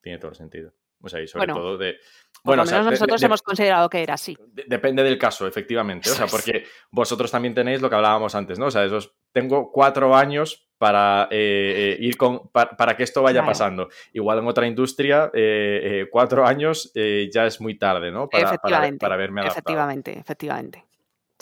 Tiene 0.00 0.18
todo 0.18 0.30
el 0.30 0.36
sentido. 0.36 0.72
O 1.02 1.08
sea, 1.08 1.20
y 1.20 1.26
sobre 1.26 1.46
todo 1.48 1.76
de. 1.76 1.96
Bueno, 2.44 2.64
nosotros 2.64 3.22
hemos 3.22 3.42
considerado 3.42 3.88
que 3.88 4.02
era 4.02 4.14
así. 4.14 4.36
depende 4.66 5.02
del 5.02 5.18
caso, 5.18 5.46
efectivamente. 5.46 6.10
O 6.10 6.14
sea, 6.14 6.26
porque 6.26 6.64
vosotros 6.90 7.30
también 7.30 7.54
tenéis 7.54 7.80
lo 7.80 7.90
que 7.90 7.96
hablábamos 7.96 8.34
antes, 8.34 8.58
¿no? 8.58 8.66
O 8.66 8.70
sea, 8.70 8.84
esos, 8.84 9.14
tengo 9.32 9.70
cuatro 9.70 10.16
años 10.16 10.68
para 10.78 11.28
eh, 11.30 11.96
eh, 11.96 11.96
ir 12.00 12.16
con. 12.16 12.48
Para, 12.50 12.96
que 12.96 13.04
esto 13.04 13.22
vaya 13.22 13.44
pasando. 13.44 13.88
Igual 14.12 14.38
en 14.38 14.46
otra 14.46 14.66
industria, 14.66 15.30
eh, 15.34 16.08
cuatro 16.10 16.46
años 16.46 16.92
ya 16.94 17.46
es 17.46 17.60
muy 17.60 17.78
tarde, 17.78 18.10
¿no? 18.10 18.28
Para, 18.28 18.56
para, 18.58 19.16
verme 19.16 19.42
adaptado. 19.42 19.60
Efectivamente, 19.60 20.18
efectivamente. 20.18 20.84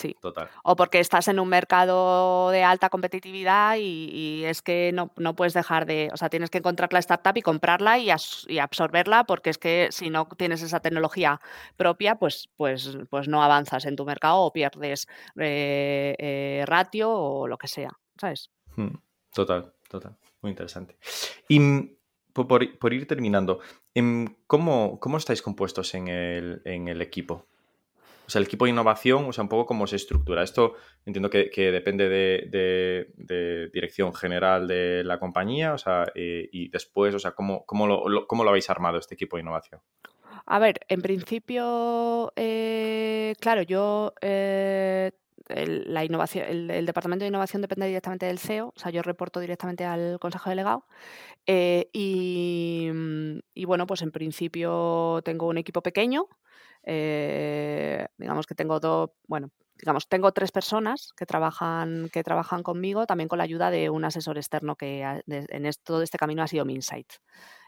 Sí. 0.01 0.17
Total. 0.19 0.49
O 0.65 0.77
porque 0.77 0.99
estás 0.99 1.29
en 1.29 1.39
un 1.39 1.49
mercado 1.51 2.49
de 2.49 2.65
alta 2.65 2.89
competitividad 2.89 3.77
y, 3.79 4.45
es 4.47 4.63
que 4.63 4.93
no, 4.95 5.37
puedes 5.37 5.53
dejar 5.53 5.85
de, 5.85 6.09
o 6.11 6.17
sea, 6.17 6.31
tienes 6.31 6.49
que 6.49 6.57
encontrar 6.57 6.91
la 6.95 7.01
startup 7.01 7.37
y 7.37 7.43
comprarla 7.43 7.99
y, 7.99 8.09
absorberla 8.59 9.25
porque 9.25 9.51
es 9.51 9.59
que 9.59 9.89
si 9.91 10.09
no 10.09 10.27
tienes 10.39 10.63
esa 10.63 10.81
tecnología 10.81 11.39
propia, 11.77 12.15
pues, 12.15 12.49
pues, 12.57 12.97
pues 13.11 13.29
no 13.29 13.43
avanzas 13.43 13.85
en 13.85 13.95
tu 13.95 14.07
mercado 14.07 14.39
o 14.39 14.53
pierdes 14.55 15.07
eh, 15.39 16.17
eh, 16.19 16.65
ratio 16.67 17.11
o 17.11 17.47
lo 17.47 17.59
que 17.59 17.69
sea, 17.69 17.91
¿sabes? 18.19 18.51
Hmm. 18.77 18.97
Total, 19.35 19.75
total. 19.87 20.17
Muy 20.41 20.51
interesante. 20.51 20.97
Y 21.47 21.61
mm, 21.61 21.97
por, 22.33 22.93
ir 22.95 23.07
terminando, 23.07 23.61
em, 23.95 24.35
¿cómo, 24.47 24.99
¿cómo, 24.99 25.19
estáis 25.19 25.43
compuestos 25.43 25.93
en 25.93 26.09
el, 26.09 26.63
en 26.65 26.89
el 26.89 27.03
equipo? 27.03 27.50
O 28.31 28.33
sea, 28.33 28.39
el 28.39 28.47
equipo 28.47 28.65
de 28.65 28.71
innovación, 28.71 29.25
o 29.25 29.33
sea, 29.33 29.43
un 29.43 29.49
poco 29.49 29.67
cómo 29.67 29.89
se 29.89 29.97
estructura. 29.97 30.45
Esto 30.45 30.75
entiendo 31.05 31.29
que, 31.31 31.51
depende 31.73 32.09
de, 32.09 33.71
dirección 33.73 34.15
general 34.15 34.69
de 34.69 35.03
la 35.03 35.19
compañía, 35.19 35.75
o 35.75 35.79
sea, 35.79 36.07
eh, 36.15 36.49
y 36.53 36.69
después, 36.69 37.13
o 37.13 37.19
sea, 37.19 37.33
¿cómo, 37.33 37.67
cómo, 37.67 37.89
lo, 37.89 38.29
¿cómo 38.29 38.45
lo 38.45 38.51
habéis 38.51 38.71
armado 38.71 38.99
este 38.99 39.17
equipo 39.17 39.37
de 39.37 39.43
innovación? 39.43 39.81
A 40.47 40.61
ver, 40.61 40.79
en 40.87 41.03
principio, 41.03 42.33
eh, 42.37 43.35
claro, 43.41 43.63
yo 43.63 44.13
eh, 44.21 45.11
la 45.49 46.05
innovación, 46.05 46.71
el, 46.71 46.87
departamento 46.87 47.25
de 47.25 47.31
innovación 47.31 47.63
depende 47.63 47.89
directamente 47.89 48.27
del 48.27 48.39
CEO, 48.39 48.69
o 48.69 48.79
sea, 48.79 48.93
yo 48.93 49.03
reporto 49.03 49.41
directamente 49.41 49.85
al 49.85 50.21
Consejo 50.21 50.51
Delegado. 50.51 50.87
y, 51.49 52.91
y, 53.55 53.65
bueno, 53.65 53.89
pues 53.89 54.03
en 54.03 54.13
principio 54.13 55.21
tengo 55.25 55.49
un 55.49 55.59
equipo 55.59 55.83
pequeño, 55.83 56.29
eh, 56.83 58.07
digamos 58.19 58.47
que 58.47 58.55
tengo 58.55 58.81
dos, 58.81 59.11
bueno, 59.27 59.51
digamos, 59.77 60.09
tengo 60.09 60.33
tres 60.33 60.53
personas 60.53 61.13
que 61.17 61.27
trabajan, 61.27 62.09
que 62.13 62.23
trabajan 62.23 62.63
conmigo, 62.63 63.07
también 63.07 63.29
con 63.29 63.39
la 63.39 63.45
ayuda 63.45 63.71
de 63.71 63.91
un 63.91 64.05
asesor 64.05 64.37
externo 64.37 64.77
que 64.77 65.03
en 65.27 65.71
todo 65.83 66.03
este 66.03 66.19
camino 66.19 66.43
ha 66.43 66.49
sido 66.49 66.65
mi 66.65 66.75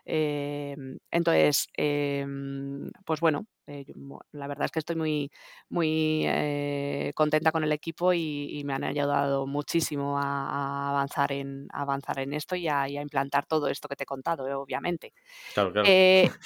Em, 0.05 0.98
entonces, 1.11 1.68
em, 1.76 2.90
pues 3.05 3.20
bueno, 3.20 3.46
eh, 3.68 3.84
la 4.32 4.48
verdad 4.48 4.64
es 4.64 4.72
que 4.72 4.80
estoy 4.80 4.96
muy, 4.96 5.30
muy 5.68 6.24
eh, 6.26 7.12
contenta 7.14 7.53
con 7.53 7.62
el 7.62 7.70
equipo 7.70 8.12
y, 8.12 8.62
me 8.64 8.74
han 8.74 8.84
ayudado 8.84 9.46
muchísimo 9.46 10.18
a, 10.18 10.90
avanzar, 10.90 11.32
en, 11.32 11.68
avanzar 11.72 12.18
en 12.18 12.32
esto 12.32 12.57
y 12.57 12.68
a, 12.68 12.88
implantar 12.88 13.46
todo 13.46 13.68
esto 13.68 13.88
que 13.88 13.96
te 13.96 14.05
he 14.05 14.07
contado, 14.07 14.48
eh, 14.48 14.55
obviamente. 14.55 15.12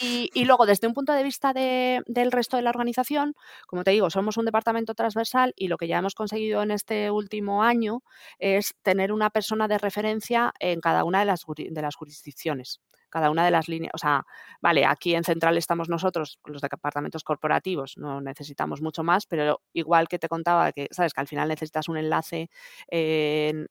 y, 0.01 0.45
luego, 0.45 0.67
desde 0.67 0.87
un 0.87 0.95
punto 0.95 1.13
de 1.13 1.23
vista 1.23 1.53
del 1.55 2.33
resto 2.33 2.57
de 2.57 2.63
la 2.63 2.71
organización, 2.71 3.35
como 3.67 3.85
te 3.85 3.93
digo, 3.93 4.11
somos 4.11 4.37
un 4.37 4.45
departamento 4.45 4.95
transversal 4.95 5.53
y 5.57 5.69
lo 5.69 5.79
que 5.79 5.89
ya 5.89 5.99
hemos 5.99 6.15
conseguido 6.15 6.63
en 6.63 6.71
este 6.71 7.11
último 7.11 7.63
año 7.63 8.03
es 8.39 8.75
tener 8.83 9.13
una 9.13 9.31
persona 9.31 9.69
de 9.69 9.79
referencia 9.79 10.53
en 10.59 10.81
cada 10.81 11.05
una 11.05 11.21
de 11.21 11.27
las, 11.27 11.45
de 11.47 11.83
las 11.83 11.95
jurisdicciones 11.97 12.81
cada 13.17 13.31
una 13.31 13.47
de 13.47 13.51
las 13.51 13.67
líneas, 13.67 13.93
o 13.95 13.99
sea, 13.99 14.27
vale, 14.61 14.85
aquí 14.85 15.15
en 15.15 15.25
Central 15.25 15.57
estamos 15.57 15.89
nosotros, 15.89 16.39
los 16.45 16.61
departamentos 16.61 17.25
corporativos, 17.25 17.97
no 17.97 18.21
necesitamos 18.21 18.83
mucho 18.83 19.03
más, 19.03 19.25
pero 19.25 19.63
igual 19.73 20.07
que 20.07 20.19
te 20.19 20.29
contaba 20.29 20.71
que, 20.71 20.87
sabes, 20.91 21.15
que 21.15 21.23
al 21.23 21.27
final 21.27 21.49
necesitas 21.49 21.89
un 21.89 21.97
enlace 21.97 22.51
en, 22.89 23.67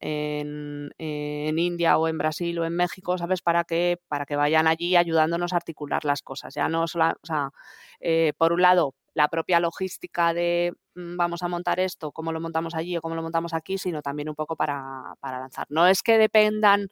India 1.59 1.99
o 1.99 2.07
en 2.07 2.17
Brasil 2.17 2.57
o 2.57 2.65
en 2.65 2.75
México, 2.75 3.19
¿sabes? 3.19 3.43
Para 3.43 3.65
que, 3.65 3.99
para 4.07 4.25
que 4.25 4.35
vayan 4.35 4.65
allí 4.65 4.95
ayudándonos 4.95 5.53
a 5.53 5.57
articular 5.57 6.05
las 6.05 6.23
cosas. 6.23 6.55
Ya 6.55 6.67
no 6.67 6.87
solo, 6.87 7.09
o 7.21 7.25
sea, 7.27 7.51
eh, 7.99 8.33
por 8.39 8.51
un 8.51 8.63
lado, 8.63 8.95
la 9.13 9.27
propia 9.27 9.59
logística 9.59 10.33
de 10.33 10.73
mm, 10.95 11.17
vamos 11.17 11.43
a 11.43 11.47
montar 11.47 11.79
esto, 11.79 12.11
cómo 12.11 12.31
lo 12.31 12.41
montamos 12.41 12.73
allí 12.73 12.97
o 12.97 13.01
cómo 13.03 13.13
lo 13.13 13.21
montamos 13.21 13.53
aquí, 13.53 13.77
sino 13.77 14.01
también 14.01 14.27
un 14.27 14.35
poco 14.35 14.55
para, 14.55 15.13
para 15.19 15.39
lanzar. 15.39 15.67
No 15.69 15.85
es 15.85 16.01
que 16.01 16.17
dependan 16.17 16.89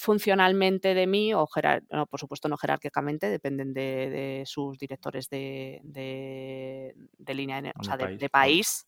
funcionalmente 0.00 0.94
de 0.94 1.06
mí, 1.06 1.34
o 1.34 1.46
no, 1.90 2.06
por 2.06 2.18
supuesto 2.18 2.48
no 2.48 2.56
jerárquicamente, 2.56 3.28
dependen 3.28 3.74
de, 3.74 4.42
sus 4.46 4.78
directores 4.78 5.28
de, 5.28 5.78
de, 5.82 7.34
línea, 7.34 7.62
o 7.78 7.84
sea, 7.84 7.98
de, 7.98 8.30
país, 8.30 8.86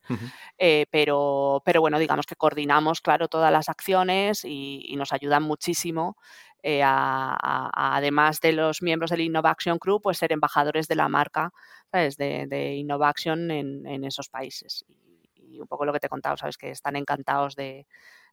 eh, 0.56 0.86
pero, 0.90 1.60
pero 1.66 1.82
bueno, 1.82 1.98
digamos 1.98 2.24
que 2.24 2.34
coordinamos, 2.34 3.02
claro, 3.02 3.28
todas 3.28 3.52
las 3.52 3.68
acciones 3.68 4.42
y, 4.46 4.94
nos 4.96 5.12
ayudan 5.12 5.42
muchísimo. 5.42 6.16
Eh, 6.62 6.80
además 6.82 8.40
de 8.40 8.52
los 8.52 8.80
miembros 8.80 9.10
del 9.10 9.20
Innovation 9.20 9.78
Crew, 9.78 10.00
pues 10.00 10.16
ser 10.16 10.32
embajadores 10.32 10.88
de 10.88 10.94
la 10.94 11.08
marca, 11.08 11.52
¿sabes? 11.90 12.16
De, 12.16 12.74
Innovation 12.76 13.50
en, 13.50 13.86
en 13.86 14.04
esos 14.04 14.30
países. 14.30 14.82
Y, 14.88 15.28
y, 15.34 15.60
un 15.60 15.66
poco 15.66 15.84
lo 15.84 15.92
que 15.92 16.00
te 16.00 16.06
he 16.06 16.10
contado, 16.10 16.38
¿sabes? 16.38 16.56
Que 16.56 16.70
están 16.70 16.96
encantados 16.96 17.54
de, 17.54 17.86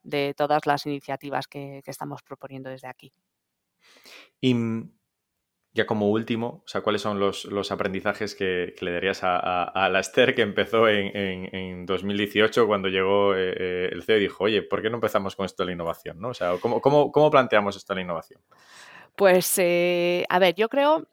de 0.10 0.34
todas 0.36 0.66
las 0.66 0.86
iniciativas 0.86 1.48
que, 1.48 1.82
estamos 1.86 2.22
proponiendo 2.24 2.70
desde 2.70 2.88
aquí. 2.88 3.12
Y 4.42 4.54
mm, 4.54 4.92
ya 5.74 5.86
como 5.86 6.10
último, 6.10 6.64
o 6.66 6.68
sea, 6.68 6.82
¿cuáles 6.82 7.02
son 7.02 7.20
los, 7.20 7.72
aprendizajes 7.72 8.36
que, 8.36 8.76
le 8.82 8.92
darías 8.92 9.22
a, 9.24 9.90
la 9.92 10.00
Esther 10.00 10.36
que 10.36 10.42
empezó 10.42 10.88
en, 10.88 11.86
2018 11.86 12.68
cuando 12.68 12.90
llegó 12.90 13.36
eh, 13.36 13.54
eh, 13.58 13.90
el 13.92 14.04
CEO 14.04 14.18
y 14.18 14.22
dijo, 14.22 14.44
oye, 14.46 14.62
¿por 14.62 14.82
qué 14.82 14.90
no 14.90 14.98
empezamos 14.98 15.36
con 15.36 15.46
esto 15.46 15.64
de 15.64 15.68
la 15.68 15.74
innovación? 15.74 16.20
¿no? 16.20 16.30
O 16.30 16.34
sea, 16.34 16.54
¿cómo, 16.60 16.82
cómo, 16.82 17.32
planteamos 17.32 17.76
esto 17.76 17.94
de 17.94 18.00
la 18.00 18.04
innovación? 18.04 18.42
Pues, 19.16 19.58
eh, 19.58 20.26
a 20.30 20.40
ver, 20.40 20.56
yo 20.56 20.70
creo 20.70 21.08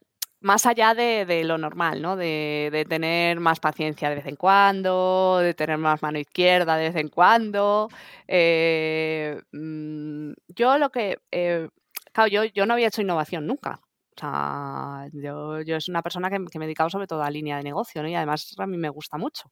más 0.47 0.65
allá 0.65 0.95
de, 0.95 1.43
lo 1.45 1.59
normal, 1.59 2.01
¿no? 2.01 2.15
De, 2.17 2.87
tener 2.89 3.41
más 3.41 3.59
paciencia 3.59 4.09
de 4.09 4.15
vez 4.15 4.27
en 4.27 4.37
cuando, 4.37 5.41
de 5.43 5.55
tener 5.55 5.77
más 5.77 6.01
mano 6.03 6.21
izquierda 6.21 6.77
de 6.77 6.85
vez 6.91 6.97
en 6.97 7.09
cuando. 7.09 7.89
Eh, 8.29 9.41
mm, 9.51 10.31
yo 10.47 10.79
lo 10.79 10.91
que... 10.91 11.19
Eh, 11.33 11.69
claro, 12.13 12.31
yo, 12.31 12.45
yo 12.45 12.65
no 12.65 12.75
había 12.75 12.87
hecho 12.87 13.03
innovación 13.03 13.45
nunca. 13.45 13.81
O 14.17 14.21
sea, 14.21 15.09
yo, 15.13 15.63
yo 15.63 15.77
es 15.77 15.89
una 15.89 16.01
persona 16.01 16.31
que, 16.31 16.39
me 16.39 16.47
he 16.49 16.59
dedicado 16.61 16.91
sobre 16.91 17.09
todo 17.09 17.25
a 17.25 17.31
línea 17.31 17.57
de 17.57 17.65
negocio, 17.65 18.01
¿no? 18.01 18.09
Y 18.09 18.15
además 18.15 18.55
a 18.57 18.67
mí 18.69 18.77
me 18.77 18.89
gusta 18.89 19.19
mucho. 19.19 19.51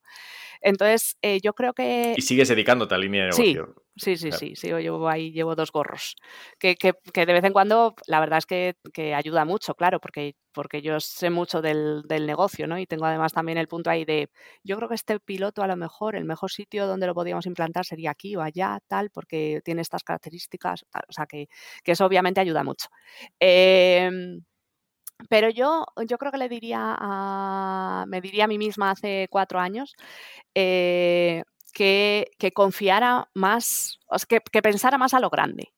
Entonces, 0.61 1.17
eh, 1.23 1.41
yo 1.43 1.55
creo 1.55 1.73
que... 1.73 2.15
Y 2.17 2.23
sigues 2.23 2.49
dedicándote 2.49 2.95
a 2.95 2.99
línea 2.99 3.25
de 3.25 3.31
negocio. 3.31 3.67
Sí, 3.67 3.83
sí, 3.97 4.17
sí, 4.17 4.31
sí, 4.33 4.69
yo 4.69 4.79
llevo 4.79 5.09
ahí, 5.09 5.33
llevo 5.33 5.55
dos 5.55 5.73
gorros. 5.73 6.17
Que, 6.59 6.77
que, 6.77 6.93
que, 7.13 7.27
de 7.27 7.33
vez 7.33 7.45
en 7.45 7.53
cuando, 7.53 7.95
la 8.07 8.21
verdad 8.21 8.39
es 8.39 8.47
que, 8.47 8.77
que, 8.93 9.15
ayuda 9.15 9.45
mucho, 9.45 9.75
claro, 9.75 10.01
porque, 10.01 10.37
porque 10.53 10.83
yo 10.83 10.99
sé 11.01 11.31
mucho 11.31 11.63
del, 11.63 12.03
del, 12.09 12.27
negocio, 12.27 12.67
¿no? 12.67 12.79
Y 12.79 12.87
tengo 12.87 13.07
además 13.07 13.33
también 13.33 13.59
el 13.59 13.69
punto 13.69 13.91
ahí 13.91 14.05
de, 14.05 14.31
yo 14.63 14.77
creo 14.77 14.89
que 14.89 14.95
este 14.95 15.21
piloto 15.21 15.63
a 15.63 15.67
lo 15.67 15.77
mejor, 15.77 16.17
el 16.17 16.25
mejor 16.25 16.51
sitio 16.51 16.87
donde 16.87 17.07
lo 17.07 17.15
podríamos 17.15 17.47
implantar 17.47 17.85
sería 17.85 18.11
aquí 18.11 18.37
o 18.37 18.43
allá, 18.43 18.81
tal, 18.87 19.11
porque 19.11 19.61
tiene 19.65 19.83
estas 19.83 20.03
características, 20.05 20.85
o 21.09 21.13
sea, 21.13 21.27
que, 21.27 21.49
que 21.83 21.93
eso 21.93 22.07
obviamente 22.07 22.41
ayuda 22.41 22.65
mucho. 22.65 22.89
Eh, 23.41 24.11
pero 25.29 25.49
yo, 25.49 25.87
yo 26.07 26.19
creo 26.19 26.33
que 26.33 26.39
le 26.39 26.49
diría 26.49 26.97
a, 26.99 28.05
me 28.09 28.21
diría 28.21 28.45
a 28.45 28.49
mí 28.49 28.59
misma 28.59 28.91
hace 28.91 29.29
cuatro 29.31 29.61
años 29.61 29.95
eh, 30.55 31.43
que, 31.75 32.53
confiara 32.55 33.29
más, 33.35 33.99
que, 34.29 34.41
que 34.41 34.63
pensara 34.63 34.97
más 34.97 35.13
a 35.13 35.21
lo 35.21 35.29
grande. 35.29 35.75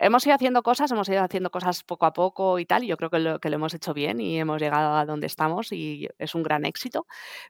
Hemos 0.00 0.24
ido 0.26 0.36
haciendo 0.36 0.62
cosas, 0.62 0.92
hemos 0.92 1.08
ido 1.08 1.22
haciendo 1.22 1.50
cosas 1.50 1.82
poco 1.82 2.06
a 2.06 2.12
poco 2.12 2.60
y 2.60 2.66
tal, 2.66 2.84
y 2.84 2.86
yo 2.86 2.96
creo 2.96 3.10
que 3.10 3.18
lo, 3.18 3.40
que 3.40 3.50
lo 3.50 3.56
hemos 3.56 3.74
hecho 3.74 3.94
bien 3.94 4.20
y 4.20 4.38
hemos 4.38 4.60
llegado 4.60 4.94
a 4.94 5.04
donde 5.04 5.26
estamos 5.26 5.72
y 5.72 6.08
es 6.18 6.36
un 6.36 6.44
gran 6.44 6.64
éxito, 6.64 7.06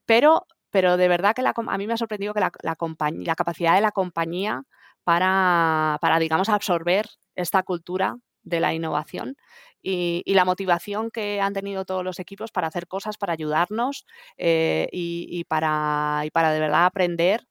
pero, 0.07 0.47
pero 0.71 0.97
de 0.97 1.09
verdad 1.09 1.35
que 1.35 1.43
a 1.45 1.79
mí 1.79 1.87
me 1.87 1.93
ha 1.93 1.99
sorprendido 1.99 2.33
que 2.33 2.41
la, 2.41 2.51
la, 2.63 2.77
la 2.79 3.37
capacidad 3.37 3.75
de 3.75 3.83
la 3.83 3.93
compañía 3.93 4.63
para, 5.05 5.99
para, 6.01 6.19
digamos, 6.19 6.49
absorber 6.49 7.07
esta 7.35 7.63
cultura 7.65 8.17
de 8.43 8.61
la 8.61 8.75
innovación 8.75 9.37
y, 9.83 10.23
la 10.35 10.45
motivación 10.45 11.11
que 11.11 11.41
han 11.41 11.55
tenido 11.55 11.85
todos 11.85 12.05
los 12.05 12.19
equipos 12.19 12.51
para 12.51 12.69
hacer 12.69 12.87
cosas, 12.87 13.17
para 13.17 13.33
ayudarnos 13.33 14.07
eh, 14.37 14.89
y, 14.93 15.45
para, 15.45 16.25
para 16.33 16.53
de 16.53 16.61
verdad 16.61 16.87
aprender 16.87 17.47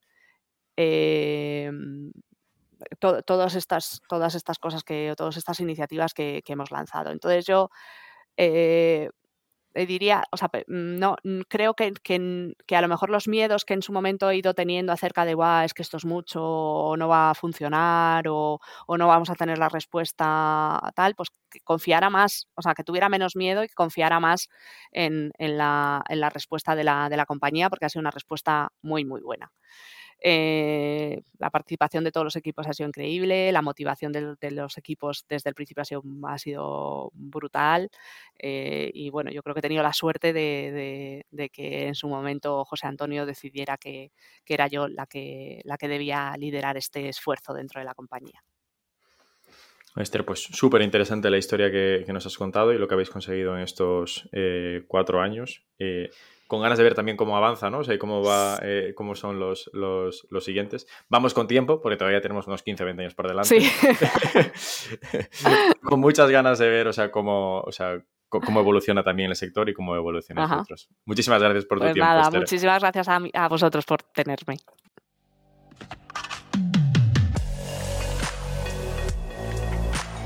em, 0.75 2.11
todas, 2.99 3.55
estas, 3.55 4.01
todas 4.07 4.35
estas 4.35 4.59
cosas 4.59 4.83
que, 4.83 5.13
todas 5.17 5.37
estas 5.37 5.59
iniciativas 5.59 6.13
que, 6.13 6.43
hemos 6.47 6.71
lanzado. 6.71 7.11
Entonces 7.11 7.45
yo 7.45 7.69
eh, 8.37 9.09
eh, 9.09 9.09
diría, 9.85 10.23
o 10.31 10.37
sea, 10.37 10.49
mm, 10.67 10.97
no, 10.97 11.15
creo 11.47 11.73
que, 11.73 11.93
que, 11.93 12.75
a 12.75 12.81
lo 12.81 12.87
mejor 12.87 13.09
los 13.09 13.27
miedos 13.27 13.65
que 13.65 13.73
en 13.73 13.81
su 13.81 13.93
momento 13.93 14.29
he 14.29 14.37
ido 14.37 14.53
teniendo 14.53 14.91
acerca 14.91 15.25
de, 15.25 15.33
guau, 15.33 15.65
es 15.65 15.73
que 15.73 15.81
esto 15.81 15.97
es 15.97 16.05
mucho, 16.05 16.41
o 16.43 16.97
no 16.97 17.07
va 17.07 17.31
a 17.31 17.35
funcionar, 17.35 18.25
o, 18.27 18.59
no 18.97 19.07
vamos 19.07 19.29
a 19.29 19.35
tener 19.35 19.57
la 19.57 19.69
respuesta 19.69 20.79
tal, 20.95 21.15
pues 21.15 21.29
que 21.49 21.59
confiara 21.61 22.09
más, 22.09 22.47
o 22.55 22.61
sea, 22.61 22.73
que 22.73 22.83
tuviera 22.83 23.09
menos 23.09 23.35
miedo 23.35 23.63
y 23.63 23.67
que 23.67 23.73
confiara 23.73 24.19
más 24.19 24.49
en, 24.91 25.31
la, 25.37 26.03
en 26.09 26.19
la, 26.19 26.29
respuesta 26.29 26.75
de 26.75 26.83
la, 26.83 27.09
de 27.09 27.17
la 27.17 27.25
compañía, 27.25 27.69
porque 27.69 27.85
ha 27.85 27.89
sido 27.89 28.01
una 28.01 28.11
respuesta 28.11 28.69
muy, 28.81 29.05
muy 29.05 29.21
buena. 29.21 29.51
Eh, 30.19 31.21
la 31.37 31.51
participación 31.51 32.03
de 32.03 32.11
todos 32.11 32.23
los 32.23 32.35
equipos 32.35 32.65
ha 32.67 32.73
sido 32.73 32.87
increíble, 32.87 33.51
la 33.51 33.61
motivación 33.61 34.11
de, 34.11 34.51
los 34.51 34.77
equipos 34.77 35.25
desde 35.29 35.49
el 35.49 35.55
principio 35.55 35.83
ha 35.83 36.37
sido, 36.37 37.11
brutal 37.13 37.89
eh, 38.39 38.89
y 38.93 39.11
bueno, 39.11 39.31
yo 39.31 39.43
creo 39.43 39.53
que 39.53 39.59
he 39.59 39.61
tenido 39.61 39.83
la 39.83 39.93
suerte 39.93 40.33
de, 40.33 41.23
que 41.53 41.87
en 41.87 41.95
su 41.95 42.07
momento 42.07 42.65
José 42.65 42.87
Antonio 42.87 43.25
decidiera 43.27 43.77
que, 43.77 44.11
era 44.47 44.67
yo 44.67 44.87
la 44.87 45.05
que, 45.05 45.61
la 45.65 45.77
que 45.77 45.87
debía 45.87 46.33
liderar 46.37 46.77
este 46.77 47.09
esfuerzo 47.09 47.53
dentro 47.53 47.79
de 47.79 47.85
la 47.85 47.93
compañía. 47.93 48.43
Esther, 49.95 50.25
pues 50.25 50.43
súper 50.43 50.81
interesante 50.81 51.29
la 51.29 51.37
historia 51.37 51.71
que, 51.71 52.05
nos 52.11 52.25
has 52.25 52.37
contado 52.37 52.73
y 52.73 52.77
lo 52.77 52.87
que 52.87 52.93
habéis 52.95 53.09
conseguido 53.09 53.55
en 53.55 53.63
estos 53.63 54.27
eh, 54.31 54.83
cuatro 54.87 55.21
años 55.21 55.63
con 56.47 56.61
ganas 56.61 56.77
de 56.77 56.83
ver 56.83 56.95
también 56.95 57.17
cómo 57.17 57.37
avanza, 57.37 57.69
¿no? 57.69 57.79
O 57.79 57.83
sea, 57.83 57.97
cómo 57.99 58.23
va, 58.23 58.59
eh, 58.63 58.93
cómo 58.95 59.15
son 59.15 59.39
los, 59.39 59.69
los, 59.73 60.43
siguientes. 60.43 60.87
Vamos 61.09 61.33
con 61.33 61.47
tiempo, 61.47 61.81
porque 61.81 61.97
todavía 61.97 62.21
tenemos 62.21 62.47
unos 62.47 62.63
15, 62.63 62.83
20 62.83 63.01
años 63.03 63.15
por 63.15 63.27
delante. 63.27 63.59
Sí. 63.59 64.97
con 65.83 65.99
muchas 65.99 66.29
ganas 66.29 66.59
de 66.59 66.69
ver, 66.69 66.87
o 66.87 66.93
sea, 66.93 67.11
cómo, 67.11 67.59
o 67.59 67.71
sea, 67.71 68.01
cómo 68.29 68.59
evoluciona 68.59 69.03
también 69.03 69.29
el 69.29 69.35
sector 69.35 69.69
y 69.69 69.73
cómo 69.73 69.95
evoluciona 69.95 70.47
nosotros. 70.47 70.89
Muchísimas 71.05 71.41
gracias 71.41 71.65
por 71.65 71.79
tu 71.79 71.83
pues 71.83 71.93
tiempo. 71.93 72.09
Nada, 72.09 72.31
muchísimas 72.31 72.79
gracias 72.79 73.07
a, 73.09 73.19
a 73.33 73.47
vosotros 73.47 73.85
por 73.85 74.03
tenerme. 74.03 74.57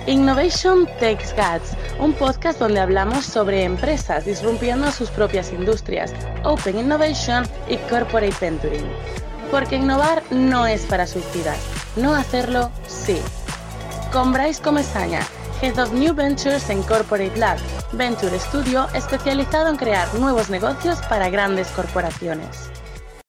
Innovation 0.07 0.87
Takes 0.99 1.35
Guts, 1.35 1.77
un 1.99 2.13
podcast 2.13 2.59
donde 2.59 2.79
hablamos 2.79 3.23
sobre 3.23 3.63
empresas 3.63 4.25
disrumpiendo 4.25 4.91
sus 4.91 5.11
propias 5.11 5.53
industrias, 5.53 6.11
Open 6.43 6.79
Innovation 6.79 7.45
y 7.69 7.77
Corporate 7.77 8.33
Venturing. 8.41 8.89
Porque 9.51 9.75
innovar 9.75 10.23
no 10.31 10.65
es 10.65 10.85
para 10.87 11.05
suicidas, 11.05 11.59
no 11.95 12.15
hacerlo 12.15 12.71
sí. 12.87 13.21
Con 14.11 14.33
Bryce 14.33 14.61
Comesaña, 14.61 15.21
Head 15.61 15.77
of 15.77 15.93
New 15.93 16.15
Ventures 16.15 16.71
en 16.71 16.81
Corporate 16.81 17.37
Lab, 17.37 17.59
Venture 17.91 18.39
Studio 18.39 18.87
especializado 18.95 19.69
en 19.69 19.77
crear 19.77 20.11
nuevos 20.15 20.49
negocios 20.49 20.99
para 21.09 21.29
grandes 21.29 21.67
corporaciones. 21.67 22.70